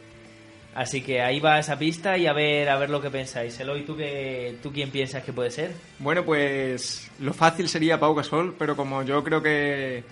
Así 0.79 1.03
que 1.03 1.21
ahí 1.21 1.41
va 1.41 1.59
esa 1.59 1.77
pista 1.77 2.17
y 2.17 2.29
a 2.29 2.33
ver 2.33 2.69
a 2.69 2.79
ver 2.79 2.89
lo 2.89 3.01
que 3.01 3.11
pensáis. 3.11 3.59
Eloy, 3.59 3.83
¿tú, 3.83 3.97
qué, 3.97 4.59
¿tú 4.63 4.71
quién 4.73 4.93
piensas 4.93 5.25
que 5.25 5.33
puede 5.33 5.51
ser? 5.51 5.73
Bueno, 5.99 6.25
pues 6.25 7.11
lo 7.19 7.35
fácil 7.35 7.69
sería 7.69 7.99
Pau 7.99 8.15
Gasol, 8.15 8.55
pero 8.57 8.77
como 8.77 9.03
yo 9.03 9.25
creo 9.25 9.43
que, 9.43 10.05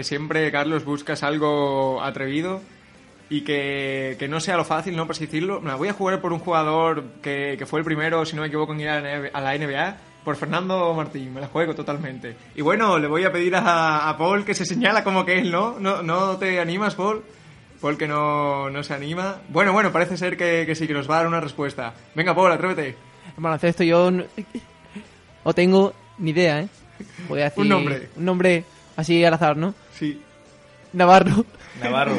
siempre, 0.00 0.50
Carlos, 0.50 0.86
buscas 0.86 1.22
algo 1.22 2.02
atrevido 2.02 2.62
y 3.28 3.42
que, 3.42 4.16
no 4.30 4.40
sea 4.40 4.56
lo 4.56 4.64
fácil, 4.64 4.96
no 4.96 5.06
por 5.06 5.18
decirlo, 5.18 5.60
me 5.60 5.74
voy 5.74 5.88
a 5.88 5.92
jugar 5.92 6.22
por 6.22 6.32
un 6.32 6.38
jugador 6.38 7.04
que, 7.20 7.62
fue 7.66 7.80
el 7.80 7.84
primero, 7.84 8.24
si 8.24 8.34
no 8.34 8.40
me 8.40 8.48
equivoco, 8.48 8.72
en 8.72 8.80
ir 8.80 8.88
a 8.88 9.40
la 9.42 9.58
NBA, 9.58 9.96
por 10.24 10.36
Fernando 10.36 10.94
Martín, 10.94 11.34
me 11.34 11.42
la 11.42 11.48
juego 11.48 11.74
totalmente. 11.74 12.34
Y 12.54 12.62
bueno, 12.62 12.98
le 12.98 13.08
voy 13.08 13.24
a 13.24 13.30
pedir 13.30 13.56
a, 13.56 14.08
a 14.08 14.16
Paul 14.16 14.46
que 14.46 14.54
se 14.54 14.64
señala 14.64 15.04
como 15.04 15.26
que 15.26 15.38
él, 15.38 15.50
¿no? 15.50 15.78
¿No, 15.78 16.02
no 16.02 16.38
te 16.38 16.60
animas, 16.60 16.94
Paul? 16.94 17.22
Paul 17.84 17.98
que 17.98 18.08
no, 18.08 18.70
no 18.70 18.82
se 18.82 18.94
anima. 18.94 19.42
Bueno, 19.50 19.74
bueno, 19.74 19.92
parece 19.92 20.16
ser 20.16 20.38
que, 20.38 20.74
sí, 20.74 20.86
que 20.86 20.94
nos 20.94 21.06
va 21.06 21.16
a 21.16 21.18
dar 21.18 21.26
una 21.26 21.40
respuesta. 21.40 21.92
Venga, 22.14 22.34
Paul, 22.34 22.50
atrévete. 22.50 22.96
En 23.36 23.68
esto 23.68 23.84
yo 23.84 24.10
no, 24.10 24.24
no 25.44 25.52
tengo 25.52 25.92
ni 26.16 26.30
idea, 26.30 26.62
¿eh? 26.62 26.68
Voy 27.28 27.42
a 27.42 27.44
decir 27.44 27.60
un 27.62 27.68
nombre. 27.68 28.08
Un 28.16 28.24
nombre 28.24 28.64
así 28.96 29.22
al 29.22 29.34
azar, 29.34 29.58
¿no? 29.58 29.74
Sí. 29.92 30.18
Navarro. 30.94 31.44
Navarro. 31.82 32.14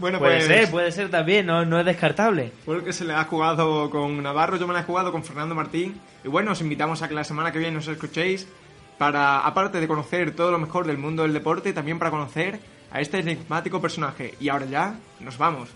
bueno, 0.00 0.18
puede 0.18 0.36
pues, 0.36 0.46
ser, 0.46 0.70
puede 0.70 0.90
ser 0.90 1.10
también, 1.10 1.44
no, 1.44 1.66
no 1.66 1.78
es 1.78 1.84
descartable. 1.84 2.52
Paul 2.64 2.82
que 2.82 2.94
se 2.94 3.04
le 3.04 3.12
ha 3.12 3.24
jugado 3.24 3.90
con 3.90 4.22
Navarro, 4.22 4.56
yo 4.56 4.66
me 4.66 4.72
la 4.72 4.80
he 4.80 4.84
jugado 4.84 5.12
con 5.12 5.22
Fernando 5.22 5.54
Martín. 5.54 6.00
Y 6.24 6.28
bueno, 6.28 6.52
os 6.52 6.62
invitamos 6.62 7.02
a 7.02 7.08
que 7.08 7.14
la 7.14 7.24
semana 7.24 7.52
que 7.52 7.58
viene 7.58 7.74
nos 7.74 7.88
escuchéis 7.88 8.48
para, 8.96 9.40
aparte 9.40 9.80
de 9.80 9.86
conocer 9.86 10.34
todo 10.34 10.50
lo 10.50 10.58
mejor 10.58 10.86
del 10.86 10.96
mundo 10.96 11.24
del 11.24 11.34
deporte, 11.34 11.74
también 11.74 11.98
para 11.98 12.10
conocer 12.10 12.58
a 12.90 13.00
este 13.00 13.18
enigmático 13.18 13.80
personaje. 13.80 14.34
Y 14.40 14.48
ahora 14.48 14.66
ya, 14.66 14.94
nos 15.20 15.38
vamos. 15.38 15.70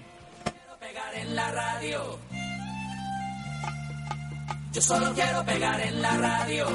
Pegar 0.81 1.15
en 1.15 1.35
la 1.35 1.51
radio. 1.51 2.19
Yo 4.73 4.83
solo 4.83 5.13
quiero 5.15 5.45
pegar 5.45 5.81
en 5.81 6.03
la 6.03 6.17
radio. 6.17 6.67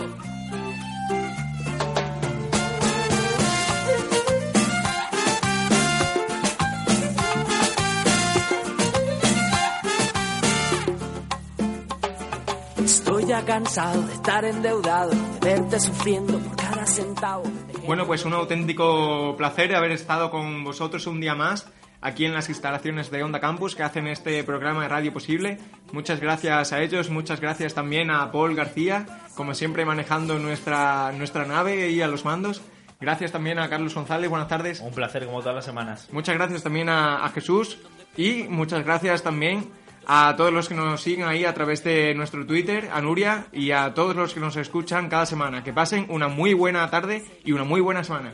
Estoy 12.83 13.25
ya 13.25 13.45
cansado 13.45 14.01
de 14.01 14.13
estar 14.13 14.43
endeudado, 14.43 15.11
de 15.11 15.39
verte 15.41 15.79
sufriendo 15.79 16.37
por 16.39 16.55
cada 16.57 16.85
centavo. 16.85 17.43
Bueno, 17.85 18.07
pues 18.07 18.23
un 18.23 18.33
auténtico 18.33 19.35
placer 19.37 19.75
haber 19.75 19.91
estado 19.91 20.31
con 20.31 20.63
vosotros 20.63 21.05
un 21.05 21.19
día 21.19 21.35
más 21.35 21.67
aquí 21.99 22.25
en 22.25 22.33
las 22.33 22.47
instalaciones 22.47 23.11
de 23.11 23.23
Onda 23.23 23.41
Campus 23.41 23.75
que 23.75 23.83
hacen 23.83 24.07
este 24.07 24.41
programa 24.45 24.83
de 24.83 24.89
radio 24.89 25.11
posible. 25.11 25.57
Muchas 25.91 26.21
gracias 26.21 26.71
a 26.71 26.81
ellos, 26.81 27.09
muchas 27.09 27.41
gracias 27.41 27.73
también 27.73 28.09
a 28.09 28.31
Paul 28.31 28.55
García, 28.55 29.05
como 29.35 29.53
siempre 29.53 29.85
manejando 29.85 30.39
nuestra, 30.39 31.11
nuestra 31.11 31.45
nave 31.45 31.89
y 31.89 32.01
a 32.01 32.07
los 32.07 32.23
mandos. 32.23 32.61
Gracias 33.01 33.33
también 33.33 33.59
a 33.59 33.69
Carlos 33.69 33.93
González, 33.93 34.29
buenas 34.29 34.47
tardes. 34.47 34.79
Un 34.79 34.93
placer 34.93 35.25
como 35.25 35.41
todas 35.41 35.55
las 35.55 35.65
semanas. 35.65 36.07
Muchas 36.11 36.35
gracias 36.35 36.63
también 36.63 36.87
a, 36.87 37.25
a 37.25 37.29
Jesús 37.29 37.79
y 38.15 38.43
muchas 38.43 38.85
gracias 38.85 39.23
también 39.23 39.69
a 40.05 40.35
todos 40.37 40.53
los 40.53 40.69
que 40.69 40.75
nos 40.75 41.01
siguen 41.01 41.25
ahí 41.25 41.45
a 41.45 41.53
través 41.53 41.83
de 41.83 42.13
nuestro 42.15 42.45
Twitter, 42.45 42.89
a 42.93 43.01
Nuria 43.01 43.47
y 43.51 43.71
a 43.71 43.93
todos 43.93 44.15
los 44.15 44.33
que 44.33 44.39
nos 44.39 44.55
escuchan 44.55 45.09
cada 45.09 45.25
semana. 45.25 45.63
Que 45.63 45.73
pasen 45.73 46.05
una 46.09 46.27
muy 46.27 46.53
buena 46.53 46.89
tarde 46.89 47.23
y 47.43 47.51
una 47.51 47.63
muy 47.63 47.81
buena 47.81 48.03
semana. 48.03 48.33